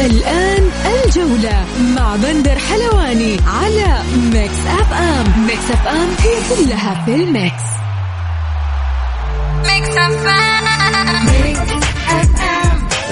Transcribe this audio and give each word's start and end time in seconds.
الآن 0.00 0.70
الجولة 1.04 1.64
مع 1.96 2.16
بندر 2.16 2.58
حلواني 2.58 3.36
على 3.46 4.02
Mix 4.32 4.58
FM. 4.80 5.46
Mix 5.46 5.70
FM 5.70 6.08
هي 6.20 6.34
كلها 6.56 7.02
في 7.04 7.14
ال 7.14 7.24
mix. 7.24 7.62
Mix 9.66 9.96
FM. 9.96 10.64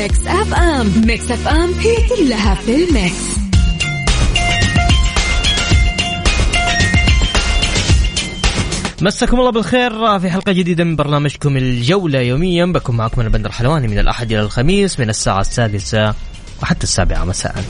Mix 0.00 0.26
FM. 0.26 0.92
Mix 1.06 1.30
FM 1.30 1.72
هي 1.72 1.96
كلها 2.08 2.54
في 2.54 2.74
ال 2.74 2.87
mix. 2.87 3.36
مساكم 9.02 9.40
الله 9.40 9.50
بالخير 9.50 10.18
في 10.18 10.30
حلقة 10.30 10.52
جديدة 10.52 10.84
من 10.84 10.96
برنامجكم 10.96 11.56
الجولة 11.56 12.18
يوميا. 12.18 12.66
بكون 12.66 12.96
معكم 12.96 13.20
أنا 13.20 13.30
بندر 13.30 13.52
حلواني 13.52 13.88
من 13.88 13.98
الأحد 13.98 14.32
إلى 14.32 14.40
الخميس 14.40 15.00
من 15.00 15.08
الساعة 15.08 15.40
السادسة 15.40 16.14
وحتى 16.62 16.84
السابعة 16.84 17.24
مساء. 17.24 17.64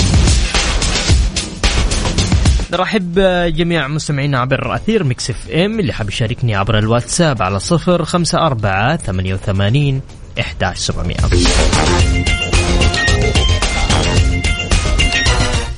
نرحب 2.72 3.20
جميع 3.56 3.88
مستمعينا 3.88 4.38
عبر 4.38 4.74
أثير 4.74 5.04
Mix 5.04 5.30
FM. 5.30 5.80
اللي 5.80 5.92
حاب 5.92 6.08
يشاركني 6.08 6.54
عبر 6.54 6.78
الواتساب 6.78 7.42
على 7.42 7.60
صفر 7.60 8.04
خمسة 8.04 8.46
أربعة 8.46 8.96
ثمانية 8.96 9.34
وثمانين 9.34 10.00
إحداش 10.40 10.78
سبعمائة 10.78 11.28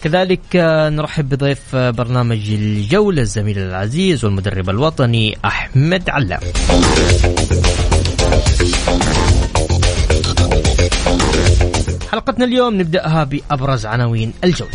كذلك 0.02 0.40
آه، 0.56 0.88
نرحب 0.88 1.28
بضيف 1.28 1.60
آه، 1.74 1.90
برنامج 1.90 2.50
الجولة 2.50 3.22
الزميل 3.22 3.58
العزيز 3.58 4.24
والمدرب 4.24 4.70
الوطني 4.70 5.38
أحمد 5.44 6.10
علام. 6.10 6.40
حلقتنا 12.12 12.44
اليوم 12.44 12.80
نبدأها 12.80 13.24
بأبرز 13.24 13.86
عناوين 13.86 14.32
الجولة. 14.44 14.72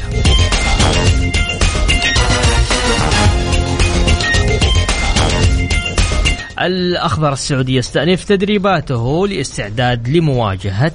الأخضر 6.62 7.34
السعودي 7.34 7.76
يستأنف 7.76 8.24
تدريباته 8.24 9.28
لاستعداد 9.28 10.10
لمواجهة 10.10 10.92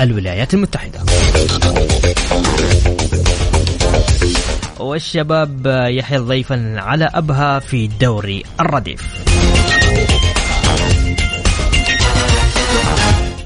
الولايات 0.00 0.54
المتحدة. 0.54 1.00
والشباب 4.80 5.66
يحيى 5.90 6.18
ضيفا 6.18 6.74
على 6.76 7.10
أبها 7.14 7.58
في 7.58 7.86
دوري 7.86 8.42
الرديف. 8.60 9.24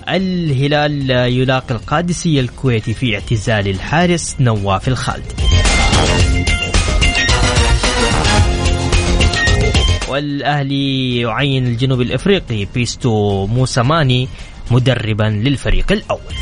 الهلال 0.09 1.11
يلاقي 1.11 1.75
القادسية 1.75 2.41
الكويتي 2.41 2.95
في 2.95 3.15
اعتزال 3.15 3.69
الحارس 3.69 4.37
نواف 4.41 4.89
الخالدي 4.89 5.35
والأهلي 10.11 11.21
يعين 11.21 11.67
الجنوب 11.67 12.01
الإفريقي 12.01 12.67
بيتسو 12.75 13.47
موسماني 13.47 14.29
مدربا 14.71 15.23
للفريق 15.23 15.93
الأول. 15.93 16.35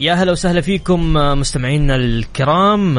يا 0.00 0.14
هلا 0.14 0.32
وسهلا 0.32 0.60
فيكم 0.60 1.12
مستمعينا 1.14 1.96
الكرام. 1.96 2.94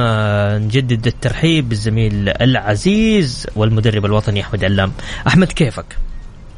نجدد 0.66 1.08
الترحيب 1.08 1.70
بالزميل 1.70 2.30
العزيز 2.30 3.48
والمدرب 3.56 4.06
الوطني 4.06 4.42
أحمد 4.42 4.64
علام. 4.64 4.92
أحمد 5.28 5.48
كيفك؟ 5.48 5.98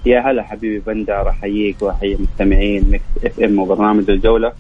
يا 0.06 0.20
هلا 0.20 0.44
حبيبي 0.44 0.80
بندر 0.80 1.30
أحييك 1.30 1.82
وأحيي 1.82 2.16
المستمعين 2.16 2.84
Mix 2.90 3.04
FM 3.26 3.60
وبرنامج 3.60 4.10
الجولة 4.10 4.54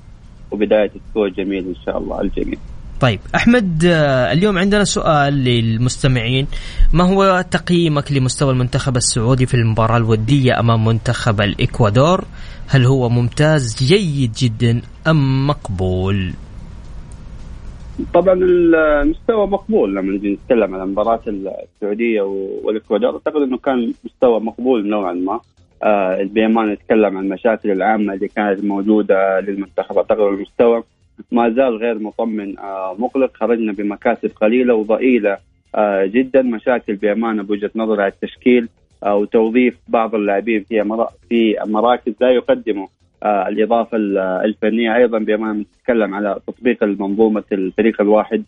وبداية 0.52 0.92
أسبوع 1.09 1.28
جميل 1.28 1.68
إن 1.68 1.75
شاء 1.86 1.98
الله 1.98 2.22
الجميع. 2.22 2.59
طيب 3.01 3.19
أحمد 3.35 3.85
آه، 3.85 4.31
اليوم 4.31 4.57
عندنا 4.57 4.84
سؤال 4.84 5.34
للمستمعين. 5.34 6.47
ما 6.94 7.03
هو 7.03 7.45
تقييمك 7.51 8.12
لمستوى 8.12 8.51
المنتخب 8.51 8.95
السعودي 8.97 9.45
في 9.45 9.53
المباراة 9.53 9.97
الودية 9.97 10.59
أمام 10.59 10.85
منتخب 10.85 11.41
الإكوادور؟ 11.41 12.23
هل 12.67 12.85
هو 12.85 13.09
ممتاز 13.09 13.75
جيد 13.84 14.31
جدا 14.31 14.81
أم 15.07 15.47
مقبول؟ 15.47 16.34
طبعا 18.13 18.34
المستوى 18.34 19.47
مقبول 19.47 19.95
لما 19.95 20.12
نجي 20.12 20.33
نتكلم 20.33 20.75
عن 20.75 20.88
مباراة 20.88 21.22
السعودية 21.28 22.22
والإكوادور. 22.63 23.13
أعتقد 23.13 23.41
إنه 23.41 23.57
كان 23.57 23.94
مستوى 24.06 24.39
مقبول 24.39 24.89
نوعا 24.89 25.13
ما. 25.13 25.39
آه 25.83 26.23
بامانه 26.23 26.73
نتكلم 26.73 27.18
عن 27.18 27.23
المشاكل 27.23 27.72
العامة 27.72 28.13
اللي 28.13 28.28
كانت 28.28 28.63
موجودة 28.63 29.39
للمنتخب. 29.39 29.97
أعتقد 29.97 30.19
المستوى 30.19 30.83
ما 31.32 31.50
زال 31.50 31.76
غير 31.78 32.00
مطمن 32.00 32.59
آه 32.59 32.96
مقلق. 33.00 33.32
خرجنا 33.38 33.72
بمكاسب 33.74 34.32
قليلة 34.42 34.74
وضئيلة 34.74 35.38
آه 35.76 36.06
جدا. 36.06 36.42
مشاكل 36.42 36.96
بامانه 36.96 37.44
بوجهه 37.44 37.72
نظري 37.76 38.02
على 38.04 38.12
التشكيل 38.12 38.70
آه 39.04 39.16
وتوظيف 39.16 39.78
بعض 39.88 40.16
اللاعبين 40.16 40.64
في 40.64 41.06
في 41.30 41.56
مراكز 41.66 42.14
لا 42.22 42.30
يقدموا 42.30 42.88
آه 43.24 43.48
الإضافة 43.48 43.98
ال- 43.98 44.18
الفنية. 44.18 44.96
أيضا 44.96 45.20
بامانه 45.20 45.60
نتكلم 45.80 46.16
على 46.16 46.40
تطبيق 46.48 46.84
المنظومة 46.84 47.44
الفريق 47.52 48.02
الواحد 48.02 48.44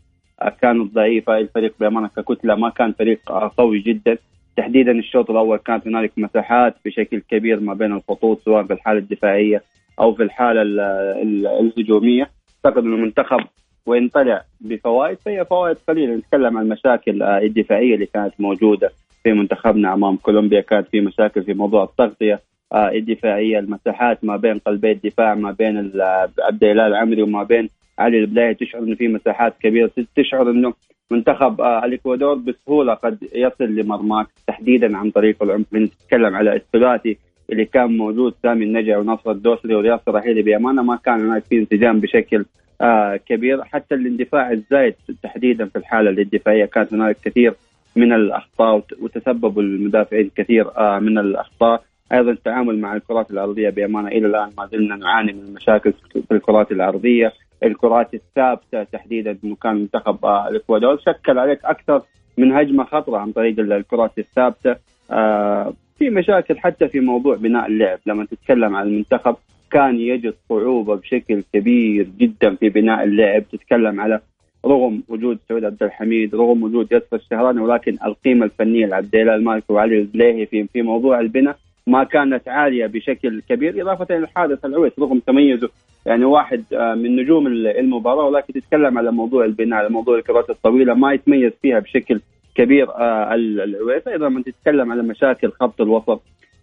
كانت 0.62 0.94
ضعيفة. 0.94 1.38
الفريق 1.38 1.74
بامانه 1.80 2.08
ككتلة 2.08 2.56
ما 2.56 2.70
كان 2.70 2.92
فريق 2.92 3.20
قوي 3.58 3.80
جدا. 3.80 4.18
تحديدا 4.58 4.92
الشوط 4.92 5.30
الأول 5.32 5.58
كانت 5.58 5.88
هنالك 5.88 6.12
مساحات 6.18 6.76
بشكل 6.86 7.22
كبير 7.30 7.60
ما 7.60 7.74
بين 7.74 7.92
الخطوط 7.94 8.42
سواء 8.46 8.64
في 8.64 8.74
الحالة 8.74 9.00
الدفاعية 9.00 9.64
أو 10.00 10.14
في 10.14 10.24
الحالة 10.24 10.62
ال- 10.62 10.80
ال- 11.24 11.48
الهجومية. 11.48 12.30
اعتقد 12.66 12.84
انه 12.84 12.96
المنتخب 12.96 13.40
وإن 13.86 14.08
طلع 14.10 14.44
بفوائد 14.62 15.18
فهي 15.26 15.46
فوائد 15.46 15.78
قليلة. 15.88 16.16
نتكلم 16.16 16.58
عن 16.58 16.64
المشاكل 16.64 17.22
آه، 17.24 17.38
الدفاعية 17.38 17.94
اللي 17.96 18.06
كانت 18.06 18.34
موجودة 18.40 18.92
في 19.24 19.34
منتخبنا 19.34 19.94
أمام 19.94 20.16
كولومبيا. 20.18 20.62
كانت 20.62 20.88
في 20.88 21.02
مشاكل 21.02 21.44
في 21.44 21.54
موضوع 21.54 21.84
التغطية 21.84 22.40
آه، 22.74 22.90
الدفاعية 22.92 23.60
المساحات 23.60 24.24
ما 24.26 24.38
بين 24.38 24.58
قلبي 24.60 24.92
الدفاع 24.92 25.36
ما 25.36 25.52
بين 25.52 25.78
ال- 25.80 26.02
عبد 26.40 26.64
الاله 26.64 26.88
العمري 26.88 27.22
وما 27.24 27.44
بين 27.44 27.70
علي 28.00 28.20
البلاي 28.20 28.54
تشعر 28.54 28.82
انه 28.84 28.96
في 28.96 29.08
مساحات 29.08 29.54
كبيرة. 29.62 29.92
تشعر 30.16 30.50
إنه 30.50 30.74
منتخب 31.12 31.62
آه، 31.62 31.86
الإكوادور 31.86 32.36
بسهولة 32.36 32.94
قد 32.94 33.18
يصل 33.36 33.64
لمرماك 33.76 34.28
تحديدا 34.48 34.98
عن 34.98 35.12
طريق 35.12 35.44
العمق 35.44 35.66
نتكلم 35.74 36.36
على 36.36 36.56
الثلاثي 36.56 37.18
اللي 37.50 37.66
كان 37.66 37.98
موجود 37.98 38.34
سامي 38.44 38.66
النجع 38.66 38.98
ونصر 38.98 39.32
الدوسري 39.32 39.76
ورياض 39.76 40.00
الرحيلي 40.08 40.42
بأمانة 40.42 40.84
ما 40.84 40.96
كان 40.96 41.26
هناك 41.30 41.44
في 41.44 41.58
انسجام 41.60 42.00
بشكل 42.00 42.46
آه 42.82 43.16
كبير. 43.16 43.64
حتى 43.64 43.96
الاندفاع 43.96 44.52
الزايد 44.52 44.96
تحديدا 45.24 45.66
في 45.66 45.76
الحالة 45.76 46.10
الدفاعيه 46.22 46.66
كانت 46.66 46.94
هناك 46.94 47.18
كثير 47.26 47.54
من 47.96 48.14
الأخطاء 48.14 48.76
وت- 48.76 48.94
وتسبب 49.02 49.60
المدافعين 49.60 50.32
كثير 50.36 50.78
آه 50.78 51.00
من 51.00 51.18
الأخطاء. 51.18 51.84
أيضا 52.14 52.32
التعامل 52.32 52.80
مع 52.80 52.96
الكرات 52.96 53.32
الأرضية 53.32 53.70
بأمانة 53.70 54.08
إلى 54.08 54.28
الآن 54.28 54.50
ما 54.58 54.66
زلنا 54.72 54.96
نعاني 54.96 55.34
من 55.34 55.54
مشاكل 55.54 55.94
في 56.28 56.32
الكرات 56.32 56.72
الأرضية. 56.72 57.34
الكرات 57.64 58.14
الثابتة 58.14 58.84
تحديدا 58.84 59.38
انه 59.44 59.56
كان 59.56 59.76
منتخب 59.76 60.26
آه، 60.26 60.48
الإكوادور. 60.50 60.98
شكل 60.98 61.40
عليك 61.40 61.60
أكثر 61.66 62.02
من 62.38 62.52
هجمة 62.52 62.84
خطرة 62.84 63.18
عن 63.18 63.32
طريق 63.32 63.60
الكرات 63.60 64.12
الثابتة 64.20 64.76
آه، 65.12 65.74
في 66.04 66.10
مشاكل 66.10 66.60
حتى 66.60 66.88
في 66.88 67.00
موضوع 67.00 67.36
بناء 67.36 67.68
اللعب. 67.68 68.00
لما 68.06 68.26
تتكلم 68.26 68.76
عن 68.76 68.88
المنتخب 68.88 69.36
كان 69.72 70.00
يجد 70.00 70.34
صعوبة 70.50 70.96
بشكل 70.96 71.44
كبير 71.54 72.08
جدا 72.18 72.56
في 72.56 72.70
بناء 72.70 73.04
اللعب. 73.04 73.44
تتكلم 73.52 74.02
على 74.02 74.20
رغم 74.66 75.04
وجود 75.10 75.40
سعود 75.50 75.66
عبد 75.66 75.84
الحميد 75.84 76.36
رغم 76.36 76.64
وجود 76.64 76.92
ياسر 76.92 77.16
الشهراني 77.16 77.62
ولكن 77.62 77.98
القيمة 78.06 78.46
الفنية 78.46 78.86
لعبد 78.86 79.16
الله 79.16 79.36
المالكي 79.36 79.74
وعلي 79.74 80.00
البليهي 80.00 80.46
في 80.46 80.68
في 80.74 80.82
موضوع 80.82 81.20
البناء 81.20 81.58
ما 81.88 82.04
كانت 82.04 82.48
عالية 82.48 82.86
بشكل 82.86 83.42
كبير 83.50 83.82
إضافة 83.82 84.16
إلى 84.16 84.24
الحارس 84.24 84.66
العويس 84.66 84.94
رغم 85.00 85.20
تميزه 85.20 85.70
يعني 86.06 86.26
واحد 86.26 86.64
آه، 86.74 86.96
من 86.96 87.16
نجوم 87.16 87.48
المباراة. 87.48 88.26
ولكن 88.26 88.54
تتكلم 88.54 88.98
على 88.98 89.12
موضوع 89.12 89.46
البناء 89.46 89.80
على 89.80 89.90
موضوع 89.90 90.18
الكرات 90.18 90.50
الطويلة 90.50 90.94
ما 90.94 91.14
يتميز 91.14 91.52
فيها 91.62 91.80
بشكل 91.80 92.20
كبير 92.56 92.90
آه، 92.92 93.34
العويس 93.36 94.08
أيضا 94.08 94.30
من 94.30 94.44
تتكلم 94.44 94.92
على 94.92 95.04
مشاكل 95.04 95.52
خط 95.52 95.82
الوسط 95.82 96.22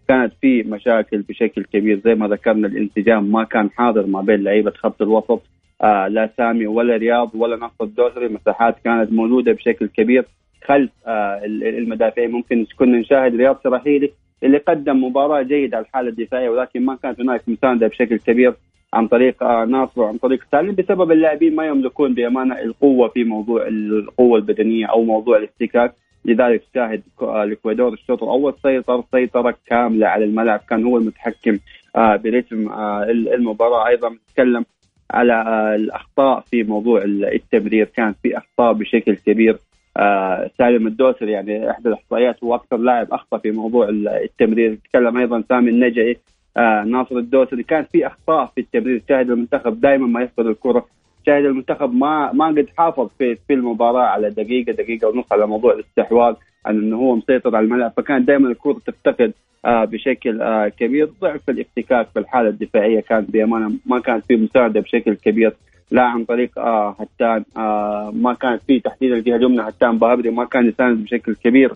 كانت 0.08 0.32
في 0.40 0.62
مشاكل 0.62 1.22
بشكل 1.22 1.64
كبير. 1.64 2.00
زي 2.04 2.14
ما 2.14 2.28
ذكرنا 2.28 2.69
الانسجام 2.69 3.32
ما 3.32 3.44
كان 3.44 3.70
حاضر 3.70 4.06
ما 4.06 4.20
بين 4.20 4.42
لعيبة 4.42 4.70
خط 4.70 5.02
الوسط 5.02 5.42
آه 5.82 6.08
لا 6.08 6.31
سامي 6.37 6.66
ولا 6.66 6.96
رياض 6.96 7.31
ولا 7.34 7.56
نصر 7.56 7.84
الدوسري. 7.84 8.28
مساحات 8.28 8.76
كانت 8.84 9.12
موجودة 9.12 9.52
بشكل 9.52 9.88
كبير. 9.88 10.25
خلف 10.64 10.90
آه 11.06 11.40
المدافعين 11.44 12.31
ممكن 12.31 12.66
كنا 12.78 12.98
نشاهد 12.98 13.36
رياض 13.36 13.60
سراحيلي 13.64 14.10
اللي 14.43 14.58
قدم 14.58 15.04
مباراة 15.04 15.43
جيدة 15.43 15.76
على 15.76 15.86
الحالة 15.86 16.08
الدفاعية 16.08 16.48
ولكن 16.48 16.84
ما 16.84 16.96
كانت 17.02 17.20
هناك 17.20 17.48
مساندة 17.48 17.86
بشكل 17.86 18.19
كبير. 18.19 18.54
عن 18.94 19.08
طريق 19.08 19.42
ناصر 19.42 20.00
وعن 20.00 20.16
طريق 20.16 20.44
سالم 20.52 20.75
بسبب 20.75 21.12
اللاعبين 21.12 21.56
ما 21.56 21.66
يملكون 21.66 22.14
بأمانة 22.14 22.60
القوة 22.60 23.08
في 23.08 23.25
موضوع 23.25 23.66
القوة 23.66 24.38
البدنية 24.38 24.87
أو 24.87 25.02
موضوع 25.02 25.37
الاحتكاك. 25.37 25.94
لذلك 26.25 26.62
شاهد 26.75 27.02
الإكوادور 27.22 27.92
الشوط 27.92 28.22
الأول 28.22 28.54
سيطر 28.62 29.04
سيطرة 29.12 29.54
كاملة 29.66 30.06
على 30.06 30.25
الملعب. 30.25 30.60
كان 30.70 30.84
هو 30.84 30.96
المتحكم 30.96 31.58
آه 31.96 32.16
برتم 32.16 32.69
آه 32.69 33.04
المباراة. 33.10 33.87
أيضا 33.87 34.10
نتكلم 34.10 34.64
على 35.10 35.32
آه 35.32 35.75
الأخطاء 35.75 36.40
في 36.40 36.62
موضوع 36.62 37.02
التمرير 37.04 37.84
كان 37.84 38.14
في 38.22 38.38
أخطاء 38.38 38.72
بشكل 38.72 39.16
كبير. 39.16 39.56
سالم 40.58 40.86
الدوسري 40.86 41.32
يعني 41.32 41.70
إحدى 41.70 41.88
الاحصائيات 41.88 42.44
هو 42.44 42.54
أكثر 42.54 42.76
لاعب 42.76 43.12
أخطأ 43.12 43.38
في 43.38 43.50
موضوع 43.50 43.88
التمرير. 43.88 44.72
نتكلم 44.72 45.16
أيضا 45.16 45.44
سامي 45.48 45.70
النجعي 45.70 46.16
آه 46.56 46.85
ناصر 46.85 47.17
الدوسري. 47.17 47.62
كان 47.62 47.85
في 47.93 48.06
اخطاء 48.06 48.47
في 48.55 48.61
التمرير. 48.61 49.02
شاهد 49.08 49.31
المنتخب 49.31 49.81
دائما 49.81 50.06
ما 50.06 50.23
يفقد 50.23 50.47
الكرة. 50.47 50.87
شاهد 51.26 51.44
المنتخب 51.44 51.94
ما 51.94 52.32
ما 52.32 52.47
قد 52.47 52.67
حافظ 52.79 53.08
في 53.19 53.37
في 53.49 53.55
المباراة 53.55 54.02
على 54.06 54.31
دقيقة 54.31 54.73
دقيقة 54.73 55.08
ونص 55.08 55.32
على 55.32 55.47
موضوع 55.47 55.73
الاستحواذ 55.73 56.35
عن 56.67 56.79
إنه 56.79 56.97
هو 56.97 57.17
مسيطر 57.17 57.56
على 57.56 57.64
الملعب. 57.64 57.93
فكان 57.97 58.25
دائما 58.25 58.49
الكرة 58.49 58.81
تفتقد 58.87 59.32
آه 59.64 59.85
بشكل 59.85 60.43
آه 60.43 60.69
كبير. 60.69 61.08
ضعف 61.20 61.50
الافتكاك 61.50 62.08
في 62.12 62.19
الحالة 62.19 62.49
الدفاعية 62.49 63.00
كان 63.00 63.20
بأمانة 63.20 63.73
ما 63.87 64.00
كانت 64.00 64.25
في 64.25 64.37
مساعدة 64.37 64.81
بشكل 64.81 65.14
كبير 65.14 65.53
لا 65.91 66.03
عن 66.03 66.25
طريق 66.25 66.58
آه 66.58 66.96
آه 67.56 68.11
ما 68.14 68.35
كانت 68.35 68.62
في 68.67 68.81
تحديد 68.81 69.12
الجهة 69.12 69.37
اليمنى 69.37 69.62
هتان 69.62 69.99
بابري 69.99 70.31
ما 70.31 70.44
كان 70.44 70.69
يساند 70.69 71.05
بشكل 71.05 71.35
كبير 71.35 71.73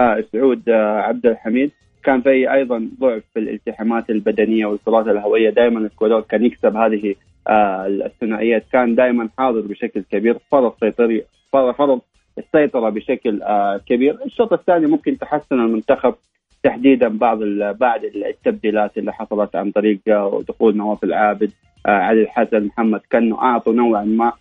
آه 0.00 0.24
سعود 0.32 0.68
آه 0.68 1.00
عبد 1.00 1.26
الحميد. 1.26 1.70
كان 2.06 2.20
في 2.20 2.52
أيضا 2.52 2.88
ضعف 3.00 3.22
في 3.34 3.40
الالتحامات 3.40 4.10
البدنية 4.10 4.66
والكرات 4.66 5.08
الهوائية. 5.08 5.50
دائما 5.50 5.78
الاكوادور 5.80 6.20
كان 6.20 6.44
يكسب 6.44 6.76
هذه 6.76 7.14
آه 7.48 7.86
الثنائيات. 7.86 8.64
كان 8.72 8.94
دائما 8.94 9.28
حاضر 9.38 9.60
بشكل 9.60 10.02
كبير. 10.12 10.38
فرض 10.50 10.72
سيطري 10.80 11.24
فرض 11.52 12.00
السيطرة 12.38 12.88
بشكل 12.90 13.42
آه 13.42 13.80
كبير. 13.88 14.18
الشوط 14.26 14.52
الثاني 14.52 14.86
ممكن 14.86 15.18
تحسن 15.18 15.60
المنتخب 15.60 16.14
تحديدا 16.62 17.08
بعض 17.08 17.38
بعد 17.80 18.04
التبديلات 18.04 18.98
اللي 18.98 19.12
حصلت 19.12 19.56
عن 19.56 19.70
طريق 19.70 19.98
آه، 20.08 20.42
دخول 20.48 20.76
نواف 20.76 21.04
العابد 21.04 21.50
علي 21.86 22.22
الحسن 22.22 22.64
محمد 22.64 23.00
كانوا 23.10 23.38
أعطوا 23.42 23.72
نوعا 23.72 24.04
ما 24.04 24.32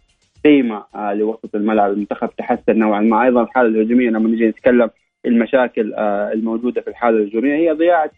قيمة 0.45 0.83
لوسط 1.13 1.55
الملعب. 1.55 1.91
المنتخب 1.91 2.29
تحسن 2.37 2.79
نوعا 2.79 3.01
ما. 3.01 3.23
أيضا 3.23 3.41
الحاله 3.43 3.69
الهجومية 3.69 4.09
لما 4.09 4.29
نجي 4.29 4.47
نتكلم 4.47 4.89
المشاكل 5.25 5.93
آه 5.93 6.31
الموجودة 6.33 6.81
في 6.81 6.87
الحالة 6.89 7.17
الهجوميه 7.17 7.55
هي 7.55 7.71
ضياع 7.71 8.09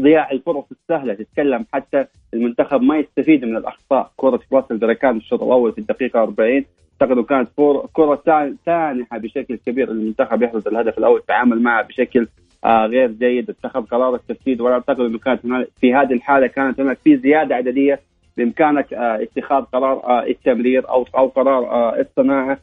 ضياع 0.00 0.30
الفرص 0.30 0.64
السهلة 0.70 1.14
تتكلم 1.14 1.66
حتى 1.72 2.04
المنتخب 2.34 2.82
ما 2.82 2.98
يستفيد 2.98 3.44
من 3.44 3.56
الأخطاء. 3.56 4.10
كرة 4.16 4.40
راس 4.52 4.64
البركان 4.70 5.16
الشوط 5.16 5.42
الأول 5.42 5.72
في 5.72 5.78
الدقيقة 5.78 6.22
40 6.22 6.64
أعتقد 7.02 7.24
كانت 7.24 7.48
كرة 7.92 8.22
سانحه 8.66 9.18
بشكل 9.18 9.56
كبير 9.66 9.90
المنتخب 9.90 10.42
يحرز 10.42 10.68
الهدف 10.68 10.98
الأول 10.98 11.22
تعامل 11.28 11.62
معها 11.62 11.82
بشكل 11.82 12.26
آه 12.64 12.86
غير 12.86 13.10
جيد. 13.10 13.50
اتخذ 13.50 13.82
قرار 13.86 14.14
التسديد 14.14 14.60
ولا 14.60 14.74
أعتقد 14.74 15.00
إنه 15.00 15.18
كانت 15.18 15.44
هناك 15.46 15.68
في 15.80 15.94
هذه 15.94 16.12
الحالة 16.12 16.46
كانت 16.46 16.80
هناك 16.80 16.98
في 17.04 17.16
زيادة 17.16 17.54
عددية 17.54 18.00
بإمكانك 18.36 18.94
آه 18.94 19.22
اتخاذ 19.22 19.62
قرار 19.62 20.22
التمرير 20.26 20.88
أو 20.88 21.06
أو 21.16 21.26
قرار 21.26 21.94
الصناعه 22.00 22.58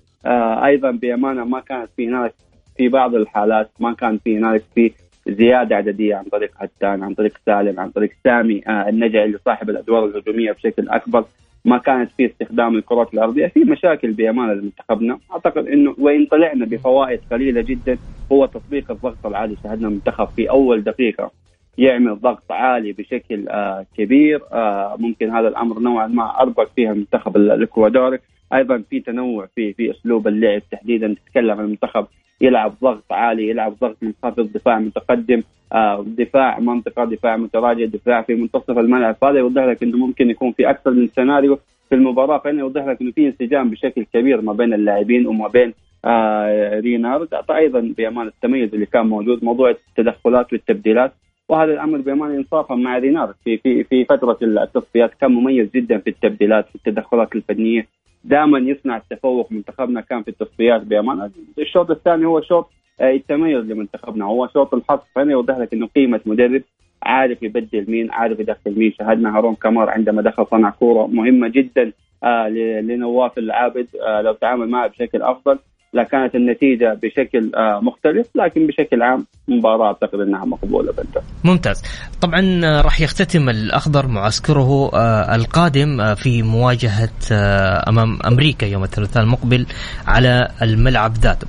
أيضا 0.66 0.92
بأمانة 0.92 1.44
ما 1.46 1.60
كانت 1.60 1.90
في 1.98 2.08
هناك 2.08 2.34
في 2.82 2.90
بعض 2.90 3.16
الحالات 3.16 3.70
ما 3.80 3.94
كان 3.94 4.18
في 4.18 4.38
هناك 4.38 4.64
في 4.76 4.92
زيادة 5.28 5.76
عددية 5.76 6.16
عن 6.16 6.24
طريق 6.24 6.52
هتان 6.58 7.04
عن 7.04 7.14
طريق 7.14 7.38
سالم 7.46 7.80
عن 7.80 7.90
طريق 7.90 8.12
سامي 8.24 8.62
آه 8.68 8.90
النجعي 8.90 9.26
اللي 9.26 9.38
صاحب 9.46 9.70
الأدوار 9.70 10.06
الهجومية 10.06 10.52
بشكل 10.52 10.90
أكبر. 10.90 11.26
ما 11.66 11.78
كانت 11.78 12.12
في 12.18 12.26
استخدام 12.26 12.76
الكرات 12.76 13.14
الأرضية. 13.14 13.48
في 13.48 13.60
مشاكل 13.60 14.12
بامانه 14.12 14.54
لمنتخبنا 14.54 15.20
أعتقد 15.32 15.68
إنه 15.68 15.96
وإن 15.98 16.26
طلعنا 16.26 16.66
بفوائد 16.66 17.20
قليلة 17.32 17.62
جدا 17.62 17.98
هو 18.32 18.46
تطبيق 18.46 18.92
الضغط 18.92 19.26
العالي. 19.26 19.56
شاهدنا 19.64 19.88
المنتخب 19.88 20.28
في 20.36 20.50
أول 20.50 20.84
دقيقة 20.84 21.32
يعمل 21.78 22.20
ضغط 22.20 22.52
عالي 22.52 22.92
بشكل 22.92 23.50
آه 23.50 23.86
كبير. 23.98 24.42
آه 24.54 24.96
ممكن 25.00 25.30
هذا 25.30 25.48
الأمر 25.48 25.80
نوعا 25.80 26.08
ما 26.08 26.40
أربك 26.42 26.68
فيها 26.76 26.92
المنتخب 26.92 27.38
الإكوادوري. 27.38 28.20
أيضا 28.54 28.84
في 28.90 29.00
تنوع 29.00 29.48
في 29.56 29.74
في 29.74 29.92
أسلوب 29.92 30.28
اللعب 30.28 30.62
تحديدا. 30.72 31.16
تتكلم 31.26 31.52
عن 31.52 31.66
المنتخب 31.66 32.08
يلعب 32.42 32.74
ضغط 32.82 33.12
عالي 33.12 33.50
يلعب 33.50 33.76
ضغط 33.82 33.98
منخفض 34.02 34.52
دفاع 34.54 34.80
متقدم 34.80 35.44
آه 35.74 36.06
دفاع 36.08 36.60
منطقة 36.60 37.06
دفاع 37.06 37.38
متراجع 37.38 37.86
دفاع 37.86 38.22
في 38.22 38.36
منتصف 38.36 38.78
الملعب. 38.78 39.16
هذا 39.24 39.40
يوضح 39.40 39.64
لك 39.64 39.84
إنه 39.84 39.98
ممكن 39.98 40.30
يكون 40.30 40.52
في 40.52 40.70
أكثر 40.70 40.92
من 40.92 41.08
سيناريو 41.08 41.60
في 41.90 41.96
المباراة 41.96 42.38
فإنه 42.38 42.60
يوضح 42.60 42.86
لك 42.86 43.02
إنه 43.02 43.12
في 43.12 43.28
انسجام 43.28 43.70
بشكل 43.70 44.06
كبير 44.14 44.42
ما 44.42 44.54
بين 44.54 44.74
اللاعبين 44.74 45.28
وما 45.28 45.48
بين 45.48 45.74
آه 46.06 46.80
رينارد. 46.80 47.28
أيضا 47.52 47.94
بامان 47.98 48.28
التميز 48.28 48.74
اللي 48.74 48.86
كان 48.86 49.06
موجود 49.08 49.44
موضوع 49.44 49.70
التدخلات 49.70 50.54
والتبديلات. 50.54 51.12
وهذا 51.50 51.74
الأمر 51.74 51.98
بامان 51.98 52.36
انصافا 52.36 52.76
مع 52.76 52.98
رينارد 52.98 53.34
في 53.44 53.58
في 53.58 53.84
في 53.84 54.06
فترة 54.06 54.38
التصفيات 54.42 55.14
كان 55.14 55.32
مميز 55.32 55.70
جدا 55.76 55.98
في 55.98 56.10
التبديلات 56.10 56.70
في 56.70 56.76
التدخلات 56.76 57.36
الفنية 57.36 57.88
دائما 58.24 58.60
يصنع 58.60 58.98
التفوق 58.98 59.52
منتخبنا 59.52 60.02
كان 60.02 60.24
في 60.24 60.28
التصفيات 60.28 60.82
بامانه 60.82 61.32
الشوط 61.60 61.92
الثاني 61.92 62.26
هو 62.26 62.42
شوط 62.42 62.70
التميز 63.02 63.66
لمنتخبنا. 63.66 64.26
هو 64.26 64.48
شوط 64.48 64.74
الحظ 64.74 65.00
فهنا 65.16 65.32
يوضح 65.32 65.58
لك 65.58 65.74
إنه 65.74 65.88
قيمة 65.88 66.20
مدرب 66.26 66.62
عارف 67.04 67.44
يبدل 67.44 67.86
مين 67.92 68.12
عارف 68.12 68.40
يدخل 68.40 68.80
مين. 68.80 68.94
شاهدنا 68.94 69.38
هارون 69.38 69.56
كمار 69.56 69.90
عندما 69.90 70.22
دخل 70.22 70.46
صنع 70.52 70.70
كورة 70.70 71.08
مهمة 71.08 71.48
جدا 71.48 71.92
آه 72.24 72.48
لنواف 72.82 73.38
العابد 73.38 73.88
آه 74.08 74.22
لو 74.22 74.34
تعامل 74.34 74.70
معه 74.70 74.88
بشكل 74.88 75.22
أفضل. 75.22 75.60
لكانت 75.94 76.36
النتيجة 76.36 77.00
بشكل 77.04 77.52
آه 77.56 77.80
مختلف 77.84 78.28
لكن 78.36 78.68
بشكل 78.68 79.02
عام 79.02 79.26
مباراة 79.48 79.88
أعتقد 79.88 80.20
إنها 80.20 80.46
مقبولة 80.46 80.92
بالدفع. 80.92 81.22
ممتاز. 81.44 81.82
طبعا 82.22 82.62
راح 82.82 83.02
يختتم 83.02 83.50
الأخضر 83.50 84.08
معسكره 84.08 84.90
آه 84.94 85.36
القادم 85.36 86.02
آه 86.02 86.14
في 86.14 86.44
مواجهة 86.44 87.10
آه 87.32 87.90
أمام 87.90 88.20
أمريكا 88.26 88.66
يوم 88.66 88.84
الثلاثاء 88.84 89.24
المقبل 89.24 89.66
على 90.08 90.48
الملعب 90.62 91.14
ذاته. 91.18 91.48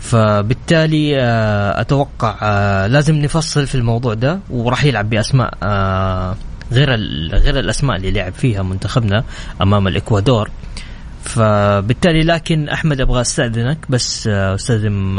فبالتالي 0.00 1.16
أتوقع 1.80 2.36
لازم 2.86 3.14
نفصل 3.14 3.66
في 3.66 3.74
الموضوع 3.74 4.14
ده 4.14 4.40
وراح 4.50 4.84
يلعب 4.84 5.10
بأسماء 5.10 5.50
غير 6.72 6.88
غير 7.32 7.58
الأسماء 7.58 7.96
اللي 7.96 8.10
لعب 8.10 8.32
فيها 8.32 8.62
منتخبنا 8.62 9.24
أمام 9.62 9.88
الإكوادور. 9.88 10.50
فبالتالي 11.26 12.22
لكن 12.22 12.68
أحمد 12.68 13.00
أبغى 13.00 13.20
أستأذنك 13.20 13.78
بس 13.88 14.26
استاذن 14.28 15.16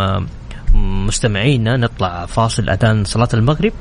مستمعينا 0.73 1.77
نطلع 1.77 2.25
فاصل 2.25 2.69
أذان 2.69 3.03
صلاة 3.03 3.29
المغرب 3.33 3.71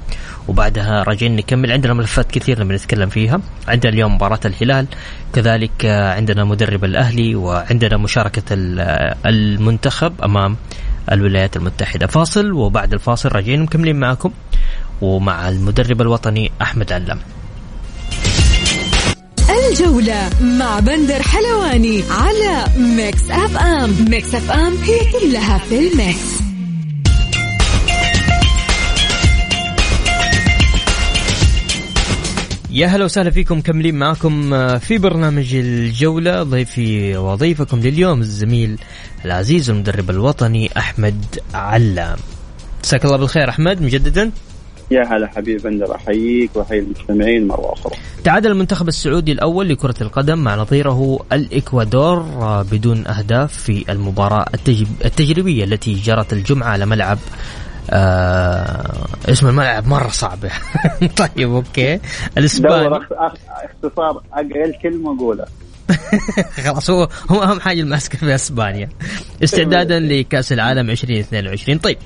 وبعدها 0.48 1.02
راجعين 1.02 1.36
نكمل. 1.36 1.72
عندنا 1.72 1.94
ملفات 1.94 2.30
كثير 2.30 2.64
نبي 2.64 2.74
نتكلم 2.74 3.08
فيها. 3.08 3.40
عندنا 3.68 3.92
اليوم 3.92 4.14
مباراة 4.14 4.40
الهلال 4.44 4.86
كذلك 5.32 5.86
عندنا 5.86 6.44
مدرب 6.44 6.84
الأهلي 6.84 7.34
وعندنا 7.34 7.96
مشاركة 7.96 8.42
المنتخب 9.26 10.22
أمام 10.22 10.56
الولايات 11.12 11.56
المتحدة. 11.56 12.06
فاصل 12.06 12.52
وبعد 12.52 12.92
الفاصل 12.92 13.28
راجعين 13.28 13.62
مكملين 13.62 13.96
معكم 13.96 14.30
ومع 15.02 15.48
المدرب 15.48 16.00
الوطني 16.00 16.50
أحمد 16.62 16.92
علام 16.92 17.18
الجولة 19.70 20.30
مع 20.40 20.80
بندر 20.80 21.22
حلواني 21.22 22.02
على 22.10 22.64
Mix 22.78 23.30
FM. 23.30 23.94
Mix 24.10 24.34
FM 24.34 24.74
هي 24.76 24.98
كلها 25.12 25.58
في 25.58 25.78
ال 25.78 25.90
mix. 25.90 26.36
يا 32.70 32.86
هلا 32.86 33.04
وسهلا 33.04 33.30
فيكم 33.30 33.60
كملين 33.60 33.94
معكم 33.94 34.54
آه، 34.54 34.78
في 34.78 34.98
برنامج 34.98 35.54
الجولة. 35.54 36.42
ضيفي 36.42 37.16
وضيفكم 37.16 37.80
لليوم 37.80 38.20
الزميل 38.20 38.78
العزيز 39.24 39.70
المدرب 39.70 40.10
الوطني 40.10 40.70
أحمد 40.76 41.24
علام. 41.54 42.16
مساك 42.84 43.04
الله 43.04 43.16
بالخير 43.16 43.48
أحمد 43.48 43.82
مجددا؟ 43.82 44.30
يا 44.90 45.02
هلا 45.04 45.26
حبيبي 45.26 45.62
بندر 45.62 45.94
أحييك 45.94 46.50
وأحيي 46.56 46.78
المستمعين 46.78 47.46
مرة 47.48 47.72
أخرى. 47.72 47.92
تعادل 48.24 48.50
المنتخب 48.50 48.88
السعودي 48.88 49.32
الأول 49.32 49.68
لكرة 49.68 49.94
القدم 50.00 50.38
مع 50.38 50.56
نظيره 50.56 51.18
الإكوادور 51.32 52.18
آه، 52.20 52.62
بدون 52.62 53.06
أهداف 53.06 53.52
في 53.52 53.84
المباراة 53.92 54.46
التجب- 54.54 55.04
التجريبية 55.04 55.64
التي 55.64 55.94
جرت 55.94 56.32
الجمعة 56.32 56.68
على 56.68 56.86
ملعب 56.86 57.18
آه 57.90 58.92
اسم 59.28 59.48
الملعب 59.48 59.86
مرة 59.88 60.08
صعب. 60.08 60.38
طيب 62.70 62.92
أخ- 62.94 63.06
أخ- 63.12 63.38
اختصار 63.84 64.22
أقل 64.32 64.74
كلمة 64.82 65.18
قولها 65.18 65.46
خلاص 66.64 66.90
هو 66.90 67.08
هو 67.30 67.42
أهم 67.42 67.60
حاجة 67.60 67.80
الماسكه 67.80 68.18
في 68.18 68.34
إسبانيا. 68.34 68.88
استعدادا 69.44 70.00
لكأس 70.00 70.52
العالم 70.52 70.90
2022 70.90 71.78
طيب 71.78 71.96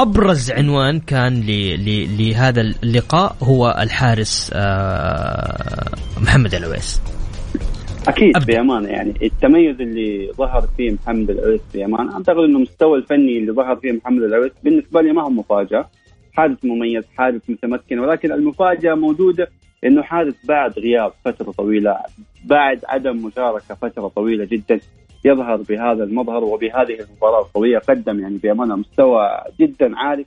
أبرز 0.00 0.50
عنوان 0.50 1.00
كان 1.00 1.42
لهذا 2.18 2.60
اللقاء 2.60 3.36
هو 3.42 3.78
الحارس 3.80 4.50
آه، 4.54 5.90
محمد 6.20 6.54
العويس. 6.54 7.00
أكيد 8.08 8.36
أبدأ. 8.36 8.54
بأمانة 8.54 8.88
يعني. 8.88 9.14
التميز 9.22 9.80
اللي 9.80 10.32
ظهر 10.36 10.68
فيه 10.76 10.90
محمد 10.90 11.30
العويس 11.30 11.60
بأمانة 11.74 12.12
أعتقد 12.12 12.38
إنه 12.38 12.56
المستوى 12.56 12.98
الفني 12.98 13.38
اللي 13.38 13.52
ظهر 13.52 13.76
فيه 13.76 13.92
محمد 13.92 14.22
العويس 14.22 14.52
بالنسبة 14.64 15.00
لي 15.02 15.12
ما 15.12 15.22
هو 15.22 15.30
مفاجأة. 15.30 15.90
حارس 16.32 16.56
مميز 16.64 17.04
حارس 17.18 17.40
متمكن 17.48 17.98
ولكن 17.98 18.32
المفاجأة 18.32 18.94
موجودة 18.94 19.50
إنه 19.84 20.02
حارس 20.02 20.46
بعد 20.46 20.78
غياب 20.78 21.12
فترة 21.24 21.52
طويلة 21.52 21.96
بعد 22.44 22.80
عدم 22.88 23.16
مشاركة 23.16 23.74
فترة 23.74 24.08
طويلة 24.08 24.44
جدا 24.44 24.80
يظهر 25.24 25.56
بهذا 25.56 26.04
المظهر 26.04 26.44
وبهذه 26.44 27.00
المباراة 27.00 27.40
القوية 27.40 27.78
قدم 27.78 28.20
يعني 28.20 28.36
بأمانة 28.36 28.76
مستوى 28.76 29.28
جدا 29.60 29.98
عالي. 29.98 30.26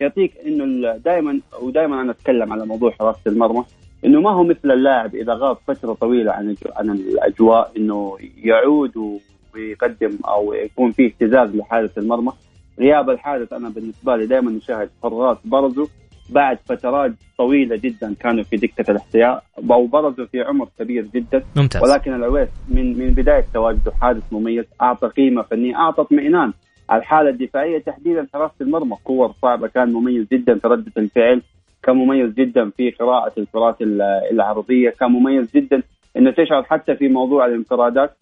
يعطيك 0.00 0.32
إنه 0.46 0.96
دائما 0.96 1.40
ودائما 1.62 2.02
أنا 2.02 2.10
أتكلم 2.10 2.52
على 2.52 2.66
موضوع 2.66 2.90
حراسة 2.90 3.20
المرمى 3.26 3.64
إنه 4.04 4.20
ما 4.20 4.30
هو 4.30 4.44
مثل 4.44 4.70
اللاعب 4.70 5.14
إذا 5.14 5.34
غاب 5.34 5.56
فترة 5.66 5.92
طويلة 5.92 6.32
عن 6.32 6.56
عن 6.76 6.90
الأجواء 6.90 7.72
إنه 7.76 8.16
يعود 8.36 9.20
ويقدم 9.54 10.18
أو 10.28 10.52
يكون 10.52 10.92
فيه 10.92 11.06
اهتزاز 11.06 11.56
لحارس 11.56 11.98
المرمى. 11.98 12.32
غياب 12.78 13.10
الحارس 13.10 13.52
أنا 13.52 13.68
بالنسبة 13.68 14.16
لي 14.16 14.26
دائما 14.26 14.50
نشاهد 14.50 14.90
حراس 15.02 15.36
برزوا 15.44 15.86
بعد 16.30 16.58
فترات 16.66 17.12
طويلة 17.38 17.76
جدا 17.76 18.14
كانوا 18.20 18.44
في 18.44 18.56
دكة 18.56 18.90
الاحتياط 18.90 19.42
أو 19.70 19.86
برزوا 19.86 20.26
في 20.26 20.40
عمر 20.42 20.68
كبير 20.78 21.06
جدا. 21.14 21.42
ممتاز. 21.56 21.82
ولكن 21.82 22.14
العويس 22.14 22.48
من 22.68 22.98
من 22.98 23.10
بداية 23.10 23.44
تواجده 23.54 23.92
حارس 24.00 24.22
مميز 24.32 24.64
أعطى 24.82 25.08
قيمة 25.08 25.42
فنية 25.42 25.76
أعطى 25.76 26.02
اطمئنان. 26.02 26.52
على 26.90 27.00
الحالة 27.00 27.30
الدفاعية 27.30 27.78
تحديدا 27.78 28.26
حراسه 28.34 28.54
المرمى 28.60 28.96
كور 29.04 29.32
صعبة 29.42 29.68
كان 29.68 29.92
مميز 29.92 30.26
جدا 30.32 30.58
في 30.58 30.68
رده 30.68 30.92
الفعل 30.96 31.42
كان 31.82 31.96
مميز 31.96 32.34
جدا 32.34 32.70
في 32.70 32.90
قراءة 32.90 33.32
الكرات 33.38 33.82
ال- 33.82 34.02
العرضية 34.32 34.90
كان 34.90 35.10
مميز 35.12 35.50
جدا 35.54 35.82
إنه 36.16 36.30
تشعر 36.30 36.62
حتى 36.62 36.94
في 36.96 37.08
موضوع 37.08 37.46
الانفرادات 37.46 38.16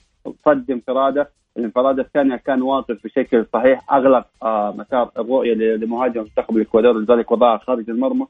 صد 0.45 0.71
انفراده. 0.71 1.29
الانفراد 1.59 1.99
الثانية 1.99 2.37
كان 2.37 2.63
واقف 2.63 2.97
بشكل 3.05 3.47
صحيح 3.53 3.93
أغلق 3.93 4.27
آه 4.43 4.75
مسار 4.79 5.11
الرؤية 5.19 5.55
لمهاجم 5.55 6.21
منتخب 6.21 6.57
الاكوادور 6.57 6.93
لذلك 6.99 7.33
وضعها 7.33 7.59
خارج 7.59 7.91
المرمى. 7.91 8.27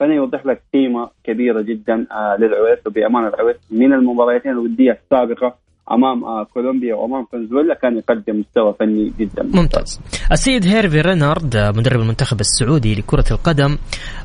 فأنا 0.00 0.14
يوضح 0.14 0.46
لك 0.46 0.62
قيمة 0.74 1.08
كبيرة 1.24 1.60
جدا 1.60 2.06
آه 2.12 2.36
للعويس 2.38 2.78
وبأمانة 2.86 3.28
العويس 3.28 3.56
من 3.70 3.92
المباراتين 3.92 4.52
الودية 4.52 4.98
السابقة 5.04 5.54
أمام 5.92 6.24
آه 6.24 6.44
كولومبيا 6.44 6.94
وأمام 6.94 7.26
فنزويلا 7.32 7.74
كان 7.74 7.96
يقدم 7.98 8.40
مستوى 8.40 8.74
فني 8.80 9.12
جدا. 9.18 9.42
ممتاز. 9.42 10.00
السيد 10.32 10.66
هيرفي 10.66 11.00
رينارد 11.00 11.56
مدرب 11.56 12.00
المنتخب 12.00 12.40
السعودي 12.40 12.94
لكرة 12.94 13.24
القدم 13.30 13.78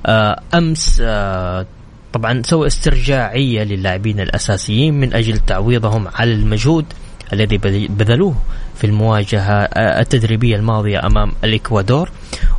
آه، 0.08 1.66
طبعا 2.14 2.42
سوى 2.42 2.68
استرجاعية 2.68 3.64
للاعبين 3.64 4.20
الأساسيين 4.20 4.94
من 4.94 5.14
أجل 5.14 5.38
تعويضهم 5.38 6.08
على 6.16 6.34
المجهود. 6.34 6.86
الذي 7.34 7.58
بذ- 7.58 7.92
بذلوه 7.92 8.36
في 8.76 8.84
المواجهة 8.88 9.64
آه، 9.64 10.00
التدريبية 10.02 10.56
الماضية 10.56 11.06
أمام 11.06 11.32
الإكوادور. 11.44 12.10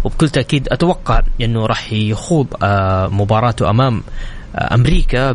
وبكل 0.04 0.28
تأكيد 0.28 0.68
أتوقع 0.72 1.22
أنه 1.40 1.66
راح 1.66 1.92
يخوض 1.92 2.46
آه، 2.64 3.08
مباراته 3.08 3.70
أمام 3.70 4.02
آه، 4.56 4.74
أمريكا 4.74 5.32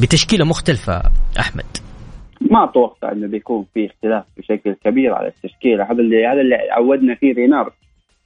بتشكيلة 0.00 0.44
مختلفة. 0.44 1.02
أحمد. 1.38 1.64
ما 2.50 2.64
أتوقع 2.64 3.12
أنه 3.12 3.26
بيكون 3.28 3.66
في 3.74 3.86
اختلاف 3.86 4.24
بشكل 4.38 4.76
كبير 4.84 5.14
على 5.14 5.28
التشكيلة. 5.28 5.84
هذا 5.84 6.00
اللي 6.00 6.26
هذا 6.26 6.40
اللي 6.40 6.54
عودنا 6.70 7.14
فيه 7.14 7.34
رينار 7.34 7.72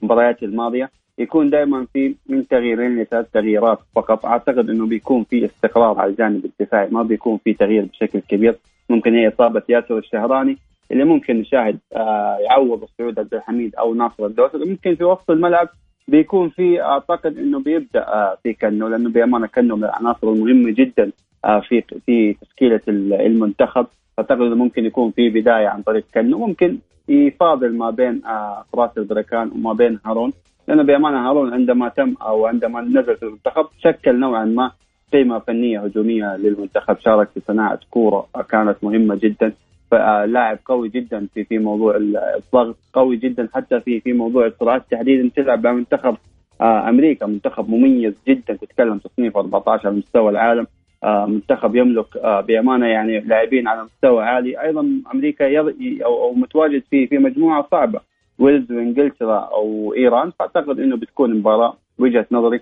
المباريات 0.03 0.43
الماضية. 0.43 0.89
يكون 1.17 1.49
دائما 1.49 1.87
في 1.93 2.15
من 2.29 2.47
تغييرين 2.47 3.01
لثلاث 3.01 3.25
تغييرات 3.33 3.79
فقط. 3.95 4.25
أعتقد 4.25 4.69
أنه 4.69 4.85
بيكون 4.87 5.23
في 5.23 5.45
استقرار 5.45 5.99
على 5.99 6.11
الجانب 6.11 6.45
الدفاعي 6.45 6.87
ما 6.91 7.03
بيكون 7.03 7.39
في 7.43 7.53
تغيير 7.53 7.85
بشكل 7.85 8.19
كبير. 8.19 8.55
ممكن 8.89 9.15
هي 9.15 9.27
إصابة 9.27 9.61
ياسر 9.69 9.97
الشهراني 9.97 10.57
اللي 10.91 11.03
ممكن 11.03 11.39
نشاهد 11.39 11.79
آه 11.95 12.37
يعوض 12.39 12.83
السعود 12.83 13.19
عبد 13.19 13.33
الحميد 13.33 13.75
أو 13.75 13.93
ناصر 13.93 14.25
الدوسري. 14.25 14.65
ممكن 14.65 14.95
في 14.95 15.03
وسط 15.03 15.31
الملعب 15.31 15.69
بيكون 16.07 16.49
في 16.49 16.81
أعتقد 16.81 17.37
إنه 17.37 17.59
بيبدأ 17.59 18.07
آه 18.07 18.37
في 18.43 18.53
كنو 18.53 18.87
لأنه 18.87 19.09
بأمانة 19.09 19.47
كنو 19.47 19.75
من 19.75 19.83
العناصر 19.83 20.29
المهمه 20.29 20.71
جدا 20.71 21.11
آه 21.45 21.59
في 21.59 21.83
في 22.05 22.33
تشكيلة 22.33 22.81
المنتخب. 22.87 23.87
أعتقد 24.19 24.41
إنه 24.41 24.55
ممكن 24.55 24.85
يكون 24.85 25.11
في 25.11 25.29
بداية 25.29 25.67
عن 25.67 25.81
طريق 25.81 26.03
كنو. 26.13 26.37
ممكن 26.47 26.77
يفاضل 27.09 27.77
ما 27.77 27.89
بين 27.89 28.21
فراس 28.73 28.97
البركان 28.97 29.51
وما 29.55 29.73
بين 29.73 29.99
هارون 30.05 30.33
لأنه 30.67 30.83
بأمانة 30.83 31.29
هارون 31.29 31.53
عندما 31.53 31.89
تم 31.89 32.13
أو 32.21 32.45
عندما 32.45 32.81
نزل 32.81 33.17
في 33.17 33.23
المنتخب 33.23 33.65
شكل 33.83 34.19
نوعا 34.19 34.45
ما 34.45 34.71
قيمة 35.13 35.39
فنية 35.39 35.79
هجومية 35.79 36.37
للمنتخب. 36.37 36.97
شارك 36.99 37.29
في 37.33 37.41
صناعة 37.47 37.79
كورة 37.91 38.27
كانت 38.49 38.77
مهمة 38.83 39.15
جدا. 39.15 39.53
لاعب 40.25 40.59
قوي 40.65 40.89
جدا 40.89 41.27
في 41.33 41.43
في 41.43 41.57
موضوع 41.57 41.95
الضغط 42.37 42.75
قوي 42.93 43.15
جدا 43.17 43.49
حتى 43.53 43.79
في 43.79 43.99
في 43.99 44.13
موضوع 44.13 44.45
السرعات 44.45 44.83
تحديدا 44.91 45.29
تلعب 45.35 45.63
مع 45.67 45.73
منتخب 45.73 46.17
آه 46.61 46.89
أمريكا. 46.89 47.25
منتخب 47.25 47.69
مميز 47.69 48.13
جدا. 48.27 48.53
تتكلم 48.53 48.97
تصنيف 48.97 49.37
14 49.37 49.87
على 49.87 49.97
مستوى 49.97 50.29
العالم. 50.29 50.67
آه 51.03 51.25
منتخب 51.25 51.75
يملك 51.75 52.17
آه 52.17 52.41
بأمانة 52.41 52.85
يعني 52.85 53.19
لاعبين 53.19 53.67
على 53.67 53.83
مستوى 53.83 54.23
عالي. 54.23 54.61
أيضا 54.61 54.87
أمريكا. 55.13 55.59
أو, 56.05 56.33
متواجد 56.33 56.83
في 56.89 57.07
في 57.07 57.17
مجموعة 57.17 57.67
صعبة. 57.71 57.99
ويلز 58.39 58.71
وإنجلترا 58.71 59.37
أو 59.39 59.93
إيران. 59.97 60.31
فأعتقد 60.39 60.79
إنه 60.79 60.97
بتكون 60.97 61.37
مباراة 61.39 61.73
وجهة 61.99 62.25
نظري. 62.31 62.61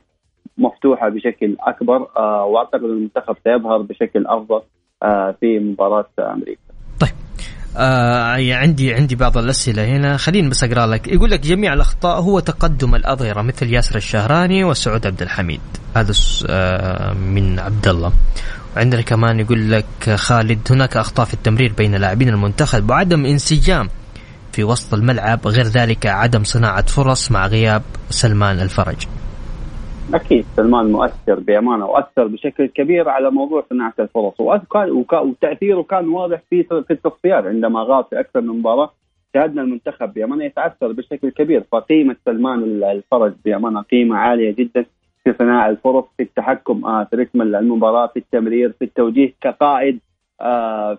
مفتوحة 0.57 1.09
بشكل 1.09 1.55
أكبر 1.59 2.07
آه 2.17 2.45
وأعتقد 2.45 2.83
المنتخب 2.83 3.35
سيظهر 3.43 3.81
بشكل 3.81 4.27
أفضل 4.27 4.61
آه 5.03 5.35
في 5.39 5.59
مباراة 5.59 6.09
أمريكا. 6.19 6.61
طيب. 6.99 7.09
آه 7.77 8.55
عندي 8.55 8.93
عندي 8.93 9.15
بعض 9.15 9.37
الأسئلة 9.37 9.85
هنا. 9.85 10.17
خليني 10.17 10.49
بس 10.49 10.63
أقرأ 10.63 10.85
لك. 10.85 11.07
يقول 11.07 11.31
لك 11.31 11.39
جميع 11.39 11.73
الأخطاء 11.73 12.21
هو 12.21 12.39
تقدم 12.39 12.95
الأظهرة 12.95 13.41
مثل 13.41 13.73
ياسر 13.73 13.95
الشهراني 13.95 14.63
وسعود 14.63 15.07
عبد 15.07 15.21
الحميد. 15.21 15.61
هذا 15.95 16.13
آه 16.49 17.13
من 17.13 17.59
عبد 17.59 17.87
الله. 17.87 18.11
وعندنا 18.75 19.01
كمان 19.01 19.39
يقول 19.39 19.71
لك 19.71 20.15
خالد 20.15 20.59
هناك 20.71 20.97
أخطاء 20.97 21.25
في 21.25 21.33
التمرير 21.33 21.73
بين 21.77 21.95
لاعبين 21.95 22.29
المنتخب 22.29 22.89
وعدم 22.89 23.25
انسجام 23.25 23.89
في 24.51 24.63
وسط 24.63 24.93
الملعب 24.93 25.47
غير 25.47 25.65
ذلك 25.65 26.05
عدم 26.05 26.43
صناعة 26.43 26.85
فرص 26.85 27.31
مع 27.31 27.47
غياب 27.47 27.81
سلمان 28.09 28.59
الفرج. 28.59 29.07
أكيد 30.13 30.45
سلمان 30.55 30.91
مؤثر 30.91 31.39
بأمانة 31.39 31.85
وأثر 31.85 32.27
بشكل 32.27 32.65
كبير 32.65 33.09
على 33.09 33.31
موضوع 33.31 33.63
صناعة 33.69 33.93
الفرص. 33.99 34.33
وتأثيره 35.11 35.81
كان 35.81 36.07
واضح 36.07 36.41
في 36.49 36.63
في 36.63 36.91
التصفيات 36.91 37.45
عندما 37.45 37.83
غاب 37.83 38.05
في 38.09 38.19
أكثر 38.19 38.41
من 38.41 38.59
مباراة 38.59 38.91
شاهدنا 39.33 39.61
المنتخب 39.61 40.13
بأمانة 40.13 40.43
يتاثر 40.43 40.91
بشكل 40.91 41.29
كبير. 41.29 41.63
فقيمة 41.71 42.15
سلمان 42.25 42.83
الفرج 42.83 43.33
بأمانة 43.45 43.81
قيمة 43.81 44.17
عالية 44.17 44.51
جدا 44.51 44.85
في 45.23 45.33
صناعة 45.39 45.69
الفرص 45.69 46.05
في 46.17 46.23
التحكم 46.23 47.05
في 47.05 47.15
رتم 47.15 47.41
المباراة 47.41 48.07
في 48.07 48.19
التمرير 48.19 48.71
في 48.71 48.85
التوجيه 48.85 49.33
كقائد 49.41 49.99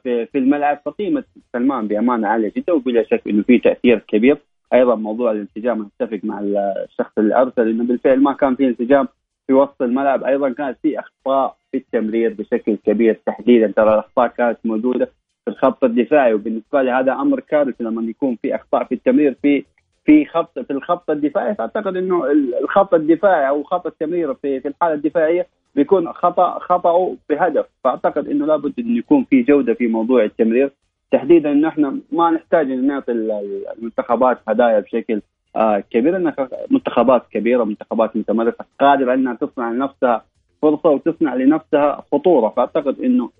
في 0.03 0.27
في 0.33 0.39
الملعب. 0.39 0.81
فقيمة 0.85 1.25
سلمان 1.53 1.89
بأمانة 1.89 2.29
عالية 2.29 2.53
جدا 2.57 2.73
وبلا 2.73 3.03
شك 3.03 3.23
إنه 3.29 3.43
في 3.43 3.59
تأثير 3.59 3.99
كبير. 3.99 4.39
أيضا 4.73 4.95
موضوع 4.95 5.31
الانسجام 5.33 5.89
أتفق 6.01 6.21
مع 6.23 6.41
الشخص 6.41 7.13
اللي 7.19 7.37
أرسل 7.37 7.69
إنه 7.69 7.85
بالفعل 7.85 8.23
ما 8.23 8.33
كان 8.33 8.55
في 8.55 8.67
انسجام 8.69 9.09
في 9.47 9.53
وسط 9.53 9.83
الملعب. 9.83 10.25
أيضا 10.25 10.49
كانت 10.53 10.79
في 10.83 10.99
أخطاء 11.01 11.57
في 11.73 11.77
التمرير 11.77 12.35
بشكل 12.39 12.77
كبير 12.87 13.21
تحديدا 13.27 13.73
ترى 13.77 13.95
الأخطاء 13.95 14.27
كانت 14.29 14.59
موجودة 14.65 15.05
في 15.45 15.51
الخط 15.51 15.85
الدفاعي 15.85 16.35
وبالنسبة 16.35 16.83
لي 16.83 16.91
هذا 16.91 17.13
أمر 17.13 17.41
كارثي 17.41 17.85
لما 17.85 18.03
يكون 18.11 18.37
في 18.43 18.55
أخطاء 18.55 18.85
في 18.85 18.95
التمرير 18.95 19.37
في 19.43 19.65
في 20.05 20.27
خط 20.27 20.59
في 20.59 20.71
الخط 20.73 21.11
الدفاعي. 21.11 21.55
فاعتقد 21.55 21.97
إنه 21.97 22.25
ال- 22.31 22.55
الخط 22.63 22.95
الدفاعي 22.95 23.49
أو 23.49 23.63
خط 23.63 23.87
التمرير 23.87 24.35
في 24.35 24.61
في 24.61 24.69
الحالة 24.69 24.95
الدفاعية 24.95 25.47
بيكون 25.75 26.13
خطأ 26.13 26.59
خطاه 26.59 27.15
بهدف. 27.31 27.67
فأعتقد 27.85 28.29
إنه 28.29 28.47
لابد 28.47 28.73
انه 28.79 28.99
يكون 28.99 29.25
في 29.25 29.43
جودة 29.43 29.75
في 29.75 29.87
موضوع 29.87 30.25
التمرير. 30.25 30.71
تحديدا 31.11 31.53
انه 31.53 31.69
إحنا 31.69 31.99
ما 32.13 32.31
نحتاج 32.31 32.71
إن 32.71 32.87
نعطي 32.87 33.13
ال- 33.13 33.31
ال- 33.31 33.65
المنتخبات 33.79 34.39
هدايا 34.49 34.81
بشكل 34.81 35.21
آه 35.57 35.85
كبير. 35.91 36.17
إنها 36.17 36.49
منتخبات 36.71 37.23
كبيرة 37.33 37.65
منتخبات 37.65 38.17
متمرسة 38.17 38.65
قادرة 38.81 39.15
إنها 39.15 39.35
تصنع 39.35 39.71
لنفسها 39.71 40.25
فرصة 40.63 40.91
وتصنع 40.91 41.35
لنفسها 41.35 42.05
خطورة. 42.13 42.49
فأعتقد 42.49 43.01
إنه 43.01 43.31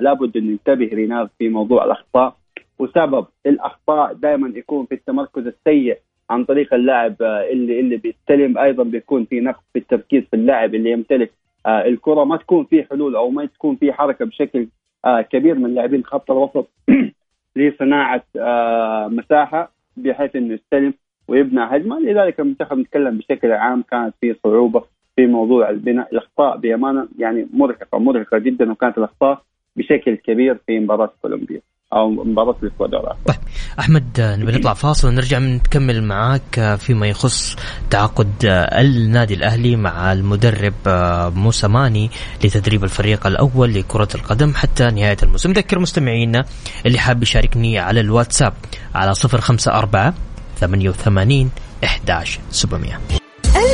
لابد 0.00 0.36
انه 0.36 0.50
ينتبه 0.50 0.90
رينار 0.94 1.28
في 1.38 1.48
موضوع 1.48 1.84
الأخطاء. 1.84 2.36
وسبب 2.78 3.26
الأخطاء 3.46 4.12
دائما 4.14 4.52
يكون 4.56 4.86
في 4.86 4.94
التمركز 4.94 5.46
السيء 5.46 5.98
عن 6.30 6.44
طريق 6.44 6.74
اللاعب 6.74 7.14
آه، 7.22 7.50
اللي 7.52 7.80
اللي 7.80 7.96
بيستلم. 7.96 8.58
أيضا 8.58 8.82
بيكون 8.84 9.24
في 9.24 9.40
نقص 9.40 9.62
في 9.72 9.78
التركيز 9.78 10.22
في 10.30 10.36
اللاعب 10.36 10.74
اللي 10.74 10.90
يمتلك 10.90 11.30
آه، 11.66 11.84
الكرة. 11.86 12.24
ما 12.24 12.36
تكون 12.36 12.64
في 12.64 12.82
حلول 12.84 13.16
أو 13.16 13.30
ما 13.30 13.46
تكون 13.46 13.76
في 13.76 13.92
حركة 13.92 14.24
بشكل 14.24 14.66
كبير 15.04 15.54
من 15.54 15.74
لاعبين 15.74 16.04
خط 16.04 16.30
الوسط 16.30 16.68
لصناعة 17.56 18.22
آه، 18.36 19.08
مساحة 19.08 19.72
بحيث 19.96 20.36
إنه 20.36 20.54
يستلم 20.54 20.94
ويبنى 21.28 21.60
هجمة. 21.60 22.00
لذلك 22.00 22.40
المنتخب 22.40 22.78
نتكلم 22.78 23.18
بشكل 23.18 23.52
عام 23.52 23.82
كانت 23.82 24.14
في 24.20 24.36
صعوبة 24.44 24.84
في 25.16 25.26
موضوع 25.26 25.70
البناء. 25.70 26.08
الأخطاء 26.12 26.56
بأمانة 26.56 27.08
يعني 27.18 27.48
مرهقة 27.52 27.98
مرهقة 27.98 28.38
جدا 28.38 28.72
وكانت 28.72 28.98
الأخطاء 28.98 29.42
بشكل 29.76 30.14
كبير 30.14 30.54
في 30.66 30.80
مباراة 30.80 31.12
كولومبيا 31.22 31.60
أو 31.92 32.10
مباراه 32.10 32.56
الاكوادور 32.62 33.00
طيب 33.26 33.36
أحمد 33.78 34.20
نبي 34.20 34.52
نطلع 34.52 34.74
فاصل 34.74 35.08
ونرجع 35.08 35.38
نكمل 35.38 36.04
معاك 36.04 36.76
فيما 36.78 37.06
يخص 37.06 37.56
تعاقد 37.90 38.28
النادي 38.44 39.34
الأهلي 39.34 39.76
مع 39.76 40.12
المدرب 40.12 40.74
موسيماني 41.36 42.10
لتدريب 42.44 42.84
الفريق 42.84 43.26
الأول 43.26 43.74
لكرة 43.74 44.08
القدم 44.14 44.54
حتى 44.54 44.84
نهاية 44.84 45.16
الموسم. 45.22 45.50
نذكر 45.50 45.78
مستمعينا 45.78 46.44
اللي 46.86 46.98
حاب 46.98 47.22
يشاركني 47.22 47.78
على 47.78 48.00
الواتساب 48.00 48.52
على 48.94 49.12
054 49.24 50.14
88 50.60 51.50
11 51.84 52.40
700 52.50 52.98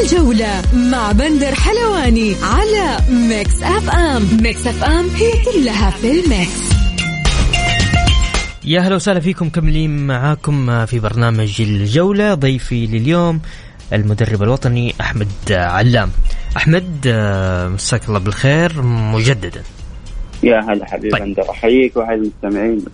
الجولة 0.03 0.63
مع 0.75 1.13
بندر 1.13 1.55
حلواني 1.55 2.35
على 2.43 2.99
Mix 3.11 3.63
FM. 3.63 4.23
Mix 4.43 4.67
FM 4.67 5.09
هي 5.09 5.33
كلها 5.45 5.91
في 5.91 6.11
ال 6.21 6.32
mix. 6.32 6.76
يا 8.67 8.81
هلا 8.81 8.95
وسهلا 8.95 9.21
فيكم 9.21 9.49
مكملين 9.49 10.07
معاكم 10.07 10.87
في 10.87 10.99
برنامج 10.99 11.61
الجولة 11.61 12.35
ضيفي 12.35 12.87
لليوم 12.87 13.41
المدرب 13.93 14.43
الوطني 14.43 14.95
أحمد 15.01 15.29
علام. 15.51 16.11
أحمد 16.57 17.07
آه، 17.07 17.69
مساك 17.69 18.09
الله 18.09 18.19
بالخير 18.19 18.83
مجددا. 18.83 19.63
يا 20.47 20.61
هلا 20.61 20.87
حبيبي 20.87 21.19
طيب. 21.19 21.39
أحييك 21.41 21.97
وأحيي 21.97 22.15
المستمعين. 22.15 22.85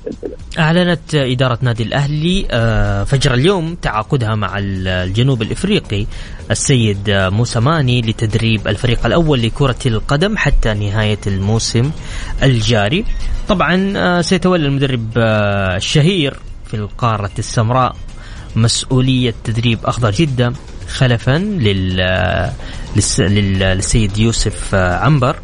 أعلنت 0.59 1.15
إدارة 1.15 1.59
نادي 1.63 1.83
الأهلي 1.83 2.47
آه، 2.51 3.05
فجر 3.05 3.35
اليوم 3.35 3.75
تعاقدها 3.75 4.35
مع 4.35 4.59
ال- 4.59 4.89
الجنوب 4.89 5.43
الإفريقي 5.43 6.07
السيد 6.51 7.11
آه، 7.11 7.29
موسى 7.29 7.61
ماني 7.61 8.01
لتدريب 8.01 8.69
الفريق 8.69 9.07
الأول 9.07 9.43
لكرة 9.43 9.77
القدم 9.87 10.37
حتى 10.37 10.75
نهاية 10.75 11.19
الموسم 11.27 11.91
الجاري 12.43 13.05
طبعا 13.49 13.93
آه، 13.97 14.21
سيتولى 14.21 14.67
المدرب 14.67 15.09
الشهير 15.77 16.35
في 16.67 16.75
القارة 16.75 17.31
السمراء 17.39 17.97
مسؤولية 18.57 19.35
تدريب 19.45 19.79
أخضر 19.85 20.11
جدة 20.11 20.53
خلفا 20.89 21.39
لل 21.39 21.97
للس- 22.97 23.21
لل- 23.21 23.59
للسيد 23.59 24.19
يوسف 24.19 24.75
عنبر 24.75 25.37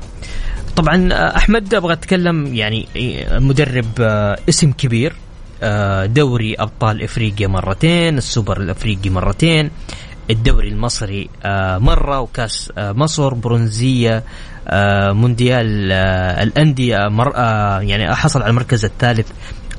طبعا 0.79 1.13
آه، 1.13 1.37
أحمد 1.37 1.75
أبغى 1.75 1.93
أتكلم 1.93 2.55
يعني 2.55 2.89
مدرب 3.33 3.87
آه، 4.01 4.39
اسم 4.49 4.73
كبير 4.73 5.13
آه، 5.63 6.07
دوري 6.07 6.55
أبطال 6.55 7.03
إفريقيا 7.03 7.47
مرتين 7.47 8.19
السوبر 8.19 8.61
الإفريقي 8.61 9.11
مرتين 9.11 9.71
الدوري 10.31 10.69
المصري 10.69 11.29
مرة 11.79 12.21
وكأس 12.21 12.73
مصر 12.79 13.35
برونزية 13.35 14.23
مونديال 15.13 15.93
الأندية 16.43 16.99
مر 17.09 17.33
يعني 17.83 18.15
حصل 18.15 18.43
على 18.43 18.51
المركز 18.51 18.85
الثالث 18.85 19.31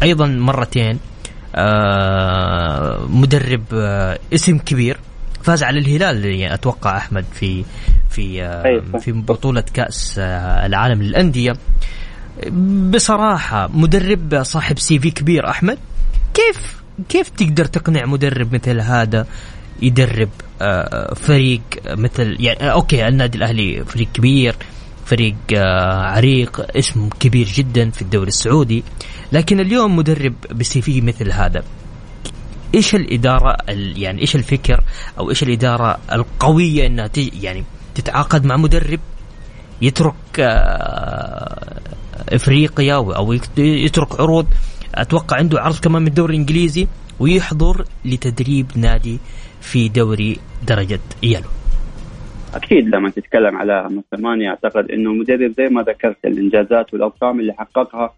أيضا 0.03 0.25
مرتين 0.25 0.99
مدرب 3.09 3.63
اسم 4.33 4.57
كبير. 4.57 4.99
فاز 5.43 5.63
على 5.63 5.80
الهلال 5.80 6.43
أتوقع 6.43 6.97
أحمد 6.97 7.25
في 7.34 7.65
في 8.10 8.43
آه، 8.43 8.65
أيوة. 8.65 8.99
في 8.99 9.12
بطولة 9.12 9.63
كأس 9.73 10.15
آه، 10.19 10.65
العالم 10.65 11.04
للأندية. 11.04 11.54
بصراحة 12.91 13.69
مدرب 13.73 14.43
صاحب 14.43 14.80
CV 14.80 15.12
كبير 15.12 15.49
أحمد. 15.49 15.78
كيف 16.34 16.80
كيف 17.10 17.30
تقدر 17.30 17.65
تقنع 17.65 18.06
مدرب 18.06 18.54
مثل 18.54 18.80
هذا 18.80 19.28
يدرب 19.82 20.30
آه، 20.62 21.13
فريق 21.13 21.62
مثل 21.86 22.38
يعني 22.39 22.63
آه، 22.63 22.71
OK 22.71 23.08
النادي 23.08 23.38
الأهلي 23.38 23.86
فريق 23.86 24.08
كبير 24.13 24.56
فريق 25.06 25.36
آه، 25.56 26.04
عريق 26.04 26.78
اسم 26.78 27.10
كبير 27.19 27.47
جدا 27.47 27.89
في 27.89 28.02
الدوري 28.02 28.28
السعودي. 28.28 28.84
لكن 29.32 29.60
اليوم 29.60 29.95
مدرب 29.95 30.36
بسي 30.52 30.82
في 30.82 31.02
مثل 31.02 31.32
هذا 31.32 31.63
إيش 32.75 32.95
الإدارة 32.95 33.58
ال- 33.69 34.01
يعني 34.01 34.21
إيش 34.21 34.36
الفكر 34.36 34.84
أو 35.19 35.29
إيش 35.29 35.43
الإدارة 35.43 35.97
القوية 36.12 36.88
إنها 36.88 37.10
يعني 37.41 37.63
تتعاقد 37.95 38.45
مع 38.45 38.58
مدرب 38.58 38.99
يترك 39.82 40.13
آه، 40.39 41.79
إفريقيا 42.29 42.93
أو 42.95 43.34
يترك 43.58 44.19
عروض؟ 44.19 44.47
أتوقع 44.95 45.38
عنده 45.38 45.62
عرض 45.62 45.79
كمان 45.79 46.01
من 46.01 46.08
الدوري 46.08 46.34
الإنجليزي 46.34 46.88
ويحضر 47.19 47.86
لتدريب 48.05 48.65
نادي 48.75 49.19
في 49.62 49.89
دوري 49.89 50.39
درجة 50.67 50.99
يلو. 51.23 51.43
أكيد 52.53 52.88
لما 52.88 53.10
تتكلم 53.10 53.58
على 53.58 53.84
موسيماني 53.89 54.49
أعتقد 54.49 54.91
إنه 54.91 55.13
مدرب 55.13 55.53
زي 55.58 55.63
ما 55.71 55.82
ذكرت 55.82 56.17
الإنجازات 56.25 56.93
والأرقام 56.93 57.39
اللي 57.39 57.53
حققها 57.53 58.13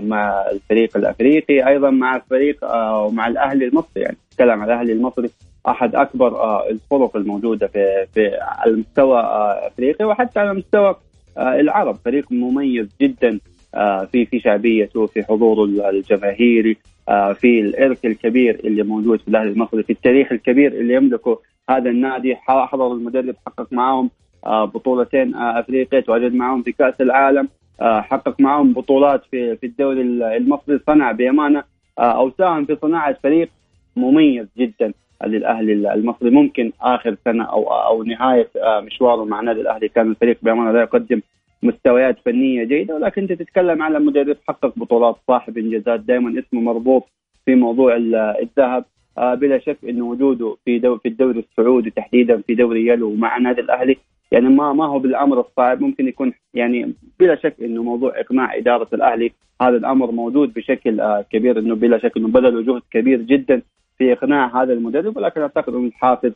مع 0.00 0.44
الفريق 0.52 0.96
الأفريقي 0.96 1.68
أيضا 1.68 1.90
مع 1.90 2.16
الفريق 2.16 2.64
آه، 2.64 3.04
ومع 3.04 3.26
الأهلي 3.28 3.64
المصري. 3.64 4.02
يعني 4.02 4.16
تتكلم 4.30 4.62
على 4.62 4.72
الأهلي 4.74 4.92
المصري 4.92 5.30
أحد 5.68 5.94
أكبر 5.94 6.36
آه، 6.36 6.68
الفرق 6.70 7.16
الموجودة 7.16 7.66
في 7.66 8.06
في 8.14 8.30
على 8.40 8.72
مستوى 8.76 9.20
آه، 9.20 9.66
أفريقيا 9.66 10.06
وحتى 10.06 10.40
على 10.40 10.54
مستوى 10.54 10.96
آه، 11.38 11.60
العرب. 11.60 11.96
فريق 12.04 12.32
مميز 12.32 12.88
جدا 13.00 13.38
آه، 13.74 14.04
في 14.04 14.26
في 14.26 14.40
شعبيته 14.40 15.06
في 15.06 15.22
حضوره 15.24 15.64
الجماهيري 15.90 16.76
آه، 17.08 17.32
في 17.32 17.60
الإرث 17.60 18.04
الكبير 18.04 18.60
اللي 18.64 18.82
موجود 18.82 19.20
في 19.20 19.28
الأهلي 19.28 19.50
المصري 19.50 19.82
في 19.82 19.92
التاريخ 19.92 20.32
الكبير 20.32 20.72
اللي 20.72 20.94
يملكه 20.94 21.40
هذا 21.70 21.90
النادي. 21.90 22.36
حضر 22.36 22.92
المدرب 22.92 23.34
حقق 23.46 23.66
معهم 23.72 24.10
آه، 24.46 24.64
بطولتين 24.64 25.34
آه، 25.34 25.60
أفريقيا 25.60 26.00
تواجد 26.00 26.34
معهم 26.34 26.62
في 26.62 26.72
كأس 26.72 27.00
العالم. 27.00 27.38
آه، 27.44 27.57
حقق 27.80 28.40
معهم 28.40 28.72
بطولات 28.72 29.24
في 29.30 29.56
في 29.56 29.66
الدوري 29.66 30.02
المصري 30.36 30.80
صنع 30.86 31.12
بأمانة. 31.12 31.64
آه، 31.98 32.02
أو 32.20 32.30
ساهم 32.38 32.64
في 32.64 32.76
صناعة 32.82 33.16
فريق 33.22 33.48
مميز 33.96 34.46
جدا 34.58 34.92
للأهلي 35.26 35.72
المصري. 35.94 36.30
ممكن 36.30 36.72
آخر 36.80 37.16
سنة 37.24 37.44
أو 37.44 37.62
أو 37.64 38.02
نهاية 38.02 38.48
آه، 38.56 38.80
مشواره 38.80 39.24
مع 39.24 39.40
النادي 39.40 39.60
الأهلي 39.60 39.88
كان 39.88 40.10
الفريق 40.10 40.38
بأمانة 40.42 40.72
لا 40.72 40.80
يقدم 40.80 41.20
مستويات 41.62 42.16
فنية 42.24 42.64
جيدة. 42.64 42.94
ولكن 42.94 43.22
أنت 43.22 43.32
تتكلم 43.32 43.82
على 43.82 43.98
مدرب 44.00 44.36
حقق 44.48 44.72
بطولات 44.78 45.16
صاحب 45.26 45.58
إنجازات 45.58 46.00
دائما 46.00 46.38
اسمه 46.40 46.60
مربوط 46.60 47.04
في 47.44 47.54
موضوع 47.54 47.96
ال- 47.96 48.14
الذهب. 48.14 48.84
آه، 49.18 49.34
بلا 49.34 49.58
شك 49.58 49.78
انه 49.88 50.04
وجوده 50.04 50.56
في 50.64 50.80
في 50.80 51.08
الدوري 51.08 51.38
السعودي 51.50 51.90
تحديدا 51.90 52.42
في 52.46 52.54
دوري 52.54 52.86
يلو 52.86 53.14
مع 53.14 53.36
النادي 53.36 53.60
الأهلي 53.60 53.96
يعني 54.30 54.48
ما 54.48 54.72
ما 54.72 54.86
هو 54.86 54.98
بالأمر 54.98 55.40
الصعب 55.40 55.80
ممكن 55.80 56.08
يكون 56.08 56.32
يعني 56.54 56.94
بلا 57.20 57.36
شك 57.36 57.56
إنه 57.62 57.82
موضوع 57.82 58.20
إقناع 58.20 58.56
إدارة 58.56 58.88
الأهلي 58.92 59.32
هذا 59.62 59.76
الأمر 59.76 60.10
موجود 60.10 60.54
بشكل 60.54 61.00
آه، 61.00 61.24
كبير 61.30 61.58
إنه 61.58 61.74
بلا 61.74 61.98
شك 61.98 62.16
إنه 62.16 62.28
بذلوا 62.28 62.62
جهد 62.62 62.82
كبير 62.90 63.22
جدا 63.22 63.62
في 63.98 64.12
إقناع 64.12 64.62
هذا 64.62 64.72
المدرب 64.72 65.16
ولكن 65.16 65.40
أعتقد 65.40 65.74
انه 65.74 65.86
الحافز 65.86 66.32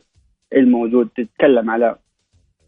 الموجود 0.53 1.09
تتكلم 1.15 1.69
على 1.69 1.95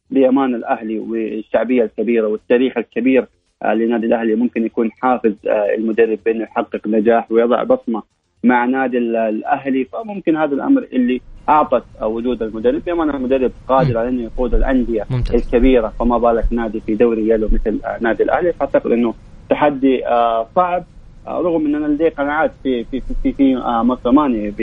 بأمان 0.09 0.55
الأهلي 0.55 0.99
والشعبية 0.99 1.83
الكبيرة 1.83 2.27
والتاريخ 2.27 2.77
الكبير 2.77 3.27
آه، 3.63 3.73
لنادي 3.73 4.05
الأهلي. 4.05 4.35
ممكن 4.35 4.65
يكون 4.65 4.91
حافز 4.91 5.35
آه، 5.47 5.75
المدرب 5.77 6.19
بأنه 6.25 6.43
يحقق 6.43 6.87
نجاح 6.87 7.31
ويضع 7.31 7.63
بصمة 7.63 8.03
مع 8.45 8.65
نادي 8.65 8.97
ال- 8.97 9.15
الأهلي 9.15 9.85
فممكن 9.85 10.35
هذا 10.37 10.53
الأمر 10.55 10.87
اللي 10.93 11.21
أعطت 11.49 11.83
وجود 12.01 12.43
المدرب 12.43 12.81
بما 12.85 13.03
ان 13.03 13.09
المدرب 13.09 13.51
قادر 13.67 13.97
على 13.97 14.09
انه 14.09 14.23
يقود 14.23 14.53
الأندية 14.55 15.05
ممتاز. 15.09 15.35
الكبيرة 15.35 15.87
فما 15.99 16.17
بالك 16.17 16.45
نادي 16.51 16.79
في 16.79 16.95
دوري 16.95 17.29
يلو 17.29 17.49
مثل 17.51 17.79
نادي 18.01 18.23
الأهلي. 18.23 18.53
فأعتقد 18.53 18.91
أنه 18.91 19.13
تحدي 19.49 20.07
آه، 20.07 20.47
صعب 20.55 20.83
آه، 21.27 21.41
رغم 21.41 21.65
أن 21.65 21.75
أنا 21.75 21.87
لدي 21.87 22.09
قناعات 22.09 22.51
في 22.63 22.83
في 22.83 23.01
في 23.01 23.13
في, 23.23 23.31
في 23.33 23.57
آه، 23.57 23.83
مصر 23.83 24.11
ماني 24.11 24.53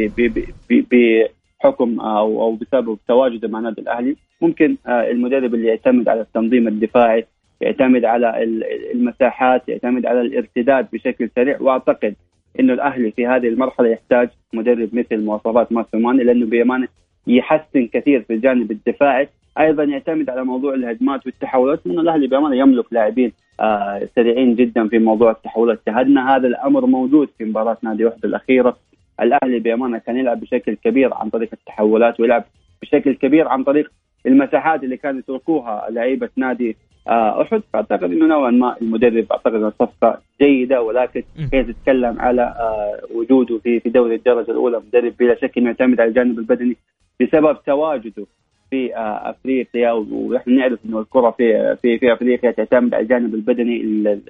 بحكم 1.62 2.00
أو 2.00 2.42
أو 2.42 2.54
بسبب 2.54 2.98
تواجده 3.08 3.48
مع 3.48 3.58
النادي 3.58 3.80
الأهلي. 3.80 4.16
ممكن 4.40 4.76
المدرب 4.88 5.54
اللي 5.54 5.68
يعتمد 5.68 6.08
على 6.08 6.20
التنظيم 6.20 6.68
الدفاعي 6.68 7.26
يعتمد 7.60 8.04
على 8.04 8.42
ال- 8.42 8.64
المساحات 8.94 9.68
يعتمد 9.68 10.06
على 10.06 10.20
الارتداد 10.20 10.86
بشكل 10.92 11.30
سريع. 11.36 11.56
وأعتقد 11.60 12.14
إنه 12.60 12.72
الأهلي 12.72 13.10
في 13.10 13.26
هذه 13.26 13.48
المرحلة 13.48 13.88
يحتاج 13.88 14.28
مدرب 14.52 14.88
مثل 14.92 15.20
مواصفات 15.24 15.72
مارسيل 15.72 16.02
ماني 16.02 16.24
لأنه 16.24 16.46
بأمانة 16.46 16.88
يحسن 17.26 17.86
كثير 17.86 18.22
في 18.22 18.32
الجانب 18.32 18.70
الدفاعي. 18.70 19.28
أيضا 19.58 19.84
يعتمد 19.84 20.30
على 20.30 20.44
موضوع 20.44 20.74
الهجمات 20.74 21.26
والتحولات 21.26 21.86
لأنه 21.86 22.00
الأهلي 22.00 22.26
بأمانة 22.26 22.56
يملك 22.56 22.92
لاعبين 22.92 23.32
آه 23.60 24.08
سريعين 24.16 24.54
جدا 24.54 24.88
في 24.88 24.98
موضوع 24.98 25.30
التحولات. 25.30 25.80
شاهدنا 25.86 26.36
هذا 26.36 26.46
الأمر 26.48 26.86
موجود 26.86 27.28
في 27.38 27.44
مباراة 27.44 27.76
نادي 27.82 28.04
وحده 28.04 28.28
الأخيرة. 28.28 28.76
الأهلي 29.20 29.58
بأمانة 29.58 29.98
كان 29.98 30.16
يلعب 30.16 30.40
بشكل 30.40 30.74
كبير 30.74 31.14
عن 31.14 31.30
طريق 31.30 31.48
التحولات 31.52 32.20
ويلعب 32.20 32.44
بشكل 32.82 33.14
كبير 33.14 33.48
عن 33.48 33.64
طريق 33.64 33.92
المساحات 34.26 34.84
اللي 34.84 34.96
كانوا 34.96 35.18
يتركوها 35.20 35.86
لعيبة 35.90 36.28
نادي 36.36 36.76
أحد 37.08 37.62
فأعتقد 37.72 38.04
إنه 38.04 38.26
نوعا 38.26 38.50
ما 38.50 38.76
المدرب 38.82 39.26
أعتقد 39.32 39.54
إنه 39.54 39.72
صفقة 39.78 40.20
جيدة 40.40 40.82
ولكن. 40.82 41.22
هي 41.52 41.64
تتكلم 41.64 42.20
على 42.20 42.42
آه 42.42 43.00
وجوده 43.14 43.58
في 43.58 43.80
في 43.80 43.88
دوري 43.88 44.14
الدرجة 44.14 44.50
الأولى 44.50 44.82
مدرب 44.88 45.14
بلا 45.18 45.34
شك 45.34 45.58
إنه 45.58 45.66
يعتمد 45.66 46.00
على 46.00 46.08
الجانب 46.08 46.38
البدني 46.38 46.76
بسبب 47.20 47.56
تواجده 47.66 48.26
في 48.70 48.96
آه 48.96 49.30
أفريقيا 49.30 49.92
ونحن 49.92 50.56
نعرف 50.56 50.78
إنه 50.86 51.00
الكرة 51.00 51.30
في 51.30 51.76
في 51.82 51.98
في 51.98 52.12
أفريقيا 52.12 52.50
تعتمد 52.50 52.94
على 52.94 53.02
الجانب 53.02 53.34
البدني 53.34 53.80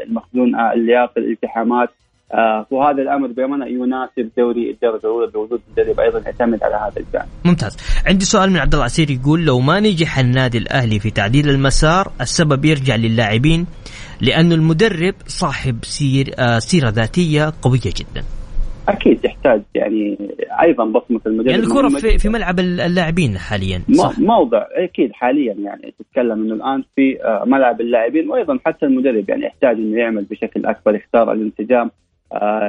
المخزون 0.02 0.54
آه 0.54 0.72
اللياقة 0.72 1.18
الالتحامات 1.18 1.88
آه 2.34 2.66
وهذا 2.70 3.02
الأمر 3.02 3.26
بأمانة 3.26 3.66
يناسب 3.66 4.30
دوري 4.38 4.70
الدرجه 4.70 5.00
الأولى 5.00 5.26
بوجود 5.30 5.60
مدرب 5.72 6.00
أيضا 6.00 6.18
يعتمد 6.18 6.62
على 6.62 6.74
هذا 6.74 7.00
الجانب. 7.06 7.28
ممتاز 7.44 7.76
عندي 8.06 8.24
سؤال 8.24 8.50
من 8.50 8.56
عبد 8.56 8.72
الله 8.74 8.84
عسير 8.84 9.10
يقول 9.10 9.44
لو 9.44 9.60
ما 9.60 9.80
نجح 9.80 10.18
النادي 10.18 10.58
الأهلي 10.58 10.98
في 10.98 11.10
تعديل 11.10 11.48
المسار 11.50 12.12
السبب 12.20 12.64
يرجع 12.64 12.96
للاعبين 12.96 13.66
لأنه 14.20 14.54
المدرب 14.54 15.14
صاحب 15.26 15.76
سير 15.82 16.30
آه 16.38 16.58
سيرة 16.58 16.88
ذاتية 16.88 17.52
قوية 17.62 17.80
جدا 17.96 18.24
أكيد 18.88 19.24
يحتاج 19.24 19.62
يعني 19.74 20.18
أيضا 20.62 20.84
بصمة 20.84 21.20
المدرب 21.26 21.46
يعني 21.50 21.62
الكرة 21.62 21.88
في. 21.88 22.18
في 22.18 22.28
ملعب 22.28 22.60
اللاعبين 22.60 23.38
حاليا 23.38 23.82
صح 23.92 24.18
مو- 24.18 24.26
موضع 24.26 24.66
أكيد 24.84 25.12
حاليا 25.12 25.54
يعني 25.54 25.94
تتكلم 25.98 26.42
إنه 26.42 26.54
الآن 26.54 26.84
في 26.96 27.18
آه، 27.24 27.44
ملعب 27.46 27.80
اللاعبين 27.80 28.30
وأيضا 28.30 28.58
حتى 28.66 28.86
المدرب 28.86 29.28
يعني 29.30 29.44
يحتاج 29.46 29.76
إنه 29.76 29.98
يعمل 29.98 30.24
بشكل 30.30 30.66
أكبر 30.66 30.94
يختار 30.94 31.32
الانسجام 31.32 31.90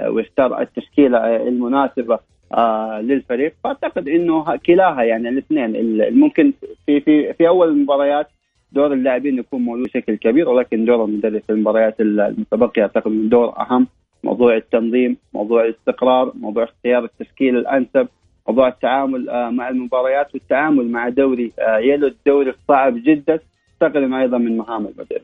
ويختار 0.10 0.62
التشكيلة 0.62 1.18
آه، 1.18 1.48
المناسبة 1.48 2.20
آه، 2.54 3.02
للفريق. 3.02 3.54
فأعتقد 3.64 4.08
إنه 4.08 4.56
كلاها 4.56 5.04
يعني 5.04 5.30
الاثنين. 5.30 5.76
ال- 5.76 6.20
ممكن 6.20 6.54
في 6.86 7.00
في 7.00 7.34
في 7.34 7.48
أول 7.48 7.68
المباريات 7.70 8.28
دور 8.72 8.94
اللاعبين 8.94 9.38
يكون 9.40 9.62
موجود 9.62 9.84
بشكل 9.84 10.16
كبير 10.16 10.50
ولكن 10.50 10.86
دور 10.86 11.06
المدرب 11.06 11.42
في 11.48 11.50
المباريات 11.50 12.02
ال- 12.02 12.20
المتبقية 12.20 12.82
أعتقد 12.82 13.30
دور 13.30 13.60
أهم. 13.60 13.88
موضوع 14.24 14.56
التنظيم 14.56 15.18
موضوع 15.34 15.66
الاستقرار 15.66 16.32
موضوع 16.40 16.64
اختيار 16.64 17.04
التشكيل 17.04 17.58
الأنسب 17.58 18.08
موضوع 18.48 18.68
التعامل 18.68 19.30
آه، 19.30 19.50
مع 19.50 19.70
المباريات 19.70 20.34
والتعامل 20.34 20.92
مع 20.92 21.10
دوري 21.10 21.52
آه، 21.60 21.78
يلو 21.78 22.08
الدوري 22.08 22.50
الصعب 22.50 23.04
جدا. 23.04 23.40
أعتقد 23.84 24.14
أيضا 24.14 24.38
من 24.38 24.58
مهام 24.58 24.86
المدرب. 24.86 25.22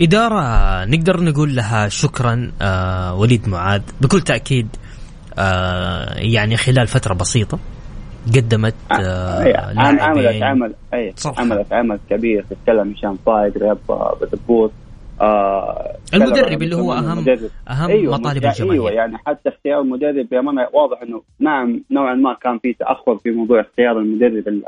إدارة 0.00 0.84
نقدر 0.84 1.20
نقول 1.20 1.56
لها 1.56 1.88
شكرا 1.88 2.52
آه 2.62 3.14
وليد 3.20 3.48
معاذ 3.48 3.82
بكل 4.00 4.20
تأكيد 4.20 4.68
آه 5.38 6.14
يعني 6.18 6.56
خلال 6.56 6.86
فترة 6.86 7.14
بسيطة 7.14 7.58
قدمت 8.36 8.74
آه 8.92 9.42
أي، 9.44 9.54
عم- 9.56 9.78
عملت 10.00 10.18
لاعبين. 10.18 10.42
عمل 10.44 10.74
أي. 10.94 11.14
عملت 11.38 11.72
عمل 11.72 11.98
كبير 12.10 12.44
تتكلم 12.50 12.92
هشام 12.92 13.16
فايق 13.26 13.58
رياض 13.58 13.78
بدبور 14.20 14.70
آه 15.20 15.96
المدرب 16.14 16.62
اللي 16.62 16.76
هو 16.76 16.92
المدرب. 16.94 17.50
أهم 17.68 17.76
أهم 17.78 17.90
أيوة 17.90 18.18
مطالب 18.18 18.42
يعني 18.42 18.54
الجماهير 18.56 18.72
أيوه 18.82 18.90
يعني 18.90 19.18
حتى 19.26 19.48
اختيار 19.48 19.80
المدرب 19.80 20.28
بأمانة 20.30 20.68
واضح 20.72 21.02
إنه 21.02 21.22
نعم 21.40 21.80
نوعا 21.90 22.14
ما 22.14 22.34
كان 22.42 22.58
في 22.58 22.72
تأخر 22.72 23.16
في 23.18 23.30
موضوع 23.30 23.60
اختيار 23.60 23.98
المدرب 23.98 24.48
ال- 24.48 24.62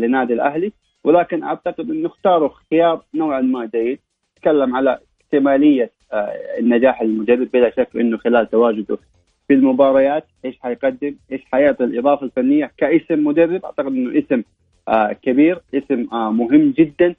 لنادي 0.00 0.32
الأهلي 0.32 0.72
ولكن 1.04 1.42
أعتقد 1.42 1.90
إنه 1.90 2.06
اختاروا 2.08 2.48
خيار 2.70 3.02
نوعا 3.14 3.40
ما 3.40 3.70
جيد 3.74 3.98
تكلم 4.46 4.76
على 4.76 4.98
احتمالية 5.22 5.90
آه، 6.12 6.32
النجاح 6.58 7.00
المدرب 7.00 7.48
بلا 7.52 7.70
شك 7.70 7.88
إنه 7.96 8.16
خلال 8.16 8.50
تواجده 8.50 8.98
في 9.48 9.54
المباريات 9.54 10.24
إيش 10.44 10.58
حيقدم 10.60 11.14
إيش 11.32 11.40
حيعطي 11.52 11.84
الإضافة 11.84 12.26
الفنية 12.26 12.70
كاسم 12.78 13.26
مدرب. 13.26 13.64
أعتقد 13.64 13.86
إنه 13.86 14.18
اسم 14.18 14.42
آه 14.88 15.12
كبير 15.22 15.58
اسم 15.74 16.06
آه 16.12 16.30
مهم 16.32 16.74
جدا. 16.78 17.14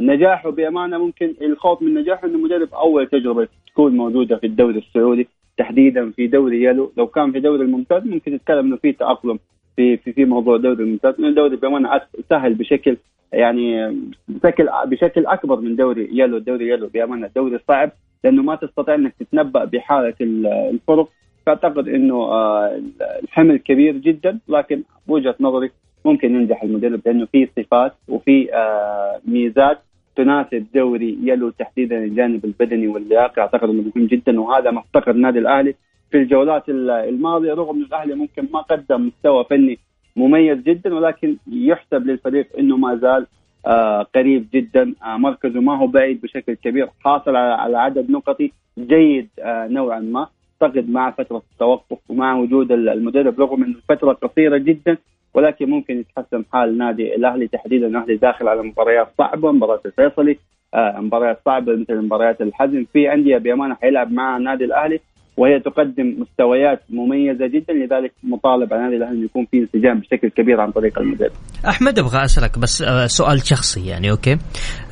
نجاحه 0.00 0.50
بأمانة 0.50 0.98
ممكن 0.98 1.34
الخوف 1.42 1.82
من 1.82 1.94
نجاحه 1.94 2.28
إنه 2.28 2.38
مدرب 2.38 2.74
أول 2.74 3.06
تجربة 3.06 3.48
تكون 3.66 3.96
موجودة 3.96 4.36
في 4.36 4.46
الدوري 4.46 4.78
السعودي 4.78 5.28
تحديدا 5.58 6.10
في 6.10 6.26
دوري 6.26 6.62
يلو. 6.64 6.92
لو 6.96 7.06
كان 7.06 7.32
في 7.32 7.40
دوري 7.40 7.62
الممتاز 7.62 8.06
ممكن 8.06 8.38
تتكلم 8.38 8.66
إنه 8.66 8.76
في 8.76 8.92
تأقلم 8.92 9.38
في 9.76 9.96
في 9.96 10.12
في 10.12 10.24
موضوع 10.24 10.56
دوري 10.56 10.82
الممتاز. 10.82 11.14
لأنه 11.14 11.28
الدوري 11.28 11.56
بأمانة 11.56 12.00
سهل 12.30 12.54
بشكل 12.54 12.96
يعني 13.34 13.96
بشكل 14.28 14.68
بشكل 14.86 15.26
أكبر 15.26 15.60
من 15.60 15.76
دوري 15.76 16.08
يلو. 16.12 16.36
الدوري 16.36 16.68
يلو 16.68 16.86
بأمانة 16.88 17.30
دوري 17.36 17.58
صعب 17.68 17.90
لأنه 18.24 18.42
ما 18.42 18.54
تستطيع 18.56 18.94
إنك 18.94 19.14
تتنبأ 19.20 19.64
بحالة 19.64 20.14
ال- 20.20 20.46
الفرق. 20.46 21.08
فأعتقد 21.46 21.88
إنه 21.88 22.14
آه، 22.14 22.80
الحمل 23.22 23.56
كبير 23.56 23.96
جدا 23.96 24.38
لكن 24.48 24.82
بوجهة 25.08 25.34
نظري 25.40 25.70
ممكن 26.04 26.34
ينجح 26.34 26.62
المدرب 26.62 27.00
لأنه 27.06 27.26
في 27.32 27.48
صفات 27.56 27.92
وفي 28.08 28.54
آه، 28.54 29.20
ميزات 29.28 29.78
تناسب 30.16 30.66
دوري 30.74 31.18
يلو 31.22 31.50
تحديدا 31.50 31.98
الجانب 32.04 32.44
البدني 32.44 32.88
واللياقة. 32.88 33.40
أعتقد 33.42 33.68
إنه 33.68 33.82
مهم 33.96 34.06
جدا 34.06 34.40
وهذا 34.40 34.70
ما 34.70 34.80
افتقد 34.80 35.08
النادي 35.14 35.38
الأهلي. 35.38 35.74
في 36.10 36.16
الجولات 36.18 36.68
ال- 36.68 36.90
الماضية 36.90 37.54
رغم 37.54 37.76
ان 37.76 37.82
الأهلي 37.82 38.14
ممكن 38.14 38.48
ما 38.52 38.60
قدم 38.60 39.06
مستوى 39.06 39.44
فني 39.50 39.78
مميز 40.16 40.58
جدا 40.58 40.94
ولكن 40.94 41.36
يحسب 41.52 42.06
للفريق 42.06 42.46
إنه 42.58 42.76
ما 42.76 42.96
زال 42.96 43.26
آه 43.66 44.02
قريب 44.14 44.46
جدا. 44.54 44.94
آه 45.04 45.16
مركزه 45.16 45.60
ما 45.60 45.76
هو 45.78 45.86
بعيد 45.86 46.20
بشكل 46.20 46.54
كبير 46.54 46.88
حاصل 47.04 47.36
على, 47.36 47.78
عدد 47.78 48.10
نقطي 48.10 48.52
جيد 48.78 49.28
آه 49.42 49.66
نوعا 49.68 50.00
ما. 50.00 50.26
أعتقد 50.62 50.90
مع 50.90 51.10
فترة 51.10 51.42
التوقف 51.52 51.98
ومع 52.08 52.34
وجود 52.36 52.72
ال- 52.72 52.88
المدرب 52.88 53.40
رغم 53.40 53.62
إنه 53.64 53.76
الفترة 53.76 54.12
قصيرة 54.12 54.56
جدا 54.56 54.96
ولكن 55.34 55.70
ممكن 55.70 55.98
يتحسن 55.98 56.44
حال 56.52 56.78
نادي 56.78 57.14
الأهلي 57.14 57.48
تحديدا. 57.48 57.86
الأهلي 57.86 58.16
داخل 58.16 58.48
على 58.48 58.62
مباريات 58.62 59.08
صعبة 59.18 59.52
مباراة 59.52 59.80
الفيصلي 59.86 60.38
مباريات 60.76 61.40
صعبة 61.44 61.76
مثل 61.76 61.96
مباريات 62.02 62.40
الحزم. 62.40 62.84
في 62.92 63.12
أندية 63.12 63.38
بأمانة 63.38 63.74
حيلعب 63.74 64.12
مع 64.12 64.36
النادي 64.36 64.64
الأهلي. 64.64 65.00
وهي 65.36 65.60
تقدم 65.60 66.16
مستويات 66.20 66.80
مميزة 66.90 67.46
جدا 67.46 67.72
لذلك 67.72 68.12
مطالب 68.22 68.72
على 68.72 68.80
النادي 68.80 68.96
الاهلي 68.96 69.16
انه 69.16 69.24
يكون 69.24 69.46
في 69.50 69.58
انسجام 69.58 69.98
بشكل 70.00 70.28
كبير 70.28 70.60
عن 70.60 70.70
طريق 70.70 70.98
المدرب. 70.98 71.30
أحمد 71.68 71.98
أبغى 71.98 72.24
أسألك 72.24 72.58
بس 72.58 72.82
آه، 72.82 73.06
سؤال 73.06 73.46
شخصي 73.46 73.86
يعني 73.86 74.10
أوكي؟ 74.10 74.32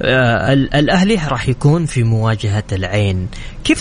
آه، 0.02 0.52
ال- 0.52 0.74
الأهلي 0.74 1.14
راح 1.30 1.48
يكون 1.48 1.84
في 1.84 2.02
مواجهة 2.02 2.64
العين. 2.72 3.28
كيف 3.64 3.80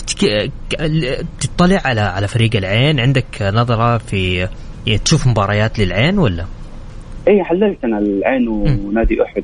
تطلع 1.40 1.80
على 1.84 2.00
على 2.00 2.28
فريق 2.28 2.56
العين؟ 2.56 3.00
عندك 3.00 3.42
نظرة 3.42 3.98
في 3.98 4.48
يعني 4.86 4.98
تشوف 5.04 5.26
مباريات 5.26 5.78
للعين 5.78 6.18
ولا؟ 6.18 6.44
اي 7.28 7.44
حللت 7.44 7.84
أنا 7.84 7.98
العين 7.98 8.48
ونادي 8.48 9.22
أحد 9.22 9.42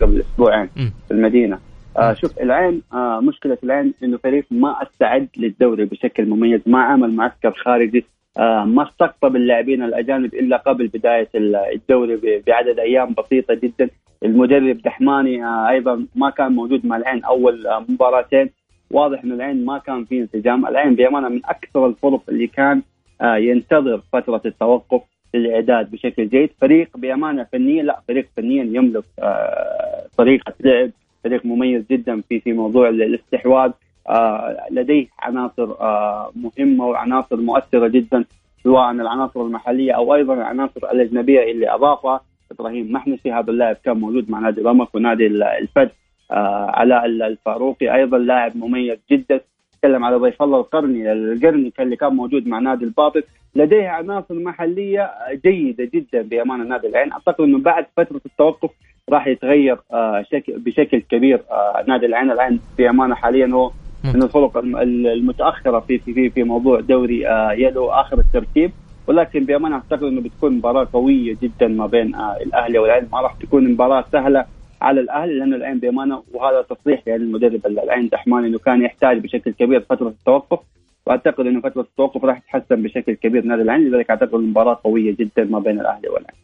قبل 0.00 0.20
أسبوعين. 0.32 0.68
في 1.08 1.10
المدينة. 1.14 1.58
آه 1.96 2.14
شوف 2.14 2.38
العين 2.40 2.82
آه 2.92 3.20
مشكلة 3.20 3.58
العين 3.64 3.94
إنه 4.02 4.16
فريق 4.16 4.44
ما 4.50 4.82
أستعد 4.82 5.28
للدوري 5.36 5.84
بشكل 5.84 6.26
مميز 6.26 6.60
ما 6.66 6.82
عمل 6.82 7.14
معسكر 7.16 7.50
خارجي 7.52 8.04
آه 8.38 8.64
ما 8.64 8.82
استقطب 8.88 9.36
اللاعبين 9.36 9.82
الأجانب 9.82 10.34
إلا 10.34 10.56
قبل 10.56 10.86
بداية 10.88 11.28
ال- 11.34 11.56
الدوري 11.56 12.42
بعدد 12.46 12.78
أيام 12.78 13.14
بسيطة 13.18 13.54
جدا. 13.54 13.90
المدرب 14.24 14.78
دحماني 14.82 15.44
آه 15.44 15.68
أيضا 15.68 16.06
ما 16.16 16.30
كان 16.30 16.52
موجود 16.52 16.86
مع 16.86 16.96
العين 16.96 17.24
أول 17.24 17.66
آه 17.66 17.84
مباراتين. 17.88 18.50
واضح 18.90 19.24
انه 19.24 19.34
العين 19.34 19.64
ما 19.64 19.78
كان 19.78 20.04
في 20.04 20.18
انسجام. 20.18 20.66
العين 20.66 20.94
بأمانة 20.94 21.28
من 21.28 21.40
أكثر 21.44 21.86
الفرق 21.86 22.22
اللي 22.28 22.46
كان 22.46 22.82
آه 23.20 23.36
ينتظر 23.36 24.00
فترة 24.12 24.40
التوقف 24.46 25.00
للاعداد 25.34 25.90
بشكل 25.90 26.28
جيد. 26.28 26.50
فريق 26.60 26.96
بأمانة 26.96 27.46
فنيا 27.52 27.82
لا 27.82 28.00
فريق 28.08 28.26
فنيا 28.36 28.64
يملك 28.64 29.04
آه 29.18 30.06
طريقة 30.18 30.52
لعب. 30.60 30.90
فريق 31.24 31.46
مميز 31.46 31.84
جدا 31.90 32.20
في 32.20 32.40
في 32.40 32.52
موضوع 32.52 32.88
الاستحواذ. 32.88 33.70
آه، 34.08 34.56
لديه 34.70 35.06
عناصر 35.18 35.70
آه، 35.80 36.32
مهمة 36.36 36.86
وعناصر 36.86 37.36
مؤثرة 37.36 37.88
جدا 37.88 38.24
سواء 38.64 38.90
العناصر 38.90 39.40
المحلية 39.42 39.92
أو 39.92 40.14
أيضا 40.14 40.34
العناصر 40.34 40.80
الأجنبية 40.92 41.52
اللي 41.52 41.74
أضافها. 41.74 42.20
إبراهيم 42.52 42.92
محنسي 42.92 43.32
هذا 43.32 43.50
اللاعب 43.50 43.76
كان 43.84 43.96
موجود 43.96 44.30
مع 44.30 44.38
نادي 44.38 44.60
رمك 44.62 44.94
ونادي 44.94 45.26
الفد 45.26 45.90
آه، 46.30 46.70
علاء 46.70 47.06
الفاروقي 47.06 47.94
أيضا 47.94 48.18
لاعب 48.18 48.56
مميز 48.56 48.98
جدا. 49.10 49.40
تكلم 49.78 50.04
على 50.04 50.16
ضيف 50.16 50.42
الله 50.42 50.60
القرني 50.60 51.12
القرني 51.12 51.72
اللي 51.80 51.96
كان 51.96 52.12
موجود 52.12 52.46
مع 52.46 52.58
نادي 52.58 52.84
الباطل 52.84 53.22
لديه 53.54 53.88
عناصر 53.88 54.34
محلية 54.34 55.10
جيدة 55.44 55.90
جدا 55.94 56.22
بأمانة 56.22 56.64
نادي 56.64 56.86
العين. 56.86 57.12
أعتقد 57.12 57.40
إنه 57.40 57.58
بعد 57.58 57.86
فترة 57.96 58.20
التوقف 58.26 58.70
راح 59.10 59.26
يتغير 59.26 59.78
آه، 59.92 60.24
شكل 60.32 60.58
بشكل 60.58 60.98
كبير. 61.00 61.42
آه، 61.50 61.84
نادي 61.88 62.06
العين 62.06 62.30
العين 62.30 62.60
بأمانة 62.78 63.14
حاليا 63.14 63.46
هو 63.46 63.70
من 64.14 64.22
الفرق 64.22 64.56
الم- 64.56 64.76
المتأخرة 65.06 65.80
في 65.80 65.98
في 65.98 66.14
في, 66.14 66.30
في 66.30 66.42
موضوع 66.42 66.80
دوري 66.80 67.28
آه، 67.28 67.52
يلو 67.52 67.90
آخر 67.90 68.18
الترتيب. 68.18 68.70
ولكن 69.06 69.44
بأمانة 69.44 69.74
أعتقد 69.74 70.02
إنه 70.02 70.20
بتكون 70.20 70.52
مباراة 70.56 70.88
قوية 70.92 71.36
جدا 71.42 71.68
ما 71.68 71.86
بين 71.86 72.14
الأهلي 72.46 72.78
والعين. 72.78 73.08
ما 73.12 73.20
راح 73.20 73.34
تكون 73.34 73.68
مباراة 73.72 74.04
سهلة 74.12 74.44
على 74.82 75.00
الأهلي 75.00 75.34
لأنه 75.38 75.56
العين 75.56 75.78
بأمانة 75.78 76.22
وهذا 76.32 76.62
تصريح 76.62 77.02
يعني 77.06 77.22
المدرب 77.22 77.66
العين 77.66 78.08
دحمان 78.08 78.44
إنه 78.44 78.58
كان 78.58 78.82
يحتاج 78.82 79.18
بشكل 79.18 79.50
كبير 79.50 79.80
فترة 79.80 80.08
التوقف. 80.08 80.58
وأعتقد 81.06 81.46
إنه 81.46 81.60
فترة 81.60 81.80
التوقف 81.80 82.24
راح 82.24 82.38
تتحسن 82.38 82.82
بشكل 82.82 83.12
كبير 83.14 83.44
نادي 83.44 83.62
العين. 83.62 83.90
لذلك 83.90 84.10
أعتقد 84.10 84.34
المباراة 84.34 84.80
قوية 84.84 85.16
جدا 85.18 85.44
ما 85.44 85.58
بين 85.58 85.80
الأهلي 85.80 86.08
والعين. 86.08 86.36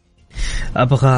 أبغى 0.75 1.09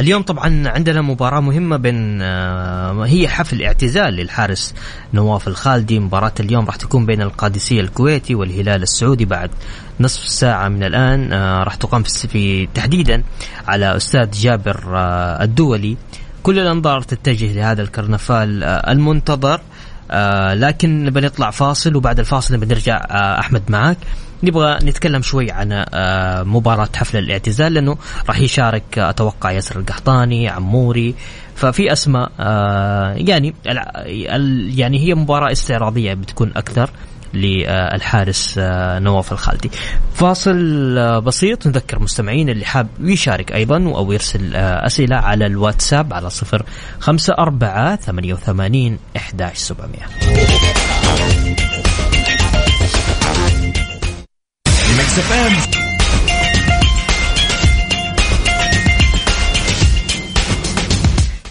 اليوم 0.00 0.22
طبعا 0.22 0.68
عندنا 0.68 1.02
مباراة 1.02 1.40
مهمة 1.40 1.76
بين 1.76 2.22
آه، 2.22 3.02
هي 3.06 3.28
حفل 3.28 3.62
اعتزال 3.62 4.14
للحارس 4.14 4.74
نواف 5.14 5.48
الخالدي. 5.48 5.98
مباراة 5.98 6.32
اليوم 6.40 6.64
راح 6.66 6.76
تكون 6.76 7.06
بين 7.06 7.22
القادسية 7.22 7.80
الكويتي 7.80 8.34
والهلال 8.34 8.82
السعودي 8.82 9.24
بعد 9.24 9.50
نصف 10.00 10.28
ساعة 10.28 10.68
من 10.68 10.82
الآن. 10.82 11.32
آه، 11.32 11.62
راح 11.62 11.74
تقام 11.74 12.02
في- 12.02 12.66
تحديدا 12.74 13.22
على 13.68 13.96
أستاذ 13.96 14.30
جابر 14.30 14.82
آه، 14.94 15.42
الدولي. 15.44 15.96
كل 16.42 16.58
الأنظار 16.58 17.00
تتجه 17.02 17.52
لهذا 17.52 17.82
الكرنفال 17.82 18.64
المنتظر. 18.64 19.60
لكن 20.54 21.10
بنطلع 21.10 21.50
فاصل 21.50 21.96
وبعد 21.96 22.18
الفاصل 22.18 22.56
بنرجع 22.56 22.96
أحمد 23.38 23.62
معاك. 23.68 23.96
نبغى 24.44 24.78
نتكلم 24.82 25.22
شوي 25.22 25.50
عن 25.50 25.84
آه 25.94 26.42
مباراة 26.42 26.88
حفل 26.96 27.18
الاعتزال 27.18 27.74
لأنه 27.74 27.96
راح 28.28 28.40
يشارك 28.40 28.98
آه، 28.98 29.10
أتوقع 29.10 29.50
ياسر 29.50 29.80
القحطاني 29.80 30.48
عموري. 30.48 31.14
ففي 31.54 31.92
أسماء 31.92 32.32
آه 32.40 33.14
يعني 33.16 33.54
يعني 34.76 34.98
هي 34.98 35.14
مباراة 35.14 35.52
استعراضية 35.52 36.14
بتكون 36.14 36.52
أكثر 36.56 36.90
للحارس 37.34 38.54
نواف 38.98 39.32
الخالدي. 39.32 39.70
فاصل 40.14 41.20
بسيط. 41.20 41.66
نذكر 41.66 41.98
مستمعين 41.98 42.48
اللي 42.48 42.64
حاب 42.64 42.86
يشارك 43.00 43.52
أيضا 43.52 43.76
أو 43.76 44.12
يرسل 44.12 44.56
أسئلة 44.56 45.16
على 45.16 45.46
الواتساب 45.46 46.14
على 46.14 46.30
صفر 46.30 46.62
خمسة 47.00 47.34
أربعة 47.38 47.96
ثمانية 47.96 48.34
وثمانين 48.34 48.98
إحداش 49.16 49.56
سبعمية. 49.58 50.06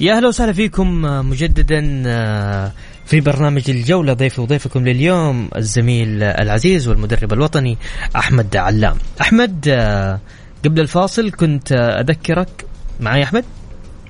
يا 0.01 0.13
أهلا 0.17 0.27
وسهلا 0.27 0.53
فيكم 0.53 1.05
آه، 1.05 1.21
مجددا 1.21 2.03
آه، 2.07 2.71
في 3.05 3.21
برنامج 3.21 3.69
الجولة 3.69 4.13
ضيفي 4.13 4.41
وضيفكم 4.41 4.87
لليوم 4.87 5.49
الزميل 5.55 6.23
العزيز 6.23 6.87
والمدرب 6.87 7.33
الوطني 7.33 7.77
أحمد 8.15 8.55
علام. 8.55 8.95
أحمد 9.21 9.65
آه، 9.67 10.19
قبل 10.65 10.79
الفاصل 10.79 11.31
كنت 11.31 11.71
أذكرك 11.71 12.65
معي 12.99 13.23
أحمد؟ 13.23 13.45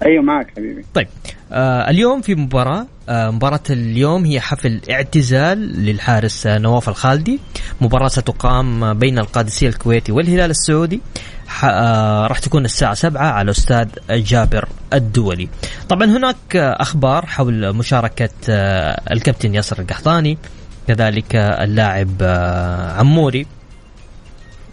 أيوه 0.05 0.23
معك 0.23 0.47
حبيبي. 0.57 0.85
طيب 0.93 1.07
آه 1.51 1.89
اليوم 1.89 2.21
في 2.21 2.35
مباراة 2.35 2.87
مباراة 3.09 3.59
اليوم 3.69 4.25
هي 4.25 4.41
حفل 4.41 4.81
اعتزال 4.89 5.57
للحارس 5.85 6.47
آه 6.47 6.57
نواف 6.57 6.89
الخالدي. 6.89 7.39
مباراة 7.81 8.07
ستقام 8.07 8.83
آه، 8.83 8.93
بين 8.93 9.19
القادسية 9.19 9.67
الكويتي 9.67 10.11
والهلال 10.11 10.49
السعودي. 10.49 11.01
آه 11.63 12.27
راح 12.27 12.39
تكون 12.39 12.65
الساعة 12.65 12.93
سبعة 12.93 13.31
على 13.31 13.51
أستاذ 13.51 13.87
جابر 14.09 14.67
الدولي. 14.93 15.49
طبعا 15.89 16.05
هناك 16.17 16.55
آه 16.55 16.81
أخبار 16.81 17.25
حول 17.25 17.73
مشاركة 17.75 18.29
آه 18.49 19.01
الكابتن 19.13 19.55
ياسر 19.55 19.79
القحطاني 19.79 20.37
كذلك 20.87 21.35
آه، 21.35 21.63
اللاعب 21.63 22.11
آه 22.21 22.91
عموري. 22.99 23.45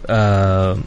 آه 0.09 0.77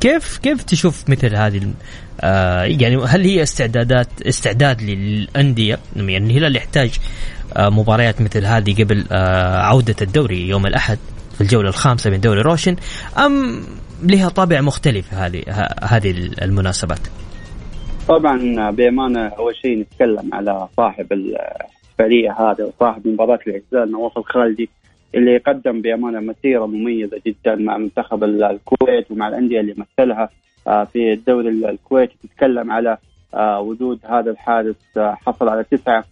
كيف 0.00 0.38
كيف 0.38 0.62
تشوف 0.62 1.04
مثل 1.10 1.34
هذه 1.34 1.72
آه 2.20 2.62
يعني 2.62 2.96
هل 2.96 3.24
هي 3.24 3.42
استعدادات 3.42 4.22
استعداد 4.22 4.82
للأندية؟ 4.82 5.78
يعني 5.96 6.26
الهلال 6.30 6.56
يحتاج 6.56 6.98
آه 7.56 7.68
مباريات 7.68 8.20
مثل 8.20 8.44
هذه 8.44 8.84
قبل 8.84 9.04
آه 9.12 9.56
عودة 9.56 9.96
الدوري 10.02 10.48
يوم 10.48 10.66
الأحد 10.66 10.98
في 11.34 11.40
الجولة 11.40 11.68
الخامسة 11.68 12.10
من 12.10 12.20
دوري 12.20 12.40
روشن 12.40 12.76
أم 13.26 13.62
لها 14.02 14.28
طابع 14.28 14.60
مختلف 14.60 15.14
هذه 15.14 15.42
هذه 15.82 16.10
المناسبات؟ 16.42 17.00
طبعا 18.08 18.70
بأمانة 18.70 19.28
أول 19.28 19.56
شيء 19.56 19.78
نتكلم 19.78 20.34
على 20.34 20.68
صاحب 20.76 21.12
الفريق 21.12 22.40
هذا 22.40 22.64
وصاحب 22.64 23.08
مباراة 23.08 23.38
الاعتزال 23.46 23.92
نواف 23.92 24.18
الخالدي 24.18 24.68
اللي 25.14 25.38
قدم 25.38 25.80
بأمانة 25.80 26.20
مسيرة 26.20 26.66
مميزة 26.66 27.20
جدا 27.26 27.54
مع 27.54 27.78
منتخب 27.78 28.24
الكويت 28.24 29.10
ومع 29.10 29.28
الأندية 29.28 29.60
اللي 29.60 29.74
مثلها. 29.76 30.28
في 30.92 31.12
الدوري 31.12 31.48
الكويتي 31.48 32.16
تتكلم 32.22 32.70
على 32.72 32.98
آه، 33.34 33.60
وجود 33.60 33.98
هذا 34.04 34.30
الحارس 34.30 34.76
آه، 34.96 35.14
حصل 35.26 35.48
على 35.48 35.64
تسعة 35.64 36.04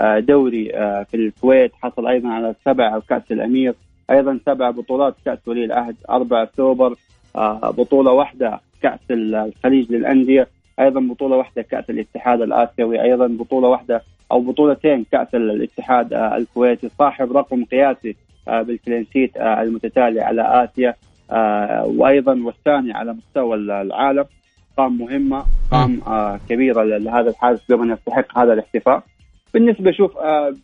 آه، 0.00 0.18
دوري 0.18 0.76
آه، 0.76 1.02
في 1.02 1.16
الكويت 1.16 1.72
حصل 1.82 2.06
أيضا 2.06 2.28
على 2.28 2.54
سبع 2.64 2.98
كأس 2.98 3.22
الأمير 3.30 3.74
أيضا 4.10 4.38
سبع 4.46 4.70
بطولات 4.70 5.14
كأس 5.24 5.38
ولي 5.48 5.64
العهد 5.64 5.96
أربع 6.10 6.44
سوبر 6.56 6.94
آه، 7.36 7.70
بطولة 7.70 8.12
واحدة 8.12 8.60
كأس 8.82 9.00
الخليج 9.10 9.92
للأندية 9.92 10.48
أيضا 10.80 11.00
بطولة 11.00 11.36
واحدة 11.36 11.62
كأس 11.62 11.90
الاتحاد 11.90 12.40
الآسيوي 12.42 13.02
أيضا 13.02 13.26
بطولة 13.26 13.68
واحدة 13.68 14.02
أو 14.32 14.40
بطولتين 14.40 15.04
كأس 15.12 15.34
الاتحاد 15.34 16.12
آه، 16.12 16.36
الكويتي 16.36 16.88
صاحب 16.98 17.36
رقم 17.36 17.64
قياسي 17.64 18.16
آه، 18.48 18.62
بال 18.62 18.74
clean 18.74 19.05
sheet 19.05 19.36
آه، 19.36 19.62
المتتالي 19.62 20.20
على 20.20 20.42
آسيا. 20.42 20.88
آه، 20.88 20.94
وأيضا 21.86 22.42
والثاني 22.44 22.92
على 22.92 23.12
مستوى 23.12 23.54
العالم 23.56 24.24
قام 24.76 24.98
مهمة 24.98 25.44
قام 25.70 26.00
آه، 26.06 26.40
كبيرة 26.48 26.82
لهذا 26.84 27.30
الحارس 27.30 27.60
بمن 27.68 27.92
يستحق 27.92 28.38
هذا 28.38 28.52
الاحتفاء 28.52 29.02
بالنسبة 29.54 29.92
شوف 29.92 30.16
آه. 30.16 30.54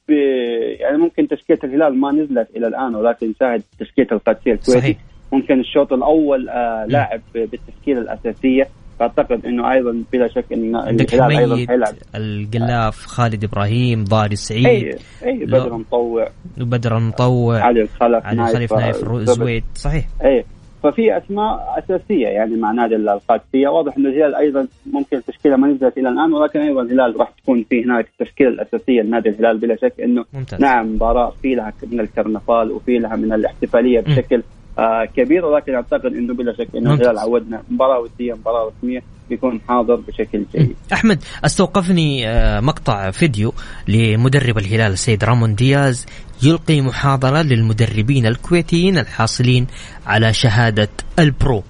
يعني 0.80 0.96
ممكن 0.98 1.28
تشكيلة 1.28 1.58
الهلال 1.64 2.00
ما 2.00 2.12
نزلت 2.12 2.48
إلى 2.56 2.66
الآن 2.66 2.94
ولكن 2.94 3.32
شاهد 3.40 3.62
تشكيلة 3.80 4.08
القادسية 4.12 4.52
الكويتي 4.52 4.80
صحيح. 4.80 4.96
ممكن 5.32 5.60
الشوط 5.60 5.92
الأول 5.92 6.48
آه 6.48 6.84
لاعب 6.88 7.20
بالتشكيلة 7.34 8.00
الأساسية 8.00 8.68
فاعتقد 8.98 9.46
إنه 9.46 9.72
أيضا 9.72 10.02
بلا 10.12 10.28
شك 10.28 10.52
إن 10.52 10.76
عندك 10.76 11.14
الهلال 11.14 11.38
أيضا 11.38 11.56
حيلعب 11.72 11.94
القلاف 12.14 12.96
خالد 13.06 13.44
إبراهيم 13.44 14.04
ضاري 14.04 14.36
سعيد 14.36 14.66
أي 14.66 14.98
أي. 15.24 15.44
بدر 15.44 15.74
مطوع 15.76 16.28
بدر 16.56 16.96
المطوع 16.96 17.60
علي 17.60 17.80
الخلف 17.82 18.26
علي 18.26 18.42
الخليف 18.42 18.72
نايف 18.72 19.04
رو- 19.04 19.18
زبد. 19.24 19.30
زويد 19.38 19.64
صحيح 19.74 20.04
أي 20.24 20.44
ففي 20.86 21.16
أسماء 21.16 21.78
أساسية 21.78 22.26
يعني 22.26 22.56
مع 22.56 22.72
نادي 22.72 22.96
القادسيه 22.96 23.68
واضح 23.68 23.96
إنه 23.96 24.08
الهلال 24.08 24.34
أيضا 24.34 24.68
ممكن 24.92 25.16
التشكيلة 25.16 25.56
ما 25.56 25.68
نزلت 25.68 25.98
إلى 25.98 26.08
الآن 26.08 26.32
ولكن 26.32 26.60
أيضا 26.60 26.82
الهلال 26.82 27.20
راح 27.20 27.30
تكون 27.42 27.64
في 27.70 27.84
هناك 27.84 28.08
التشكيلة 28.08 28.50
الأساسية 28.50 29.02
لنادي 29.02 29.28
الهلال 29.28 29.58
بلا 29.58 29.76
شك 29.76 30.00
إنه 30.00 30.24
ممتاز. 30.32 30.60
نعم 30.60 30.94
مباراة 30.94 31.32
في 31.42 31.54
لها 31.54 31.72
من 31.92 32.00
الكرنفال 32.00 32.72
وفي 32.72 32.98
لها 32.98 33.16
من 33.16 33.32
الاحتفالية 33.32 34.00
بشكل 34.00 34.42
آه 34.78 35.04
كبير. 35.16 35.44
ولكن 35.44 35.74
أعتقد 35.74 36.14
إنه 36.14 36.34
بلا 36.34 36.52
شك 36.52 36.68
إنه. 36.76 36.94
الهلال 36.94 37.18
عودنا 37.18 37.62
مباراة 37.70 38.00
ودية 38.00 38.34
مباراة 38.34 38.66
رسمية 38.78 39.02
بيكون 39.30 39.60
حاضر 39.68 39.94
بشكل 39.94 40.44
جيد. 40.52 40.76
أحمد 40.92 41.18
أستوقفني 41.44 42.28
آه، 42.28 42.60
مقطع 42.60 43.10
فيديو 43.10 43.52
لمدرب 43.88 44.58
الهلال 44.58 44.92
السيد 44.92 45.24
رامون 45.24 45.54
دياز 45.54 46.06
يلقي 46.42 46.80
محاضرة 46.80 47.42
للمدربين 47.42 48.26
الكويتيين 48.26 48.98
الحاصلين 48.98 49.66
على 50.06 50.32
شهادة 50.32 50.88
ال 51.18 51.27
Pro. 51.27 51.62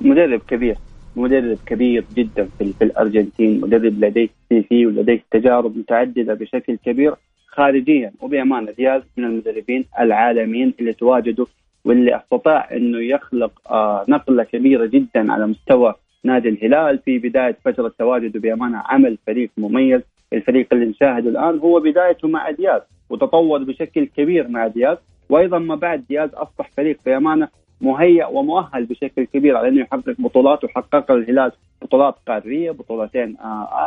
مدرب 0.00 0.40
كبير 0.48 0.76
مدرب 1.16 1.58
كبير 1.66 2.04
جدا 2.16 2.48
في, 2.58 2.72
في 2.72 2.84
الأرجنتين 2.84 3.60
مدرب 3.60 4.04
لديه 4.04 4.28
CV 4.48 4.86
ولديه 4.86 5.22
تجارب 5.30 5.76
متعددة 5.78 6.34
بشكل 6.34 6.76
كبير 6.86 7.14
خارجيا 7.46 8.12
وبأمانة. 8.20 8.72
دياز 8.72 9.02
من 9.16 9.24
المدربين 9.24 9.84
العالميين 10.00 10.74
اللي 10.80 10.92
تواجدوا 10.92 11.46
واللي 11.84 12.16
أستطاع 12.16 12.68
إنه 12.72 12.98
يخلق 12.98 13.52
آه 13.70 14.04
نقلة 14.08 14.44
كبيرة 14.44 14.86
جدا 14.86 15.32
على 15.32 15.46
مستوى 15.46 15.94
نادي 16.24 16.48
الهلال 16.48 16.98
في 16.98 17.18
بداية 17.18 17.56
فترة 17.64 17.92
تواجده 17.98 18.40
بأمانة. 18.40 18.82
عمل 18.86 19.18
فريق 19.26 19.50
مميز 19.58 20.00
الفريق 20.34 20.66
اللي 20.72 20.86
نشاهده 20.86 21.30
الآن 21.30 21.58
هو 21.58 21.80
بدايته 21.80 22.28
مع 22.28 22.50
دياز 22.50 22.80
وتطور 23.10 23.62
بشكل 23.64 24.04
كبير 24.04 24.48
مع 24.48 24.66
دياز 24.66 24.96
وأيضا 25.30 25.58
ما 25.58 25.74
بعد 25.74 26.04
دياز 26.08 26.30
أصبح 26.34 26.70
فريق 26.76 26.98
بامانه 27.06 27.48
مهيأ 27.80 28.26
ومؤهل 28.26 28.84
بشكل 28.84 29.24
كبير 29.24 29.56
على 29.56 29.68
أنه 29.68 29.80
يحقق 29.80 30.14
بطولات 30.18 30.64
وحقق 30.64 31.10
الهلال 31.10 31.52
بطولات 31.82 32.14
قارية 32.28 32.70
بطولتين 32.70 33.36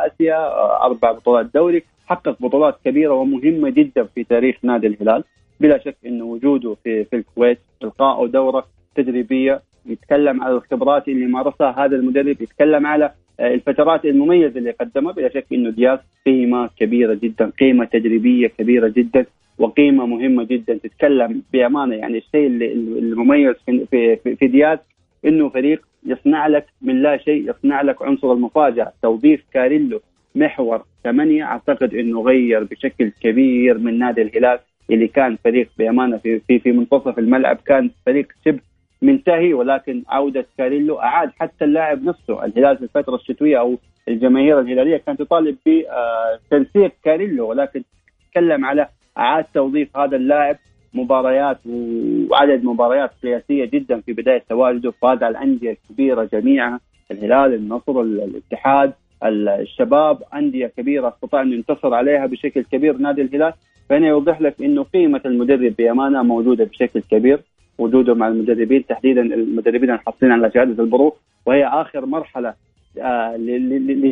آسيا 0.05 0.53
أربع 0.85 1.11
بطولات 1.11 1.45
دوري 1.53 1.83
حقق 2.07 2.35
بطولات 2.41 2.77
كبيرة 2.85 3.13
ومهمة 3.13 3.69
جدا 3.69 4.03
في 4.03 4.23
تاريخ 4.23 4.55
نادي 4.63 4.87
الهلال. 4.87 5.23
بلا 5.59 5.77
شك 5.77 5.95
انه 6.05 6.25
وجوده 6.25 6.75
في 6.83 7.05
في 7.05 7.15
الكويت 7.15 7.59
القائه 7.83 8.27
دورة 8.27 8.65
تدريبية 8.95 9.61
يتكلم 9.85 10.43
على 10.43 10.55
الخبرات 10.55 11.07
اللي 11.07 11.25
مارسها 11.25 11.85
هذا 11.85 11.95
المدرب 11.95 12.41
يتكلم 12.41 12.87
على 12.87 13.11
الفترات 13.39 14.05
المميزة 14.05 14.59
اللي 14.59 14.71
قدمها 14.71 15.11
بلا 15.13 15.29
شك 15.29 15.45
إنه 15.53 15.69
دياز 15.69 15.99
قيمة 16.25 16.69
كبيرة 16.79 17.13
جدا 17.13 17.51
قيمة 17.59 17.85
تدريبية 17.85 18.47
كبيرة 18.47 18.87
جدا 18.87 19.25
وقيمة 19.57 20.05
مهمة 20.05 20.43
جدا 20.43 20.79
تتكلم 20.83 21.41
بأمانة. 21.53 21.95
يعني 21.95 22.17
الشيء 22.17 22.47
المميز 22.47 23.55
في 23.91 24.15
في, 24.35 24.47
دياز 24.47 24.79
إنه 25.25 25.49
فريق 25.49 25.81
يصنع 26.05 26.47
لك 26.47 26.65
من 26.81 27.01
لا 27.01 27.17
شيء 27.17 27.49
يصنع 27.49 27.81
لك 27.81 28.01
عنصر 28.01 28.33
المفاجأة. 28.33 28.93
توظيف 29.01 29.43
كاريلو 29.53 30.01
محور 30.35 30.83
ثمانية 31.03 31.43
أعتقد 31.43 31.93
إنه 31.93 32.21
غير 32.21 32.63
بشكل 32.63 33.11
كبير 33.21 33.77
من 33.77 33.99
نادي 33.99 34.21
الهلال 34.21 34.59
اللي 34.91 35.07
كان 35.07 35.37
فريق 35.43 35.69
بأمانة 35.77 36.17
في 36.17 36.39
في, 36.39 36.59
في 36.59 36.71
منتصف 36.71 37.19
الملعب. 37.19 37.57
كان 37.65 37.89
فريق 38.05 38.27
شبه 38.45 38.59
منتهي 39.01 39.53
ولكن 39.53 40.03
عودة 40.09 40.45
كاريلو 40.57 40.99
أعاد 40.99 41.31
حتى 41.39 41.65
اللاعب 41.65 42.03
نفسه. 42.03 42.45
الهلال 42.45 42.77
في 42.77 42.83
الفترة 42.83 43.15
الشتوية 43.15 43.59
أو 43.59 43.77
الجماهير 44.07 44.59
الهلالية 44.59 44.97
كانت 44.97 45.21
تطالب 45.21 45.57
بتنسيق 45.65 46.91
كاريلو 47.03 47.49
ولكن 47.49 47.83
تكلم 48.31 48.65
على 48.65 48.87
اعاد 49.17 49.45
توظيف 49.53 49.97
هذا 49.97 50.15
اللاعب. 50.15 50.57
مباريات 50.93 51.57
وعدد 51.65 52.63
مباريات 52.63 53.11
قياسية 53.23 53.65
جدا 53.65 54.01
في 54.01 54.13
بداية 54.13 54.43
تواجده 54.49 54.91
فاز 54.91 55.23
على 55.23 55.37
الانديه 55.37 55.71
الكبيره 55.71 56.29
جميعها. 56.33 56.79
الهلال 57.11 57.53
النصر 57.53 58.01
الاتحاد 58.01 58.93
الشباب 59.23 60.23
أندية 60.35 60.67
كبيرة 60.67 61.07
استطاع 61.07 61.41
انه 61.41 61.55
ينتصر 61.55 61.93
عليها 61.93 62.25
بشكل 62.25 62.61
كبير. 62.61 62.97
نادي 62.97 63.21
الهلال 63.21 63.53
فهنا 63.89 64.07
يوضح 64.07 64.41
لك 64.41 64.61
إنه 64.61 64.83
قيمة 64.83 65.21
المدرب 65.25 65.75
بأمانة 65.77 66.23
موجودة 66.23 66.63
بشكل 66.65 67.01
كبير. 67.11 67.39
وجوده 67.77 68.13
مع 68.13 68.27
المدربين 68.27 68.85
تحديدا 68.85 69.21
المدربين 69.21 69.91
الحاصلين 69.91 70.31
على 70.31 70.51
شهادة 70.53 70.83
البروف 70.83 71.13
وهي 71.45 71.65
آخر 71.65 72.05
مرحلة 72.05 72.53
آه 73.01 73.35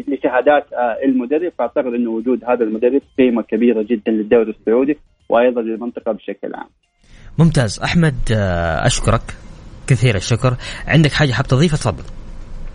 لشهادات 0.08 0.74
آه 0.74 0.98
المدرب. 1.06 1.52
فأعتقد 1.58 1.94
إنه 1.94 2.10
وجود 2.12 2.44
هذا 2.44 2.64
المدرب 2.64 3.02
قيمة 3.18 3.42
كبيرة 3.42 3.82
جدا 3.82 4.12
للدوري 4.12 4.50
السعودي 4.50 4.98
وأيضا 5.30 5.62
للمنطقة 5.62 6.12
بشكل 6.12 6.56
عام. 6.56 6.70
ممتاز. 7.40 7.80
أحمد 7.84 8.16
آه، 8.36 8.86
أشكرك 8.86 9.22
كثير 9.88 10.16
الشكر. 10.16 10.54
عندك 10.88 11.12
حاجة 11.12 11.32
حاب 11.32 11.46
تضيفها؟ 11.46 11.78
تفضل. 11.78 12.04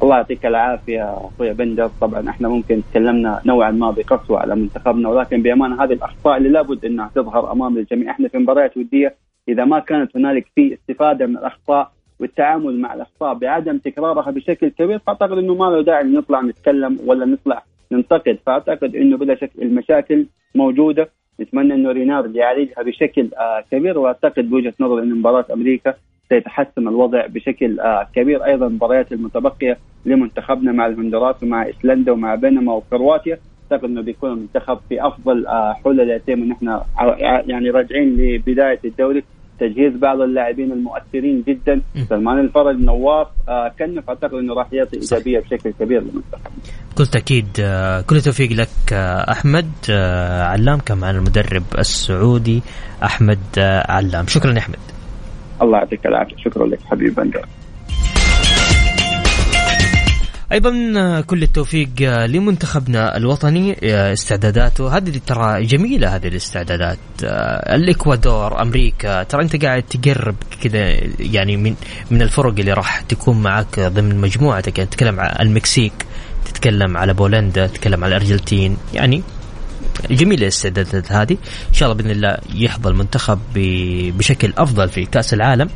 الله 0.03 0.17
يعطيك 0.17 0.47
العافية 0.47 1.15
أخوي 1.15 1.53
بندر. 1.53 1.91
طبعا 2.01 2.31
إحنا 2.31 2.49
ممكن 2.49 2.83
تكلمنا 2.91 3.41
نوعا 3.47 3.71
ما 3.71 3.91
بقسوة 3.91 4.39
على 4.41 4.57
منتخبنا 4.57 5.09
ولكن 5.09 5.43
بأمانة 5.43 5.85
هذه 5.85 5.93
الأخطاء 5.93 6.37
اللي 6.37 6.49
لابد 6.49 6.85
إنها 6.85 7.11
تظهر 7.15 7.53
أمام 7.53 7.79
الجميع. 7.79 8.11
إحنا 8.11 8.29
في 8.29 8.39
مباريات 8.39 8.77
ودية 8.77 9.15
إذا 9.49 9.65
ما 9.65 9.79
كانت 9.79 10.17
هنالك 10.17 10.47
في 10.55 10.75
استفادة 10.75 11.27
من 11.27 11.37
الأخطاء 11.37 11.93
والتعامل 12.21 12.81
مع 12.81 12.95
الأخطاء 12.95 13.35
بعدم 13.35 13.79
تكرارها 13.79 14.31
بشكل 14.31 14.69
كبير 14.69 14.99
فأعتقد 14.99 15.39
إنه 15.39 15.55
ما 15.55 15.65
له 15.65 15.83
داعي 15.83 16.05
نطلع 16.05 16.41
نتكلم 16.41 16.99
ولا 17.07 17.27
نطلع 17.27 17.63
ننتقد. 17.93 18.39
فأعتقد 18.47 18.97
إنه 18.97 19.17
بلا 19.17 19.35
شك 19.35 19.51
المشاكل 19.63 20.27
موجودة. 20.55 21.09
نتمنى 21.41 21.75
إنه 21.75 21.93
رينارد 21.93 22.37
يعالجها 22.37 22.83
بشكل 22.83 23.31
آه 23.39 23.65
كبير. 23.71 23.99
وأعتقد 23.99 24.51
بوجهة 24.51 24.75
نظر 24.81 24.99
إن 24.99 25.15
مباراة 25.15 25.45
أمريكا 25.53 25.95
سيتحسن 26.29 26.89
الوضع 26.89 27.27
بشكل 27.27 27.81
آه 27.81 28.09
كبير. 28.15 28.45
أيضا 28.45 28.67
المباريات 28.67 29.13
المتبقية 29.13 29.79
لمنتخبنا 30.07 30.73
مع 30.73 30.87
الهندوراس 30.87 31.43
ومع 31.43 31.67
ايسلندا 31.67 32.13
ومع 32.13 32.35
بنما 32.35 32.73
وكرواتيا. 32.73 33.39
أعتقد 33.73 33.85
إنه 33.85 34.03
بيكون 34.03 34.31
المنتخب 34.33 34.79
في 34.89 35.07
أفضل 35.07 35.47
آه 35.47 35.77
إحنا 36.53 36.85
ع- 36.97 37.41
يعني 37.47 37.71
راجعين 37.71 38.17
لبداية 38.17 38.81
الدوري. 38.85 39.25
تجهيز 39.61 39.97
بعض 39.97 40.21
اللاعبين 40.21 40.73
المؤثرين 40.73 41.43
جدا. 41.49 41.81
سلمان 42.09 42.39
الفرج 42.39 42.77
نواف 42.77 43.27
آه 43.49 43.73
كنف 43.79 44.09
أعتقد 44.09 44.35
إنه 44.35 44.55
راح 44.55 44.73
يعطي 44.73 44.97
إيجابية 44.97 45.39
بشكل 45.41 45.71
كبير 45.81 46.01
للمنتخب. 46.01 46.51
بكل 46.95 47.07
تاكيد 47.07 47.47
آه، 47.61 48.01
كل 48.01 48.17
التوفيق 48.17 48.53
لك 48.53 48.93
أحمد 49.31 49.71
علام 50.51 50.79
معنا 50.91 51.19
المدرب 51.19 51.63
السعودي 51.79 52.63
أحمد 53.05 53.39
علام. 53.89 54.27
شكرا 54.27 54.53
يا 54.53 54.59
أحمد. 54.59 54.79
الله 55.63 55.79
يعطيك 55.79 56.07
العافية. 56.07 56.37
شكرا 56.37 56.67
لك 56.67 56.79
حبيبي. 56.85 57.11
بندر 57.15 57.47
أيضا 60.53 61.21
كل 61.21 61.43
التوفيق 61.43 61.89
آه، 62.03 62.27
لمنتخبنا 62.27 63.17
الوطني 63.17 63.77
آه، 63.83 64.13
استعداداته. 64.13 64.97
هذه 64.97 65.21
ترى 65.27 65.67
جميلة 65.67 66.17
هذه 66.17 66.29
الاستعدادات. 66.29 66.99
آه، 67.25 67.77
الإكوادور 67.77 68.63
أمريكا 68.63 69.23
ترى 69.23 69.43
أنت 69.43 69.65
قاعد 69.65 69.83
تقرب 69.83 70.35
كذا 70.63 70.97
يعني 71.21 71.57
من 71.57 71.75
من 72.11 72.23
الفرق 72.23 72.55
اللي 72.59 72.73
راح 72.73 73.01
تكون 73.01 73.43
معك 73.43 73.81
ضمن 73.81 74.19
مجموعتك. 74.19 74.79
يعني 74.79 74.91
تتكلم 74.91 75.21
على 75.21 75.37
المكسيك 75.41 76.07
تتكلم 76.45 76.97
على 76.97 77.15
بولندا 77.15 77.67
تتكلم 77.67 78.05
على 78.05 78.17
الأرجنتين. 78.17 78.77
يعني 78.95 79.23
جميلة 80.11 80.43
الاستعدادات 80.43 81.13
هذه. 81.13 81.37
إن 81.69 81.75
شاء 81.75 81.93
الله 81.93 82.03
بإذن 82.03 82.11
الله 82.11 82.39
يحظى 82.55 82.89
المنتخب 82.89 83.39
بشكل 84.19 84.53
أفضل 84.59 84.89
في 84.89 85.05
كأس 85.05 85.35
العالم. 85.35 85.71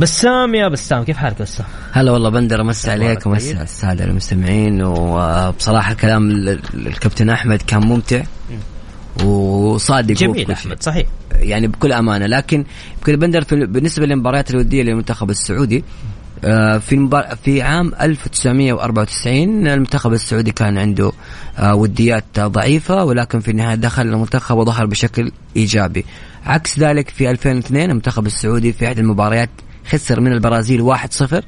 بسام 0.00 0.54
يا 0.54 0.68
بسام 0.68 1.04
كيف 1.04 1.16
حالك 1.16 1.42
بسام؟ 1.42 1.66
هلا 1.92 2.10
والله 2.12 2.30
بندر 2.30 2.60
أمسي 2.60 2.90
عليك 2.90 3.26
ومسي؟ 3.26 3.54
على 3.54 3.62
السادة 3.62 4.04
المستمعين 4.04 4.82
وبصراحة 4.82 5.94
كلام 5.94 6.30
ال- 6.30 6.60
الكابتن 6.86 7.30
أحمد 7.30 7.62
كان 7.62 7.86
ممتع 7.86 8.22
وصادق 9.24 10.14
جميل. 10.14 10.50
أحمد 10.50 10.82
صحيح 10.82 11.06
يعني 11.34 11.66
بكل 11.66 11.92
أمانة 11.92 12.26
لكن 12.26 12.64
بكل 13.02 13.16
بندر 13.16 13.44
في 13.44 13.66
بالنسبة 13.66 14.06
للمباريات 14.06 14.50
الودية 14.50 14.82
للمنتخب 14.82 15.30
السعودي 15.30 15.84
آه، 16.44 16.78
في 16.78 16.94
المبار... 16.94 17.36
في 17.44 17.62
عام 17.62 17.92
1994 18.00 19.66
المنتخب 19.68 20.12
السعودي 20.12 20.50
كان 20.52 20.78
عنده 20.78 21.12
آه، 21.58 21.74
وديات 21.74 22.24
ضعيفة 22.40 23.04
ولكن 23.04 23.40
في 23.40 23.50
النهاية 23.50 23.74
دخل 23.74 24.02
المنتخب 24.02 24.56
وظهر 24.56 24.86
بشكل 24.86 25.32
إيجابي 25.56 26.04
عكس 26.46 26.78
ذلك 26.78 27.08
في 27.08 27.30
2002 27.30 27.90
المنتخب 27.90 28.26
السعودي 28.26 28.72
في 28.72 28.86
إحدى 28.86 29.00
المباريات 29.00 29.50
خسر 29.90 30.20
من 30.20 30.32
البرازيل 30.32 30.96
1-0 30.96 31.42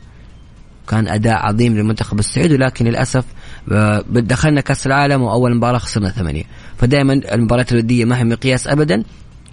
كان 0.89 1.09
أداء 1.09 1.35
عظيم 1.35 1.75
للمنتخب 1.75 2.19
السعودي 2.19 2.55
ولكن 2.55 2.85
للأسف 2.85 3.25
آه، 3.73 4.05
دخلنا 4.11 4.61
كأس 4.61 4.87
العالم 4.87 5.23
وأول 5.23 5.55
مباراة 5.55 5.79
خسرنا 5.79 6.11
ثمانية. 6.11 6.45
فدائما 6.79 7.13
المباريات 7.13 7.73
الودية 7.73 8.05
ما 8.05 8.19
هي 8.19 8.25
مقياس 8.25 8.69
ابدا. 8.69 9.03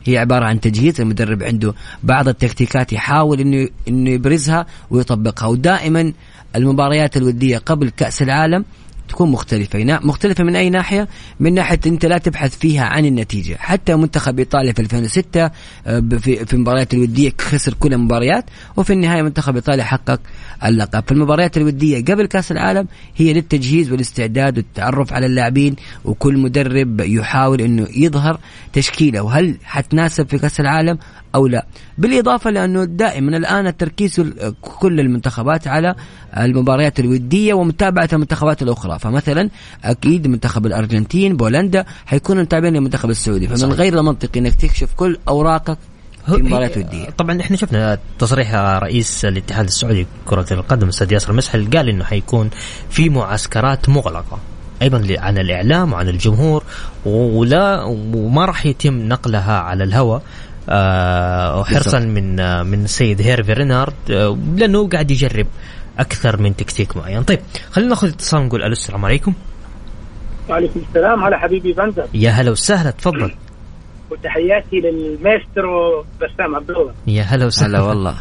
هي 0.06 0.18
عبارة 0.18 0.46
عن 0.46 0.60
تجهيز 0.60 1.02
المدرب 1.02 1.44
عنده 1.44 1.74
بعض 2.04 2.28
التكتيكات 2.28 2.94
يحاول 2.94 3.40
إنه 3.40 3.68
إنه 3.88 4.10
يبرزها 4.10 4.66
ويطبقها. 4.90 5.48
ودائما 5.48 6.14
المباريات 6.56 7.18
الودية 7.18 7.58
قبل 7.58 7.90
كأس 7.90 8.22
العالم 8.22 8.66
تكون 9.10 9.32
مختلفة. 9.32 10.00
مختلفة 10.04 10.44
من 10.44 10.56
أي 10.56 10.70
ناحية؟ 10.70 11.08
من 11.40 11.54
ناحية 11.54 11.80
أنت 11.86 12.06
لا 12.06 12.18
تبحث 12.18 12.58
فيها 12.58 12.84
عن 12.86 13.06
النتيجة. 13.06 13.56
حتى 13.60 13.96
منتخب 13.96 14.40
إيطاليا 14.40 14.74
في 14.74 14.80
2006 14.82 15.52
آه، 15.88 16.00
في 16.20 16.54
المباريات 16.54 16.94
الودية 16.94 17.32
خسر 17.42 17.74
كل 17.74 17.94
المباريات 17.94 18.46
وفي 18.78 18.94
النهاية 18.94 19.22
منتخب 19.22 19.56
إيطاليا 19.56 19.84
حقق 19.84 20.20
اللقب. 20.66 21.04
فالمباريات 21.08 21.58
الودية 21.58 22.06
قبل 22.06 22.26
كأس 22.26 22.52
العالم 22.52 22.88
هي 23.16 23.34
للتجهيز 23.34 23.92
والاستعداد 23.92 24.58
والتعرف 24.58 25.14
على 25.14 25.26
اللاعبين 25.26 25.76
وكل 26.06 26.38
مدرب 26.38 27.00
يحاول 27.02 27.62
أنه 27.62 27.88
يظهر 27.96 28.40
تشكيله. 28.74 29.22
وهل 29.22 29.58
حتناسب 29.64 30.28
في 30.30 30.38
كأس 30.38 30.60
العالم 30.60 30.98
أو 31.36 31.48
لا؟ 31.48 31.66
بالإضافة 31.98 32.50
لأنه 32.50 32.84
دائما 32.84 33.38
الآن 33.38 33.68
التركيز 33.68 34.20
ال- 34.20 34.54
كل 34.62 35.00
المنتخبات 35.00 35.68
على 35.68 35.96
المباريات 36.38 37.00
الودية 37.00 37.54
ومتابعة 37.54 38.10
المنتخبات 38.14 38.62
الأخرى. 38.62 38.99
فمثلا 39.00 39.50
أكيد 39.84 40.28
منتخب 40.28 40.66
الأرجنتين 40.66 41.38
بولندا 41.38 41.86
حيكونوا 42.06 42.44
متابعين 42.44 42.74
للمنتخب 42.74 43.10
السعودي. 43.10 43.48
فمن 43.48 43.58
صحيح. 43.58 43.74
غير 43.74 44.00
المنطقي 44.00 44.40
أنك 44.40 44.56
تكشف 44.56 44.90
كل 44.96 45.18
أوراقك 45.28 45.78
في 46.26 46.38
مباريات 46.38 46.78
ودية. 46.78 47.10
طبعا 47.10 47.42
إحنا 47.42 47.58
شفنا 47.58 47.98
تصريح 48.20 48.56
رئيس 48.56 49.26
الاتحاد 49.26 49.66
السعودي 49.66 50.08
لكرة 50.26 50.54
القدم 50.54 50.84
الاستاذ 50.84 51.12
ياسر 51.12 51.34
مسحل 51.34 51.70
قال 51.70 51.90
إنه 51.90 52.04
حيكون 52.04 52.50
في 52.90 53.10
معسكرات 53.10 53.90
مغلقة 53.90 54.40
أيضا 54.82 55.06
عن 55.20 55.38
الإعلام 55.38 55.94
وعن 55.94 56.10
الجمهور 56.10 56.64
ولا 57.06 57.84
وما 58.14 58.46
راح 58.46 58.66
يتم 58.66 58.94
نقلها 58.94 59.60
على 59.60 59.84
الهواء 59.84 60.22
آه 60.70 61.64
حرصا 61.64 62.00
من 62.00 62.40
آه 62.40 62.64
من 62.64 62.84
السيد 62.84 63.22
هيرفي 63.22 63.54
رينارد 63.54 63.94
آه 64.12 64.38
لأنه 64.56 64.88
قاعد 64.90 65.12
يجرب. 65.12 65.48
أكثر 66.00 66.42
من 66.42 66.56
تكتيك 66.56 66.98
معين. 66.98 67.24
طيب 67.24 67.40
خلينا 67.72 67.90
ناخذ 67.90 68.08
اتصال 68.08 68.46
نقول 68.46 68.64
ألو 68.64 68.72
السلام 68.72 69.06
عليكم. 69.06 69.34
وعليكم 70.50 70.82
السلام. 70.90 71.24
هلا 71.24 71.38
حبيبي 71.38 71.74
بندر 71.74 72.08
يا 72.14 72.30
هلا 72.30 72.52
وسهلا 72.52 72.92
تفضل. 72.92 73.32
وتحياتي 74.12 74.76
للمايسترو 74.76 76.06
بسام 76.22 76.56
عبد 76.56 76.72
الله. 76.72 76.94
يا 77.08 77.24
هلا 77.24 77.46
وسهلا 77.46 77.78
هلا 77.80 77.88
والله. 77.88 78.16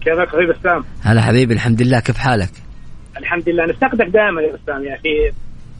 كيفك 0.00 0.28
أخوي 0.28 0.46
بسام؟ 0.46 0.84
هلا 1.02 1.22
حبيبي 1.22 1.54
الحمد 1.54 1.82
لله. 1.82 2.00
كيف 2.00 2.16
حالك؟ 2.16 2.50
الحمد 3.16 3.48
لله. 3.48 3.66
نفتقدك 3.66 4.06
دائما 4.06 4.42
يا 4.42 4.52
بسام. 4.52 4.84
يا 4.84 4.94
أخي 4.94 5.34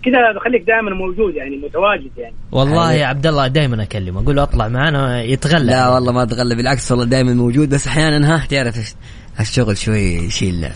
كذا 0.04 0.32
بخليك 0.36 0.62
دائما 0.66 0.90
موجود 0.90 1.34
يعني 1.34 1.56
متواجد 1.56 2.10
يعني. 2.16 2.34
والله 2.52 2.92
يا 2.92 3.06
عبد 3.06 3.26
الله 3.26 3.46
دائما 3.46 3.82
أكلمه. 3.82 4.20
أقول 4.20 4.36
له 4.36 4.42
أطلع 4.42 4.68
معنا 4.68 5.22
يتغلى 5.22 5.64
لا 5.64 5.88
والله 5.88 6.12
ما 6.12 6.22
اتغلى 6.22 6.54
بالعكس 6.54 6.90
والله 6.90 7.04
دائما 7.04 7.34
موجود. 7.34 7.68
بس 7.68 7.86
أحيانا 7.86 8.34
ها 8.34 8.46
تعرف 8.46 8.94
الشغل 9.40 9.76
شوي 9.76 10.00
يشيل 10.00 10.68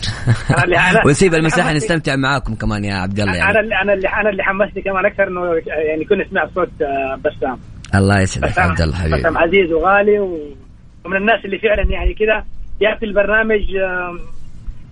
ونسيب 1.05 1.33
المساحة 1.33 1.73
نستمتع 1.73 2.15
معاكم 2.15 2.55
كمان 2.55 2.85
يا 2.85 2.95
عبد 2.95 3.19
الله 3.19 3.33
أنا 3.33 3.37
يعني 3.37 3.59
اللي 3.59 3.75
أنا 3.81 3.93
اللي 3.93 4.07
أنا 4.07 4.29
اللي 4.29 4.43
حمسني 4.43 4.81
كمان 4.81 5.05
أكثر 5.05 5.27
إنه 5.27 5.61
يعني 5.67 6.05
كنا 6.05 6.23
نسمع 6.23 6.49
صوت 6.55 6.81
آه، 6.81 7.15
بسام. 7.15 7.59
الله 7.95 8.21
يسعدك 8.21 8.59
عبد 8.59 8.81
الله 8.81 8.95
حبيبي. 8.95 9.19
بسام 9.19 9.37
عزيز 9.37 9.71
وغالي 9.71 10.19
ومن 10.19 11.17
الناس 11.17 11.45
اللي 11.45 11.59
فعلا 11.59 11.91
يعني 11.91 12.13
كذا 12.13 12.45
ياتي 12.81 13.05
البرنامج 13.05 13.61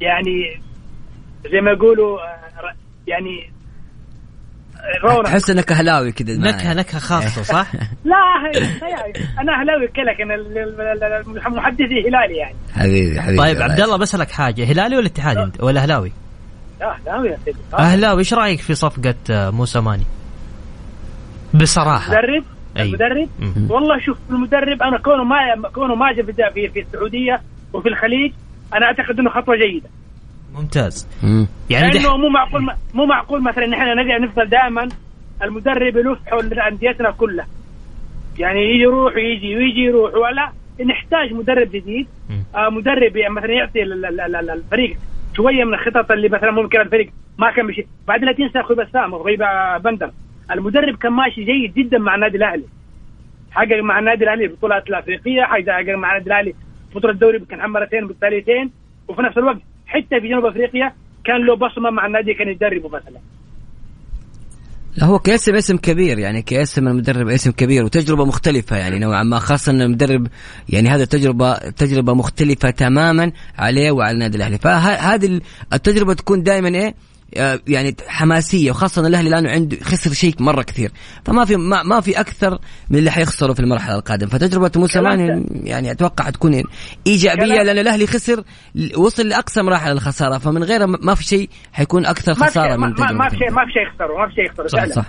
يعني 0.02 0.62
زي 1.52 1.62
ما 1.62 1.72
يقولوا 1.72 2.20
آه، 2.20 2.74
يعني 3.08 3.55
رونق 5.04 5.24
تحس 5.24 5.50
إنك 5.50 5.72
أهلاوي 5.72 6.12
كذا. 6.12 6.38
نكهة 6.38 6.74
نكهة 6.74 7.00
خاصة 7.00 7.42
صح؟ 7.44 7.72
لا 8.06 8.16
أنا 9.42 9.54
أهلاوي 9.62 9.86
لك 9.86 10.22
أنا 10.22 10.36
ال- 10.36 10.58
ال- 10.58 11.04
ال- 11.48 11.56
محدثي 11.56 12.10
هلالي 12.10 12.38
يعني. 12.38 12.56
حبيبي 12.76 13.22
حبيبي. 13.22 13.38
طيب 13.38 13.62
عبد 13.62 13.80
الله 13.80 13.98
بسالك 13.98 14.32
حاجة. 14.32 14.64
هلالي 14.64 14.98
ولا 14.98 15.06
اتحادي 15.08 15.40
أنت؟ 15.44 15.64
ولا 15.64 15.82
أهلاوي؟ 15.82 16.12
لا 16.80 16.92
أهلاوي 16.96 17.30
يا 17.30 17.38
سيدي. 17.46 17.58
أهلاوي. 17.80 18.20
إيش 18.20 18.34
رأيك 18.34 18.60
في 18.60 18.76
صفقة 18.76 19.16
آه، 19.30 19.50
موسى 19.50 19.80
ماني؟ 19.80 20.06
بصراحة. 21.54 22.10
مدرب؟ 22.12 22.44
أيوة. 22.78 22.88
المدرب. 23.00 23.30
والله 23.72 24.00
شوف 24.00 24.18
المدرب 24.30 24.82
أنا 24.84 24.98
كونه 24.98 25.24
ما 25.24 25.70
كونه 25.70 25.96
ما 25.96 26.14
جاء 26.14 26.52
في 26.70 26.80
السعودية 26.80 27.42
وفي 27.74 27.90
الخليج 27.90 28.32
أنا 28.74 28.86
أعتقد 28.86 29.20
إنه 29.20 29.30
خطوة 29.30 29.56
جيدة. 29.56 29.90
ممتاز. 30.56 31.08
مم. 31.24 31.48
يعني 31.70 31.90
لأنه 31.92 32.04
دح... 32.08 32.16
مو 32.16 32.30
معقول 32.30 32.68
مو 32.94 33.06
معقول 33.06 33.44
مثلا 33.44 33.66
نحن 33.68 33.84
نرجع 33.84 34.18
نفضل 34.18 34.50
دائما 34.50 34.90
المدرب 35.44 35.98
يلف 35.98 36.20
حول 36.28 36.60
انديتنا 36.60 37.12
كلها. 37.12 37.48
يعني 38.40 38.60
يجي 38.60 38.84
يروح 38.84 39.16
ويجي 39.16 39.56
ويجي 39.56 39.82
يروح 39.82 40.14
ولا 40.14 40.52
نحتاج 40.86 41.34
مدرب 41.34 41.72
جديد. 41.72 42.08
آه 42.56 42.70
مدرب 42.70 43.16
يعني 43.16 43.34
مثلا 43.34 43.52
يعطي 43.52 43.84
ال- 43.84 44.06
ال- 44.06 44.22
ال- 44.22 44.36
ال- 44.36 44.50
الفريق 44.50 44.98
شوية 45.36 45.64
من 45.64 45.74
الخطط 45.74 46.12
اللي 46.12 46.30
مثلا 46.30 46.52
ممكن 46.52 46.80
الفريق 46.82 47.10
ما 47.40 47.52
كان 47.52 47.66
مشي 47.66 47.86
بعد 48.08 48.24
لا 48.24 48.32
تنسى 48.34 48.60
أخوي 48.60 48.76
بسام 48.76 49.16
أخوي 49.16 49.38
بندر. 49.84 50.12
المدرب 50.52 50.96
كان 50.96 51.12
ماشي 51.12 51.44
جيد 51.44 51.74
جدا 51.74 51.98
مع 51.98 52.16
النادي 52.16 52.38
الأهلي. 52.38 52.64
حقق 53.52 53.80
مع 53.84 54.00
النادي 54.00 54.24
الأهلي 54.24 54.46
البطولات 54.46 54.90
الأفريقية 54.90 55.42
حقق 55.42 55.96
مع 55.96 56.12
النادي 56.12 56.28
الأهلي 56.30 56.54
بطولة 56.96 57.14
الدوري 57.14 57.40
كان 57.40 57.70
مرتين 57.70 58.04
متتاليتين 58.04 58.72
وفي 59.08 59.22
نفس 59.22 59.38
الوقت 59.38 59.58
حتى 59.86 60.22
في 60.22 60.28
جنوب 60.28 60.46
أفريقيا 60.46 60.94
كان 61.26 61.46
له 61.46 61.56
بصمة 61.56 61.90
مع 61.90 62.06
النادي 62.06 62.34
كان 62.34 62.48
يدربه 62.48 62.90
مثلا. 62.90 63.20
لا 64.98 65.06
هو 65.06 65.20
كاسم 65.20 65.56
اسم 65.56 65.78
كبير 65.78 66.20
يعني 66.20 66.42
كاسم 66.42 66.88
المدرب 66.88 67.28
اسم 67.28 67.52
كبير 67.52 67.84
وتجربة 67.84 68.26
مختلفة 68.26 68.78
يعني 68.78 69.00
نوعا 69.00 69.24
ما 69.24 69.40
خاصة 69.40 69.72
إن 69.72 69.82
المدرب 69.82 70.28
يعني 70.70 70.90
هذا 70.90 71.06
تجربة 71.06 71.58
تجربة 71.58 72.14
مختلفة 72.14 72.70
تماما 72.70 73.32
عليه 73.58 73.92
وعلى 73.92 74.12
النادي 74.12 74.38
الأهلي. 74.38 74.58
فهذه 74.58 75.42
التجربة 75.74 76.14
تكون 76.14 76.44
دائما 76.44 76.68
إيه؟ 76.68 76.96
يعني 77.68 77.96
حماسية 78.08 78.72
وخاصة 78.72 79.08
الأهلي 79.08 79.30
الآن 79.30 79.48
عنده 79.48 79.78
خسر 79.78 80.14
شيء 80.14 80.34
مرة 80.40 80.62
كثير. 80.62 80.92
فما 81.26 81.46
في 81.46 81.56
ما, 81.56 81.84
ما 81.84 82.02
في 82.02 82.20
أكثر 82.20 82.60
من 82.90 82.98
اللي 83.00 83.12
حيخسره 83.12 83.54
في 83.54 83.60
المرحلة 83.60 83.96
القادمة. 83.96 84.30
فتجربة 84.30 84.72
موسى 84.76 85.00
يعني 85.64 85.92
أتوقع 85.92 86.30
تكون 86.30 86.64
إيجابية 87.08 87.64
لأن 87.64 87.78
الأهلي 87.78 88.08
خسر 88.08 88.44
وصل 88.98 89.28
لأقصى 89.28 89.62
مراحل 89.62 89.92
الخسارة. 89.92 90.38
فمن 90.38 90.64
غيره 90.64 90.86
ما 90.86 91.16
في 91.16 91.24
شيء 91.24 91.50
حيكون 91.74 92.06
أكثر 92.06 92.34
خسارة 92.34 92.76
ما, 92.76 92.88
من 92.88 92.94
ما, 93.00 93.12
ما 93.12 93.30
في 93.30 93.38
شيء 93.38 93.52
ما 93.52 93.66
في 93.66 93.72
شيء 93.72 93.82
يخسره 93.82 94.18
ما 94.18 94.28
في 94.28 94.34
شيء 94.36 94.46
يخسره 94.46 94.68
صح 94.68 94.86
صح 94.86 95.06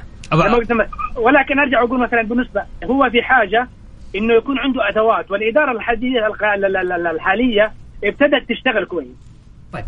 ولكن 1.17 1.59
أرجع 1.59 1.83
أقول 1.83 2.01
مثلا 2.01 2.23
بالنسبة 2.23 2.63
هو 2.85 3.11
في 3.11 3.23
حاجة 3.23 3.69
إنه 4.17 4.35
يكون 4.35 4.59
عنده 4.59 4.89
أدوات 4.89 5.31
والإدارة 5.31 5.73
الحاليه 5.73 6.27
الحالية 7.11 7.73
ابتدت 8.05 8.49
تشتغل 8.49 8.85
كويس. 8.85 9.26
طيب 9.73 9.85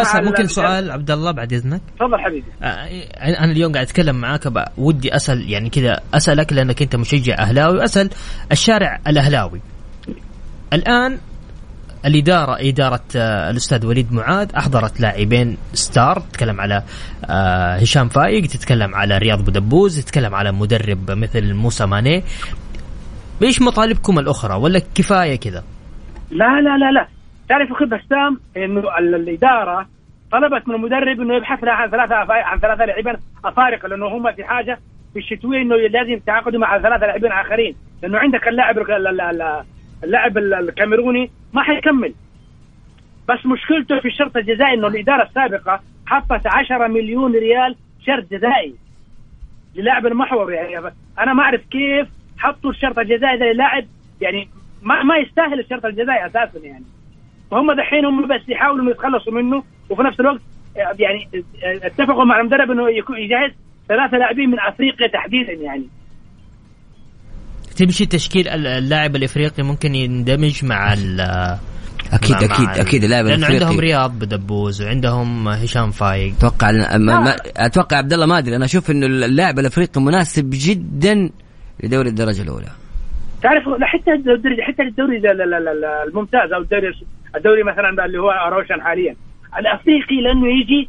بس 0.00 0.14
ممكن 0.14 0.42
ال- 0.42 0.50
سؤال 0.50 0.90
عبد 0.90 1.10
الله 1.10 1.30
بعد 1.30 1.52
إذنك؟ 1.52 1.80
تفضل 1.96 2.18
حبيبي. 2.20 2.46
آه، 2.62 2.88
أنا 3.44 3.52
اليوم 3.52 3.72
قاعد 3.72 3.86
أتكلم 3.86 4.16
معاك 4.20 4.48
بقى 4.48 4.72
ودي 4.78 5.16
أسأل 5.16 5.50
يعني 5.50 5.70
كذا 5.70 6.00
أسألك 6.14 6.52
لأنك 6.52 6.82
أنت 6.82 6.96
مشجع 6.96 7.34
أهلاوي 7.38 7.76
وأسأل 7.78 8.10
الشارع 8.52 9.00
الأهلاوي. 9.06 9.60
الآن 10.72 11.18
الإدارة 12.06 12.56
إدارة 12.68 13.00
آه، 13.16 13.50
الأستاذ 13.50 13.86
وليد 13.86 14.12
معاذ 14.12 14.48
أحضرت 14.56 15.00
لاعبين 15.00 15.56
ستار 15.74 16.20
تتكلم 16.20 16.60
على 16.60 16.82
آه، 17.24 17.76
هشام 17.76 18.08
فايق 18.08 18.46
تتكلم 18.46 18.94
على 18.94 19.18
رياض 19.18 19.44
بودبوز 19.44 20.00
تتكلم 20.00 20.34
على 20.34 20.52
مدرب 20.52 21.10
مثل 21.10 21.54
موسى 21.54 21.86
ماني. 21.86 22.22
إيش 23.42 23.62
مطالبكم 23.62 24.18
الأخرى؟ 24.18 24.54
ولا 24.54 24.82
كفاية 24.94 25.36
كذا؟ 25.36 25.64
لا 26.30 26.60
لا 26.60 26.76
لا 26.78 26.90
لا. 26.92 27.08
تعرف 27.48 27.72
أخي 27.72 27.84
بسام 27.84 28.40
إنه 28.56 28.98
ال- 28.98 29.14
الإدارة 29.14 29.88
طلبت 30.32 30.68
من 30.68 30.74
المدرب 30.74 31.20
إنه 31.20 31.34
يبحث 31.34 31.64
لها 31.64 31.72
عن 31.72 31.90
ثلاثة 31.90 32.14
عن 32.32 32.58
ثلاثة 32.58 32.84
لاعبين 32.84 33.16
أفارقة 33.44 33.88
لأنه 33.88 34.06
هم 34.06 34.32
في 34.32 34.44
حاجة 34.44 34.78
في 35.12 35.18
الشتوية 35.18 35.62
إنه 35.62 35.76
لازم 35.76 36.10
يتعاقدوا 36.12 36.60
مع 36.60 36.78
ثلاثة 36.78 37.06
لاعبين 37.06 37.32
آخرين. 37.32 37.76
لأنه 38.02 38.18
عندك 38.18 38.48
اللاعب 38.48 38.78
ال- 38.78 38.90
ال- 39.06 39.20
ال- 39.20 39.64
اللاعب 40.04 40.38
ال- 40.38 40.54
الكاميروني 40.54 41.30
ما 41.52 41.62
حيكمل. 41.62 42.14
بس 43.28 43.46
مشكلته 43.46 44.00
في 44.00 44.08
الشرط 44.08 44.36
الجزائي 44.36 44.74
إنه 44.74 44.86
الإدارة 44.86 45.22
السابقة 45.22 45.80
حطت 46.06 46.46
10 46.46 46.86
مليون 46.88 47.32
ريال 47.32 47.76
شرط 48.06 48.30
جزائي 48.30 48.74
للاعب 49.76 50.06
المحور. 50.06 50.52
يعني 50.52 50.92
أنا 51.18 51.32
ما 51.32 51.42
أعرف 51.42 51.60
كيف 51.70 52.08
حطوا 52.38 52.70
الشرط 52.70 52.98
الجزائي 52.98 53.38
ده 53.38 53.46
للاعب 53.52 53.84
يعني 54.20 54.48
ما 54.82 55.02
ما 55.02 55.16
يستاهل 55.16 55.60
الشرط 55.60 55.84
الجزائي 55.84 56.26
أساسا 56.26 56.58
يعني. 56.62 56.84
فهم 57.50 57.72
دحين 57.72 58.04
هم 58.04 58.22
بس 58.28 58.48
يحاولوا 58.48 58.82
انه 58.84 58.90
يتخلصوا 58.90 59.32
منه 59.32 59.62
وفي 59.90 60.02
نفس 60.02 60.20
الوقت 60.20 60.40
آه، 60.76 60.94
يعني 60.98 61.28
آه، 61.34 61.86
اتفقوا 61.86 62.24
مع 62.24 62.40
المدرب 62.40 62.70
إنه 62.70 62.90
يكون 62.98 63.16
يجهز 63.18 63.50
ثلاثة 63.88 64.16
لاعبين 64.16 64.50
من 64.50 64.60
أفريقيا 64.60 65.06
تحديدا 65.06 65.52
يعني. 65.52 65.86
تمشي 67.76 68.06
تشكيل 68.06 68.48
ال- 68.48 68.66
اللاعب 68.66 69.16
الإفريقي 69.16 69.62
ممكن 69.62 69.94
يندمج 69.94 70.64
مع 70.64 70.92
ال 70.92 71.20
أكيد 72.12 72.30
مع- 72.36 72.40
مع 72.40 72.54
أكيد 72.54 72.68
ال- 72.68 72.80
أكيد 72.80 73.04
اللاعب 73.04 73.24
لأنه 73.24 73.46
عندهم 73.46 73.58
الافريقي 73.62 73.80
رياض 73.86 74.18
بدبوز 74.18 74.82
وعندهم 74.82 75.48
هشام 75.48 75.90
فايق. 75.90 76.34
أتوقع 76.38 76.70
ما 76.96 77.20
ما 77.20 77.36
أتوقع 77.56 77.96
عبد 77.96 78.12
الله 78.12 78.26
ما 78.26 78.38
أدري 78.38 78.56
أنا 78.56 78.64
أشوف 78.64 78.90
إنه 78.90 79.06
اللاعب 79.06 79.58
الإفريقي 79.58 80.00
مناسب 80.00 80.50
جدا 80.52 81.30
لدوري 81.82 82.08
الدرجة 82.08 82.42
الأولى. 82.42 82.68
تعرف 83.42 83.82
حتى 83.82 84.12
الدوري 84.12 84.62
حتى 84.62 84.82
الدوري 84.82 85.16
ال- 85.16 85.26
ال- 85.42 85.54
ال- 85.68 85.84
الممتاز 85.84 86.52
أو 86.52 86.60
الدوري 86.60 86.94
الدوري 87.36 87.62
مثلا 87.62 88.04
اللي 88.04 88.18
هو 88.18 88.48
روشن 88.52 88.82
حاليا. 88.82 89.16
الأفريقي 89.58 90.20
لأنه 90.20 90.48
يجي 90.60 90.88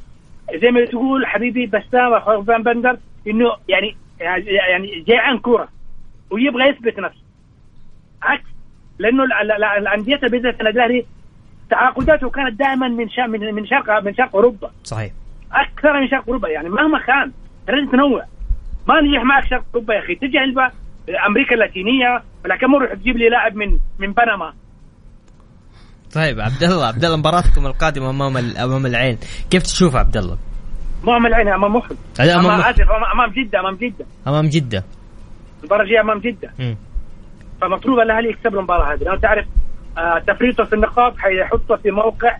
زي 0.61 0.71
ما 0.71 0.85
تقول 0.85 1.25
حبيبي 1.27 1.65
بسام 1.65 2.43
فان 2.43 2.63
بندر 2.63 2.97
إنه 3.27 3.51
يعني 3.67 3.95
يعني 4.19 5.03
جيعان 5.07 5.37
كورة 5.37 5.67
ويبغى 6.31 6.69
يثبت 6.69 6.99
نفسه. 6.99 7.21
عكس 8.23 8.45
لأنه 8.99 9.23
ال- 9.23 9.33
ال- 9.33 9.51
ال- 9.51 9.63
الأندية 9.63 10.15
بالذات 10.17 10.61
الاهلي 10.61 11.05
تعاقداته 11.69 12.29
كانت 12.29 12.59
دائما 12.59 12.87
من 12.87 13.09
شا 13.09 13.21
من 13.21 13.65
شرق 13.65 14.03
من 14.03 14.13
شرق 14.15 14.35
أوروبا. 14.35 14.71
صحيح. 14.83 15.11
أكثر 15.53 15.99
من 16.01 16.07
شرق 16.07 16.23
أوروبا 16.27 16.49
يعني 16.49 16.69
مهما 16.69 16.99
كان 16.99 17.31
لازم 17.69 17.91
تنوع. 17.91 18.25
ما 18.87 19.01
نجح 19.01 19.23
معك 19.23 19.45
شرق 19.45 19.63
أوروبا 19.75 19.93
يا 19.93 19.99
أخي 19.99 20.15
تجي 20.15 20.39
أمريكا 21.27 21.55
اللاتينية 21.55 22.23
ولكن 22.45 22.67
مو 22.67 22.95
تجيب 22.95 23.17
لي 23.17 23.29
لاعب 23.29 23.55
من 23.55 23.71
من 23.99 24.13
بنما. 24.13 24.53
طيب 26.15 26.39
عبد 26.39 26.63
الله 26.63 26.85
عبد 26.85 27.05
الله 27.05 27.17
مباراتكم 27.17 27.65
القادمة 27.67 28.09
أمام 28.09 28.37
أمام 28.37 28.85
العين. 28.85 29.17
كيف 29.49 29.63
تشوف 29.63 29.95
عبد 29.95 30.17
الله؟ 30.17 30.37
مو 31.03 31.11
أمام 31.11 31.25
العين 31.25 31.47
أمام 31.47 31.75
محل 31.75 31.95
هذا 32.19 32.33
أمام 32.35 32.45
امام 32.45 32.59
آسف 32.61 32.79
أمام- 32.87 33.13
أمام 33.13 33.29
جدة 33.31 33.59
أمام 33.59 33.75
جدة. 33.75 34.05
أمام 34.27 34.49
جدة. 34.49 34.83
المباراة 35.59 35.83
الجاية 35.83 36.01
أمام 36.01 36.19
جدة. 36.19 36.75
فمطلوب 37.61 37.99
الأهلي 37.99 38.29
يكسب 38.29 38.55
المباراة 38.55 38.93
هذه. 38.93 39.03
لو 39.03 39.15
تعرف 39.15 39.45
آه 39.97 40.19
تفريطه 40.27 40.63
في 40.63 40.73
النقاط 40.73 41.13
حيحطه 41.17 41.75
في 41.75 41.91
موقع 41.91 42.37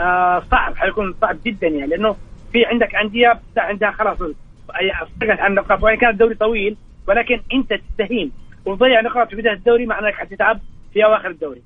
آه 0.00 0.42
صعب 0.50 0.76
حيكون 0.76 1.14
صعب 1.20 1.36
جدا 1.46 1.66
يعني. 1.66 1.86
لأنه 1.86 2.16
في 2.52 2.64
عندك 2.66 2.94
أندية 2.94 3.40
عندها 3.58 3.90
خلاص 3.90 4.18
أي- 4.18 5.06
فرقت 5.20 5.40
عن 5.40 5.50
النقاط 5.50 5.82
وإن 5.82 5.96
كان 5.96 6.10
الدوري 6.10 6.34
طويل 6.34 6.76
ولكن 7.08 7.42
انت 7.54 7.68
تستهين 7.68 8.32
وتضيع 8.66 9.00
نقاط 9.00 9.30
في 9.30 9.36
بداية 9.36 9.54
الدوري 9.54 9.86
مع 9.86 9.98
انك 9.98 10.14
حتتعب 10.14 10.60
في 10.92 11.04
أواخر 11.04 11.30
الدوري. 11.30 11.62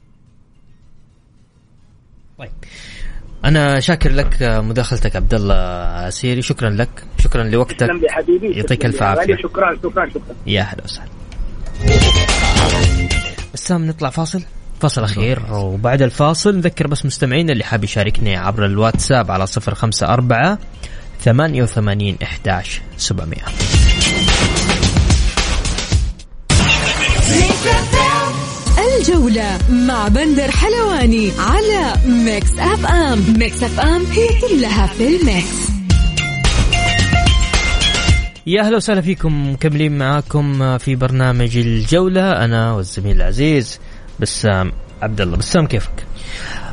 طيب. 2.39 2.51
أنا 3.45 3.81
شاكر 3.81 4.13
لك 4.13 4.37
مداخلتك 4.43 5.17
عبد 5.17 5.35
الله 5.35 6.11
سيري 6.11 6.43
شكرا 6.43 6.71
لك. 6.71 7.05
شكرا 7.19 7.43
لوقتك. 7.45 7.87
شكرا 7.87 8.01
حبيبي. 8.09 8.57
يعطيك 8.57 8.87
ألف 8.87 9.03
عافية. 9.03 9.37
شكرا 9.37 9.77
شكرا 9.83 10.09
شكرا. 10.09 10.37
يا 10.47 10.61
أهلا 10.61 10.85
وسهلا. 10.85 11.11
بسام 13.55 13.87
نطلع 13.87 14.11
فاصل؟ 14.11 14.43
فاصل 14.81 15.03
أخير. 15.03 15.39
وبعد 15.53 16.03
الفاصل 16.03 16.57
نذكر 16.57 16.87
بس 16.87 17.07
مستمعينا 17.07 17.53
اللي 17.53 17.65
حاب 17.65 17.85
يشاركني 17.85 18.37
عبر 18.37 18.65
الواتساب 18.65 19.31
على 19.31 19.47
054 19.69 20.59
88 21.19 22.17
11 22.23 22.83
700 22.97 23.39
الجولة 29.01 29.59
مع 29.71 30.09
بندر 30.09 30.51
حلواني 30.51 31.33
على 31.39 31.95
Mix 32.07 32.53
FM. 32.59 33.25
Mix 33.39 33.63
FM 33.63 34.05
هي 34.07 34.29
كلها 34.41 34.87
في 34.87 35.07
ال 35.09 35.21
mix. 35.21 35.71
يا 38.47 38.63
أهلا 38.63 38.77
وسهلا 38.77 39.01
فيكم 39.01 39.53
مكملين 39.53 39.99
معاكم 39.99 40.79
في 40.79 40.95
برنامج 40.95 41.57
الجولة. 41.57 42.45
أنا 42.45 42.73
والزميل 42.73 43.17
العزيز 43.17 43.79
بسام 44.21 44.73
عبد 45.03 45.21
الله 45.21 45.37
بسام 45.37 45.67
كيفك؟ 45.67 46.05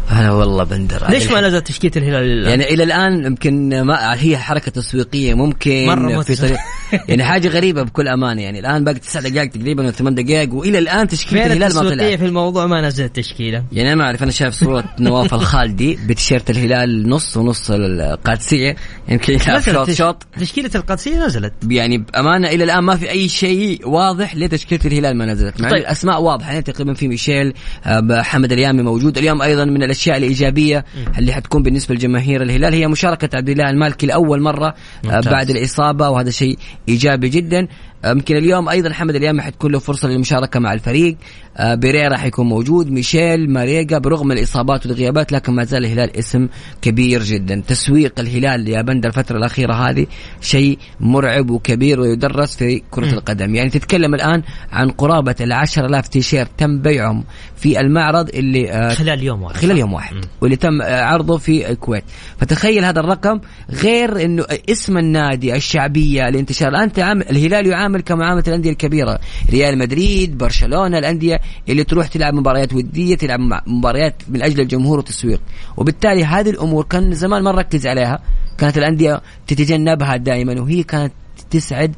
هلا 0.08 0.32
والله 0.32 0.64
بندر. 0.64 1.10
ليش 1.10 1.32
ما 1.32 1.42
نزلت 1.42 1.68
تشكيلة 1.68 1.94
الهلال؟ 1.98 2.48
يعني 2.48 2.74
إلى 2.74 2.84
الآن 2.84 3.26
يمكن 3.26 3.82
ما 3.82 4.22
هي 4.24 4.38
حركة 4.38 4.72
تسويقية 4.72 5.34
ممكن 5.34 5.86
مرة 5.86 6.22
في 6.22 6.36
طريق 6.36 6.58
يعني 7.10 7.24
حاجة 7.24 7.48
غريبة 7.48 7.84
بكل 7.84 8.08
أمانة. 8.08 8.42
يعني 8.42 8.60
الآن 8.60 8.84
باقي 8.84 9.00
تسع 9.00 9.20
دقائق 9.20 9.50
تقريبا 9.50 9.84
ولا 9.84 9.92
ثمان 9.92 10.16
دقائق 10.16 10.54
وإلى 10.54 10.80
الآن 10.80 11.08
تشكيلة 11.08 11.46
الهلال 11.46 11.76
ما 11.76 11.82
طلعت. 11.82 12.20
في 12.20 12.26
الموضوع 12.26 12.68
ما 12.68 12.82
نزلت 12.82 13.16
تشكيلة. 13.16 13.64
يعني 13.72 13.88
أنا 13.88 13.96
ما 13.96 14.04
أعرف 14.04 14.24
أنا 14.24 14.32
شايف 14.32 14.54
صورة 14.54 14.84
نواف 15.00 15.34
الخالدي 15.34 16.00
بتيشيرت 16.08 16.50
الهلال 16.50 17.10
نص 17.10 17.38
ونص 17.38 17.72
القادسية. 17.72 18.76
يمكن 19.10 19.38
شوط 19.38 19.92
شوط. 19.92 20.24
تشكيلة 20.40 20.72
القادسية 20.76 21.26
نزلت. 21.26 21.54
يعني 21.70 21.98
بأمانة 21.98 22.48
إلى 22.48 22.64
الآن 22.64 22.84
ما 22.84 22.96
في 22.96 23.10
أي 23.10 23.30
شيء 23.30 23.90
واضح 23.90 24.36
لتشكيلة 24.36 24.82
الهلال 24.86 25.18
ما 25.18 25.26
نزلت. 25.26 25.62
مع 25.62 25.70
طيب. 25.70 25.78
طيب. 25.78 25.82
الأسماء 25.82 26.22
واضحة. 26.22 26.50
يعني 26.50 26.62
تقريبا 26.62 26.94
في 26.94 27.08
ميشيل 27.08 27.54
آه، 27.86 28.22
حمد 28.22 28.52
اليامي 28.52 28.84
موجود. 28.84 29.18
اليوم 29.18 29.42
أيضا 29.42 29.66
من 29.66 29.84
الأشياء 29.84 30.18
الإيجابية 30.18 30.86
اللي 31.18 31.34
حتكون 31.34 31.64
بالنسبة 31.64 31.96
لجماهير 31.96 32.42
الهلال 32.42 32.74
هي 32.74 32.88
مشاركة 32.88 33.38
عبد 33.38 33.50
الله 33.50 33.70
المالكي 33.70 34.08
لأول 34.08 34.42
مرة 34.42 34.68
آه، 34.68 34.76
ممتاز. 35.04 35.28
بعد 35.28 35.50
الإصابة 35.50 36.10
وهذا 36.10 36.30
شيء 36.30 36.58
إيجابي 36.90 37.30
جدا. 37.30 37.68
آه، 38.06 38.12
يمكن 38.12 38.38
اليوم 38.38 38.70
أيضا 38.70 38.94
حمد 38.94 39.16
اليامي 39.16 39.42
حتكون 39.42 39.72
له 39.72 39.80
فرصة 39.80 40.08
للمشاركة 40.08 40.60
مع 40.60 40.74
الفريق. 40.74 41.18
آه، 41.58 41.76
بيريرا 41.76 42.18
حيكون 42.18 42.48
موجود 42.48 42.92
ميشيل 42.92 43.50
ماريجا 43.50 43.98
برغم 43.98 44.32
الإصابات 44.32 44.86
والغيابات 44.86 45.32
لكن 45.32 45.54
ما 45.54 45.64
زال 45.64 45.86
الهلال 45.86 46.18
اسم 46.18 46.48
كبير 46.82 47.24
جدا. 47.24 47.64
تسويق 47.68 48.20
الهلال 48.20 48.70
يا 48.70 48.82
بندر 48.82 49.10
الفترة 49.10 49.38
الأخيرة 49.38 49.74
هذه 49.74 50.08
شيء 50.42 50.78
مرعب 51.00 51.50
وكبير 51.50 52.00
ويدرس 52.00 52.56
في 52.56 52.82
كرة 52.92 53.14
القدم. 53.14 53.56
يعني 53.56 53.70
تتكلم 53.70 54.16
الآن 54.16 54.44
عن 54.72 54.90
قرابة 54.90 55.36
ال 55.42 55.54
10000 55.54 56.08
تيشيرت 56.08 56.50
تم 56.58 56.82
بيعهم 56.82 57.24
في 57.58 57.80
المعرض 57.80 58.30
اللي 58.30 58.72
آه، 58.72 58.94
خلال 58.94 59.24
يوم 59.24 59.44
واحد. 59.44 59.56
خلال 59.56 59.78
يوم 59.78 59.94
واحد. 59.94 60.16
واللي 60.42 60.56
تم 60.56 60.82
آه، 60.82 61.02
عرضه 61.02 61.38
في 61.38 61.70
الكويت. 61.70 62.04
فتخيل 62.38 62.86
هذا 62.86 63.00
الرقم 63.00 63.40
غير 63.72 64.26
إنه 64.26 64.46
اسم 64.70 64.98
النادي 64.98 65.56
الشعبية 65.56 66.28
الانتشار. 66.28 66.70
الآن 66.70 66.92
تعامل 66.92 67.30
الهلال 67.30 67.68
يعامل 67.68 68.02
كمعاملة 68.02 68.44
الأندية 68.48 68.72
الكبيرة. 68.72 69.20
ريال 69.50 69.78
مدريد 69.78 70.38
برشلونة 70.38 70.98
الأندية 70.98 71.40
اللي 71.70 71.84
تروح 71.84 72.08
تلعب 72.08 72.34
مباريات 72.34 72.74
ودية 72.74 73.16
تلعب 73.16 73.40
مباريات 73.68 74.16
من 74.30 74.44
أجل 74.44 74.62
الجمهور 74.62 74.98
والتسويق. 74.98 75.42
وبالتالي 75.78 76.26
هذه 76.26 76.50
الأمور 76.50 76.84
كان 76.84 77.14
زمان 77.14 77.44
ما 77.44 77.52
نركز 77.52 77.88
عليها. 77.88 78.20
كانت 78.58 78.78
الأندية 78.78 79.22
تتجنبها 79.48 80.18
دائما 80.18 80.62
وهي 80.62 80.84
كانت 80.84 81.14
تسعد 81.50 81.96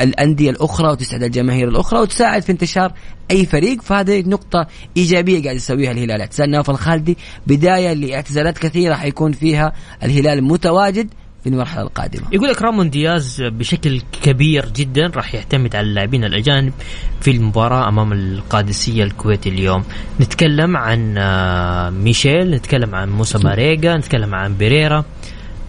الأندية 0.00 0.50
الأخرى 0.50 0.88
وتسعد 0.88 1.22
الجماهير 1.22 1.68
الأخرى 1.68 2.00
وتساعد 2.00 2.42
في 2.42 2.52
انتشار 2.52 2.92
أي 3.30 3.46
فريق. 3.46 3.82
فهذه 3.82 4.22
نقطة 4.26 4.66
إيجابية 4.96 5.42
قاعد 5.42 5.56
يسويها 5.56 5.90
الهلال. 5.90 6.20
اعتزال 6.20 6.50
نواف 6.50 6.70
الخالدي 6.70 7.16
بداية 7.46 7.92
لاعتزالات 7.92 8.58
كثيرة 8.58 8.94
حيكون 8.94 9.32
فيها 9.32 9.72
الهلال 10.02 10.44
متواجد 10.44 11.08
في 11.42 11.52
المرحلة 11.52 11.82
القادمة. 11.82 12.22
يقول 12.32 12.48
لك 12.48 12.62
رامون 12.62 12.90
دياز 12.90 13.42
بشكل 13.42 14.02
كبير 14.22 14.68
جدا 14.68 15.06
راح 15.06 15.34
يعتمد 15.34 15.76
على 15.76 15.86
اللاعبين 15.86 16.24
الأجانب 16.24 16.72
في 17.20 17.30
المباراة 17.30 17.88
أمام 17.88 18.12
القادسية 18.12 19.04
الكويتي 19.04 19.48
اليوم. 19.48 19.84
نتكلم 20.20 20.76
عن 20.76 21.18
آه، 21.18 21.90
ميشيل 21.90 22.50
نتكلم 22.50 22.94
عن 22.94 23.08
موسى 23.08 23.38
ماريجا 23.38 23.96
نتكلم 23.96 24.34
عن 24.34 24.54
بيريرا. 24.54 25.04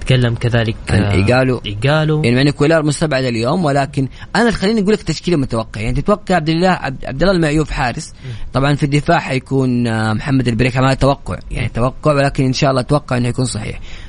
نتكلم 0.08 0.36
كذلك 0.36 0.76
عن 0.90 1.04
إيجالو. 1.04 1.62
إيجالو. 1.66 2.24
يعني 2.24 2.38
يعني 2.38 2.52
كولار 2.52 2.84
مستبعد 2.84 3.24
اليوم 3.24 3.66
ولكن 3.66 4.08
أنا 4.36 4.52
خليني 4.52 4.82
أقول 4.82 4.94
لك 4.94 5.02
تشكيلة 5.02 5.38
متوقع 5.38 5.82
يعني 5.82 6.02
تتوقع 6.02 6.36
عبد 6.36 6.50
الله 6.50 6.70
عبد 7.04 7.22
الله 7.22 7.32
المعيوف 7.32 7.72
حارس. 7.72 8.14
طبعا 8.54 8.76
في 8.76 8.84
الدفاع 8.84 9.20
حيكون 9.20 9.88
آه، 9.88 10.14
محمد 10.14 10.48
البريك 10.48 10.78
هذا 10.78 10.94
توقع. 10.94 11.40
يعني 11.52 11.70
توقع 11.70 12.14
ولكن 12.14 12.46
إن 12.46 12.54
شاء 12.54 12.70
الله 12.70 12.82
أتوقع 12.82 13.18
إنه 13.18 13.28
يكون 13.28 13.46
صحيح. 13.46 13.76
آه، 13.76 13.80
آه، 13.80 14.07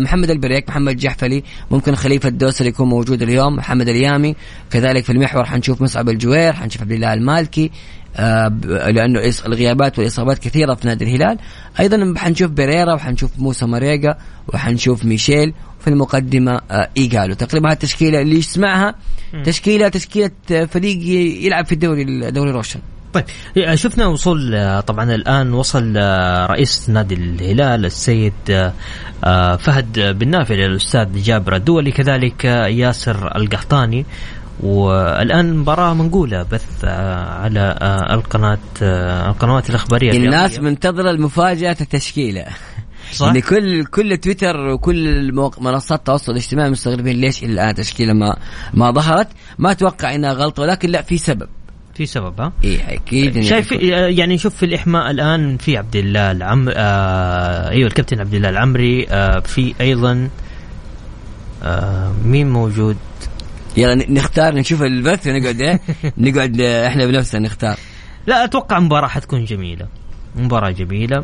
محمد 0.00 0.30
البريك 0.30 0.68
محمد 0.68 0.92
الجحفلي 0.92 1.44
ممكن 1.70 1.94
خليفة 1.94 2.28
الدوسري 2.28 2.68
يكون 2.68 2.88
موجود 2.88 3.22
اليوم 3.22 3.56
محمد 3.56 3.88
اليامي. 3.88 4.34
كذلك 4.70 5.04
في 5.04 5.12
المحور 5.12 5.44
حنشوف 5.44 5.82
مصعب 5.82 6.08
الجوير 6.08 6.52
حنشوف 6.52 6.82
عبد 6.82 6.92
الله 6.92 7.12
المالكي 7.12 7.70
آه، 8.16 8.48
لأنه 8.90 9.32
الغيابات 9.46 9.98
والإصابات 9.98 10.38
كثيرة 10.38 10.74
في 10.74 10.86
نادي 10.86 11.04
الهلال. 11.04 11.38
أيضا 11.80 12.14
حنشوف 12.16 12.50
بيريرا 12.50 12.94
وحنشوف 12.94 13.30
موسى 13.38 13.66
ماريجا 13.66 14.18
وحنشوف 14.48 15.04
ميشيل 15.04 15.54
في 15.80 15.88
المقدمة 15.88 16.60
آه، 16.70 16.88
إيجالو. 16.96 17.34
تقريبا 17.34 17.68
هذه 17.68 17.72
التشكيلة 17.72 18.20
اللي 18.20 18.38
يسمعها 18.38 18.94
تشكيله 19.44 19.88
تشكيلة 19.88 20.30
آه، 20.52 20.64
فريق 20.64 20.98
يلعب 21.44 21.66
في 21.66 21.72
الدوري 21.72 22.02
الدوري 22.02 22.50
روشن. 22.50 22.80
طيب 23.12 23.24
شفنا 23.74 24.06
وصول 24.06 24.54
آه، 24.54 24.80
طبعا 24.80 25.14
الآن 25.14 25.52
وصل 25.52 25.94
آه، 25.96 26.46
رئيس 26.46 26.90
نادي 26.90 27.14
الهلال 27.14 27.84
السيد 27.84 28.32
آه، 28.50 28.72
آه، 29.24 29.56
فهد 29.56 30.18
بن 30.18 30.28
نافع 30.28 30.54
الأستاذ 30.54 31.22
جابر 31.22 31.56
الدولي 31.56 31.90
كذلك 31.92 32.46
آه، 32.46 32.66
ياسر 32.66 33.36
القحطاني 33.36 34.06
والآن 34.60 35.56
مباراة 35.56 35.94
منقولة 35.94 36.42
بث 36.42 36.66
آه، 36.84 37.24
على 37.40 37.60
آه، 37.80 38.14
القناة 38.14 38.58
آه، 38.82 39.28
القنوات 39.30 39.70
الإخبارية 39.70 40.12
الناس. 40.12 40.58
منتظره 40.58 41.10
المفاجأة 41.10 41.76
التشكيله 41.80 42.44
صح؟ 43.12 43.26
يعني 43.26 43.40
كل 43.40 43.84
كل 43.84 44.16
تويتر 44.16 44.56
وكل 44.68 45.32
منصات 45.60 45.98
التواصل 45.98 46.32
الاجتماعي 46.32 46.70
مستغربين 46.70 47.16
ليش 47.20 47.42
إلى 47.44 47.52
الآن 47.52 47.74
تشكيلة 47.74 48.12
ما 48.12 48.36
ما 48.74 48.90
ظهرت 48.90 49.28
ما 49.58 49.70
أتوقع 49.70 50.14
إنها 50.14 50.32
غلطة 50.32 50.62
ولكن 50.62 50.90
لا 50.90 51.02
في 51.02 51.18
سبب 51.18 51.48
في 51.98 52.06
سبب 52.06 52.40
ها؟ 52.40 52.52
اي 52.64 52.94
أكيد 52.94 53.40
شايف 53.40 53.72
يكون- 53.72 53.88
يعني 54.18 54.34
نشوف 54.34 54.54
في 54.56 54.66
الإحماء 54.66 55.10
الآن 55.10 55.56
في 55.56 55.76
عبد 55.76 55.96
الله 55.96 56.30
العم 56.30 56.68
آه 56.74 57.68
أيوه 57.70 57.86
الكابتن 57.88 58.20
عبد 58.20 58.34
الله 58.34 58.48
العمري 58.48 59.06
آه 59.08 59.38
في 59.40 59.74
أيضا 59.80 60.28
آه 61.62 62.12
مين 62.24 62.50
موجود؟ 62.50 62.96
يلا 63.76 64.10
نختار 64.10 64.54
نشوف 64.54 64.82
البث 64.82 65.26
ونقعد 65.26 65.60
إيه؟ 65.60 65.80
نقعد 66.18 66.60
آه، 66.60 66.88
إحنا 66.88 67.06
بنفسنا 67.06 67.40
نختار. 67.40 67.76
لا 68.26 68.44
أتوقع 68.44 68.78
مباراة 68.78 69.08
حتكون 69.08 69.44
جميلة. 69.44 69.86
مباراة 70.36 70.70
جميلة. 70.70 71.22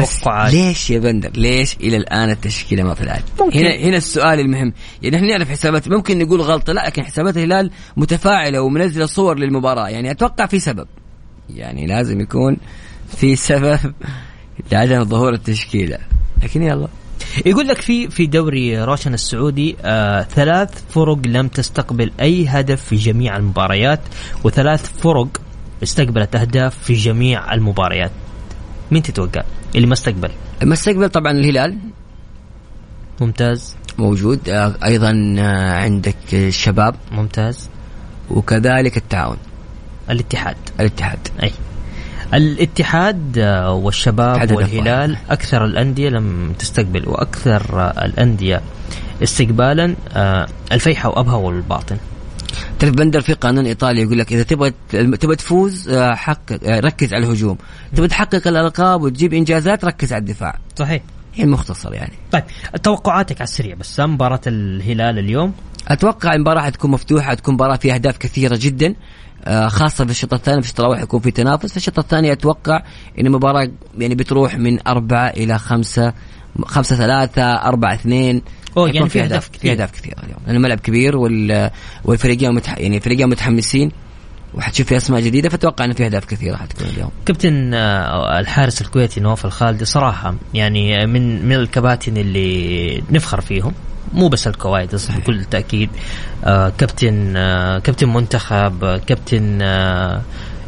توقعات. 0.00 0.52
ليش 0.52 0.90
يا 0.90 0.98
بندر؟ 0.98 1.30
ليش 1.34 1.76
إلى 1.76 1.96
الآن 1.96 2.30
التشكيلة 2.30 2.82
ما 2.82 2.94
طلعت. 2.94 3.22
هنا 3.40 3.76
هنا 3.76 3.96
السؤال 3.96 4.40
المهم. 4.40 4.72
يعني 5.02 5.16
إحنا 5.16 5.28
نعرف 5.28 5.50
حسابات 5.50 5.88
ممكن 5.88 6.18
نقول 6.18 6.40
غلطة 6.40 6.72
لا 6.72 6.86
لكن 6.86 7.02
حسابات 7.04 7.36
الهلال 7.36 7.70
متفاعلة 7.96 8.60
ومنزلة 8.60 9.06
صور 9.06 9.38
للمباراة. 9.38 9.88
يعني 9.88 10.10
أتوقع 10.10 10.46
في 10.46 10.58
سبب. 10.58 10.86
يعني 11.50 11.86
لازم 11.86 12.20
يكون 12.20 12.56
في 13.16 13.36
سبب 13.36 13.78
لعدم 14.72 15.04
ظهور 15.04 15.32
التشكيلة. 15.32 15.98
لكن 16.42 16.62
يلا. 16.62 16.88
يقول 17.46 17.68
لك 17.68 17.80
في 17.80 18.08
في 18.08 18.26
دوري 18.26 18.84
روشن 18.84 19.14
السعودي 19.14 19.76
آه 19.84 20.22
ثلاث 20.22 20.70
فرق 20.90 21.18
لم 21.26 21.48
تستقبل 21.48 22.12
أي 22.20 22.46
هدف 22.46 22.84
في 22.84 22.96
جميع 22.96 23.36
المباريات 23.36 24.00
وثلاث 24.44 24.92
فرق 24.98 25.28
استقبلت 25.82 26.36
أهداف 26.36 26.78
في 26.78 26.94
جميع 26.94 27.54
المباريات. 27.54 28.10
مين 28.90 29.02
تتوقع؟ 29.02 29.42
اللي 29.76 29.86
ما 29.86 29.92
استقبل. 29.92 30.30
المستقبل 30.62 31.08
طبعا 31.08 31.32
الهلال. 31.32 31.78
ممتاز. 33.20 33.76
موجود. 33.98 34.48
آه، 34.48 34.74
أيضا 34.84 35.36
آه، 35.38 35.72
عندك 35.72 36.16
الشباب. 36.32 36.94
ممتاز. 37.12 37.68
وكذلك 38.30 38.96
التعاون. 38.96 39.36
الاتحاد. 40.10 40.56
الاتحاد. 40.80 41.18
أي. 41.42 41.50
الاتحاد 42.34 43.38
آه، 43.38 43.72
والشباب 43.72 44.52
والهلال 44.52 45.16
أكثر 45.30 45.64
الأندية 45.64 46.08
لم 46.08 46.52
تستقبل 46.58 47.08
وأكثر 47.08 47.90
الأندية 48.04 48.60
استقبالا 49.22 49.96
الفيحة 50.72 51.08
وابها 51.08 51.34
والباطن. 51.34 51.96
تعرف 52.78 52.94
بندر 52.94 53.20
في 53.20 53.32
قانون 53.32 53.66
ايطالي 53.66 54.02
يقول 54.02 54.18
لك 54.18 54.32
إذا 54.32 54.42
تبغى 54.42 54.72
تبغى 54.92 55.36
تفوز 55.36 55.88
آه، 55.88 56.14
حقق 56.14 56.58
آه، 56.64 56.80
ركز 56.80 57.14
على 57.14 57.26
الهجوم. 57.26 57.58
تبغى 57.94 58.08
تحقق 58.08 58.48
الألقاب 58.48 59.02
وتجيب 59.02 59.34
إنجازات 59.34 59.84
ركز 59.84 60.12
على 60.12 60.20
الدفاع. 60.20 60.58
صحيح. 60.76 61.02
هي 61.34 61.46
مختصر 61.46 61.94
يعني. 61.94 62.12
طيب 62.32 62.44
توقعاتك 62.82 63.36
على 63.36 63.44
السريع 63.44 63.74
بس 63.74 64.00
مباراة 64.00 64.40
الهلال 64.46 65.18
اليوم؟ 65.18 65.52
أتوقع 65.88 66.34
المباراة 66.34 66.60
حتكون 66.60 66.90
مفتوحة 66.90 67.34
تكون 67.34 67.54
مباراة 67.54 67.76
فيها 67.76 67.94
أهداف 67.94 68.16
كثيرة 68.16 68.58
جدا 68.62 68.94
آه، 69.44 69.68
خاصة 69.68 70.04
في 70.04 70.10
الشوط 70.10 70.34
الثاني 70.34 70.62
في 70.62 70.68
الشوط 70.68 70.80
الأول 70.80 70.98
حيكون 70.98 71.20
في 71.20 71.30
تنافس. 71.30 71.70
في 71.70 71.76
الشوط 71.76 71.98
الثاني 71.98 72.32
أتوقع 72.32 72.82
أن 73.20 73.26
المباراة 73.26 73.68
يعني 73.98 74.14
بتروح 74.14 74.58
من 74.58 74.88
أربعة 74.88 75.28
إلى 75.28 75.58
خمسة 75.58 76.12
خمسة 76.64 76.96
ثلاثة 76.96 77.42
أربعة 77.42 77.94
اثنين. 77.94 78.42
أوه، 78.76 78.90
يعني 78.90 79.08
في 79.08 79.22
أهداف 79.22 79.48
كثير. 79.48 79.60
في 79.60 79.72
أهداف 79.72 79.90
كثيرة 79.90 80.16
اليوم. 80.24 80.38
لأن 80.46 80.56
الملعب 80.56 80.80
كبير 80.80 81.16
وال 81.16 81.70
والفريقين 82.04 82.54
متح... 82.54 82.78
يعني 82.78 82.96
الفريقين 82.96 83.28
متحمسين 83.28 83.90
وحتشوف 84.54 84.86
في 84.86 84.96
أسماء 84.96 85.20
جديدة 85.20 85.48
فأتوقع 85.48 85.84
أن 85.84 85.92
في 85.92 86.06
أهداف 86.06 86.24
كثيرة 86.24 86.56
حتكون 86.56 86.86
اليوم. 86.88 87.10
كابتن 87.26 87.74
آه، 87.74 88.40
الحارس 88.40 88.82
الكويتي 88.82 89.20
نواف 89.20 89.44
الخالدي 89.44 89.84
صراحة 89.84 90.34
يعني 90.54 91.06
من 91.06 91.44
من 91.48 91.52
الكباتن 91.52 92.16
اللي 92.16 93.02
نفخر 93.10 93.40
فيهم 93.40 93.72
مو 94.12 94.28
بس 94.28 94.46
الكويت 94.46 94.94
بس 94.94 95.10
بكل 95.10 95.44
تأكيد. 95.44 95.90
آه، 96.44 96.72
كابتن 96.78 97.36
آه، 97.36 97.78
كابتن 97.78 98.08
منتخب 98.08 98.84
آه، 98.84 98.96
كابتن 98.96 99.58
آه، 99.62 100.22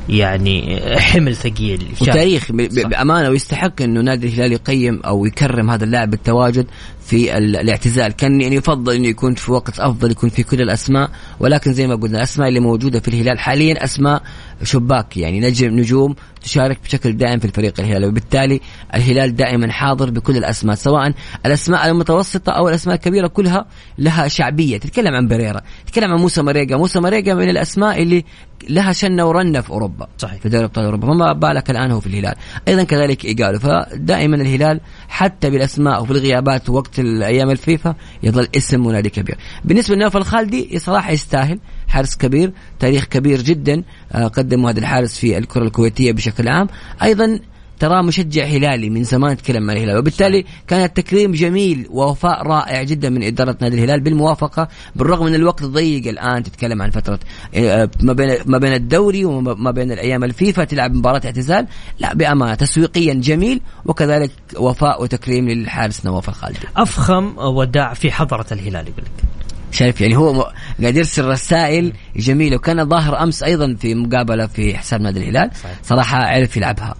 يعني 0.08 0.80
حمل 1.00 1.36
ثقيل. 1.36 1.86
وتاريخ. 2.00 2.52
بأمانة 2.88 3.28
ويستحق 3.30 3.82
إنه 3.82 4.00
نادي 4.00 4.26
الهلال 4.26 4.52
يقيم 4.52 5.00
أو 5.04 5.26
يكرم 5.26 5.70
هذا 5.70 5.84
اللاعب 5.84 6.10
بالتواجد 6.10 6.66
في 7.06 7.38
ال- 7.38 7.56
الاعتزال 7.56 8.12
كان 8.12 8.40
يعني 8.40 8.56
يفضل 8.56 8.94
إنه 8.94 9.08
يكون 9.08 9.34
في 9.34 9.52
وقت 9.52 9.80
أفضل 9.80 10.10
يكون 10.10 10.28
في 10.30 10.42
كل 10.42 10.62
الأسماء 10.62 11.10
ولكن 11.40 11.72
زي 11.72 11.86
ما 11.86 11.94
قلنا 11.94 12.18
الأسماء 12.18 12.48
اللي 12.48 12.60
موجودة 12.60 13.00
في 13.00 13.08
الهلال 13.08 13.38
حاليا 13.38 13.84
أسماء 13.84 14.22
شباك 14.62 15.16
يعني 15.16 15.40
نجم 15.40 15.78
نجوم 15.78 16.14
تشارك 16.42 16.78
بشكل 16.84 17.16
دائم 17.16 17.38
في 17.38 17.44
الفريق 17.44 17.80
الهلالي 17.80 18.06
وبالتالي 18.06 18.60
الهلال 18.94 19.36
دائما 19.36 19.72
حاضر 19.72 20.10
بكل 20.10 20.36
الأسماء 20.36 20.76
سواء 20.76 21.12
الأسماء 21.46 21.90
المتوسطة 21.90 22.52
أو 22.52 22.68
الأسماء 22.68 22.96
الكبيرة 22.96 23.26
كلها 23.26 23.66
لها 23.98 24.28
شعبية. 24.28 24.78
تتكلم 24.78 25.14
عن 25.14 25.28
بريرا 25.28 25.60
تتكلم 25.86 26.12
عن 26.12 26.20
موسى 26.20 26.42
مريقا 26.42 26.76
موسى 26.76 27.00
مريقا 27.00 27.34
من 27.34 27.48
الأسماء 27.48 28.02
اللي 28.02 28.24
لها 28.68 28.92
شنه 28.92 29.24
ورنة 29.24 29.60
في 29.60 29.70
أوروبا 29.70 30.08
صحيح. 30.18 30.40
في 30.40 30.48
دوري 30.48 30.64
أبطال 30.64 30.84
أوروبا. 30.84 31.06
فما 31.06 31.32
بالك 31.32 31.70
الآن 31.70 31.90
هو 31.90 32.00
في 32.00 32.06
الهلال. 32.06 32.34
أيضا 32.68 32.82
كذلك 32.82 33.24
إيجالو. 33.24 33.58
فدائما 33.58 34.36
الهلال 34.36 34.80
حتى 35.08 35.50
بالأسماء 35.50 36.02
وفي 36.02 36.10
الغيابات 36.10 36.70
وقت 36.70 36.98
الأيام 36.98 37.50
الفيفا 37.50 37.94
يظل 38.22 38.48
اسم 38.56 38.86
ونادي 38.86 39.10
كبير. 39.10 39.38
بالنسبة 39.64 39.94
لنوف 39.94 40.16
الخالدي 40.16 40.78
صراحة 40.78 41.10
يستاهل. 41.12 41.58
حارس 41.88 42.16
كبير 42.16 42.52
تاريخ 42.78 43.04
كبير 43.04 43.42
جدا 43.42 43.82
آه، 44.12 44.26
قدمه 44.26 44.70
هذا 44.70 44.78
الحارس 44.78 45.18
في 45.18 45.38
الكرة 45.38 45.62
الكويتية 45.62 46.12
بشكل 46.12 46.48
عام. 46.48 46.68
أيضا 47.02 47.40
تراه 47.78 48.02
مشجع 48.02 48.44
هلالي 48.44 48.90
من 48.90 49.04
زمان 49.04 49.36
تكلم 49.36 49.70
عن 49.70 49.76
الهلال 49.76 49.98
وبالتالي 49.98 50.44
كان 50.66 50.84
التكريم 50.84 51.32
جميل 51.32 51.86
ووفاء 51.90 52.42
رائع 52.42 52.82
جدا 52.82 53.10
من 53.10 53.22
إدارة 53.22 53.56
نادي 53.60 53.76
الهلال 53.76 54.00
بالموافقة 54.00 54.68
بالرغم 54.96 55.26
من 55.26 55.34
الوقت 55.34 55.64
ضيق 55.64 56.08
الآن 56.08 56.42
تتكلم 56.42 56.82
عن 56.82 56.90
فترة 56.90 57.18
آه، 57.54 57.90
ما 58.00 58.12
بين 58.12 58.36
ما 58.46 58.58
بين 58.58 58.72
الدوري 58.72 59.24
وما 59.24 59.70
بين 59.70 59.92
الأيام 59.92 60.24
الفيفا 60.24 60.64
تلعب 60.64 60.94
مباراة 60.94 61.20
اعتزال. 61.24 61.66
لا 61.98 62.14
بأمانة 62.14 62.54
تسويقيا 62.54 63.14
جميل 63.14 63.60
وكذلك 63.84 64.30
وفاء 64.56 65.02
وتكريم 65.02 65.48
للحارس 65.48 66.06
نواف 66.06 66.28
الخالدي. 66.28 66.58
أفخم 66.76 67.38
وداع 67.38 67.94
في 67.94 68.12
حضرة 68.12 68.46
الهلال 68.52 68.88
يقول 68.88 69.04
لك. 69.04 69.28
شايف 69.72 70.00
يعني 70.00 70.16
هو 70.16 70.52
قاعد 70.80 70.96
يرسل 70.96 71.24
رسائل 71.24 71.92
جميلة. 72.16 72.56
وكان 72.56 72.88
ظاهر 72.88 73.22
أمس 73.22 73.42
أيضا 73.42 73.76
في 73.80 73.94
مقابلة 73.94 74.46
في 74.46 74.78
حساب 74.78 75.00
نادي 75.00 75.20
الهلال. 75.20 75.50
صراحة 75.82 76.18
عرف 76.18 76.56
يلعبها. 76.56 76.94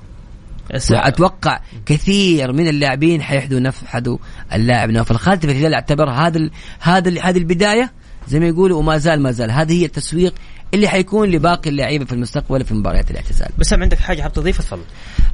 وأتوقع 0.91 1.61
كثير 1.87 2.53
من 2.53 2.69
اللاعبين 2.69 3.23
حيحدوا 3.23 3.61
نفحدوا 3.61 4.19
اللاعب 4.55 4.91
نواف 4.91 5.11
الخالدي 5.11 5.47
فالهلال 5.47 5.75
اعتبر 5.75 6.11
هذا 6.11 6.51
هذا 6.81 7.21
هذه 7.23 7.39
البداية 7.39 7.93
زي 8.29 8.41
ما 8.41 8.47
يقولوا 8.47 8.79
وما 8.79 8.99
زال 8.99 9.21
ما 9.21 9.33
زال. 9.33 9.51
هذه 9.51 9.81
هي 9.81 9.85
التسويق 9.85 10.35
اللي 10.75 10.89
حيكون 10.89 11.29
لباقي 11.31 11.71
اللعيبة 11.71 12.05
في 12.05 12.13
المستقبل 12.13 12.65
في 12.65 12.75
مباريات 12.75 13.11
الاعتزال. 13.11 13.49
بس 13.59 13.75
هم 13.75 13.83
عندك 13.83 13.99
حاجة 13.99 14.23
حاب 14.23 14.33
تضيفها 14.33 14.63
تفضل 14.63 14.83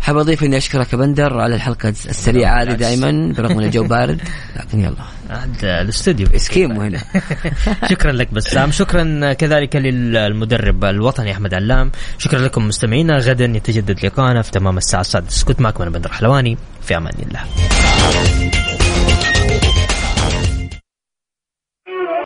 حاب 0.01 0.17
أضيف 0.17 0.45
إني 0.45 0.57
أشكرك 0.57 0.93
يا 0.93 0.99
بندر 0.99 1.41
على 1.41 1.55
الحلقة 1.55 1.89
السريعة 1.89 2.63
هذه. 2.63 2.73
دائما 2.73 3.33
برغم 3.37 3.59
إن 3.59 3.65
الجو 3.65 3.85
بارد. 3.85 4.21
لكن 4.57 4.81
يلا 4.81 4.95
عاد 5.31 5.65
الاستوديو. 5.65 6.27
اسكيمو 6.35 6.81
هنا. 6.81 6.99
شكرا 7.91 8.13
لك 8.13 8.35
بسام. 8.35 8.71
شكرا 8.71 9.33
كذلك 9.33 9.77
للمدرب 9.77 10.85
الوطني 10.85 11.33
أحمد 11.33 11.55
علام. 11.55 11.91
شكرا 12.19 12.39
لكم 12.39 12.69
مستمعينا. 12.69 13.19
غدا 13.19 13.45
يتجدد 13.45 14.07
لقاءنا 14.07 14.43
في 14.43 14.51
تمام 14.51 14.79
الساعة 14.79 15.01
السادسة. 15.01 15.45
كنت 15.45 15.61
معكم 15.61 15.83
أنا 15.83 15.91
بندر 15.91 16.13
حلواني. 16.13 16.59
في 16.83 16.97
أمان 16.97 17.15
الله. 17.27 17.41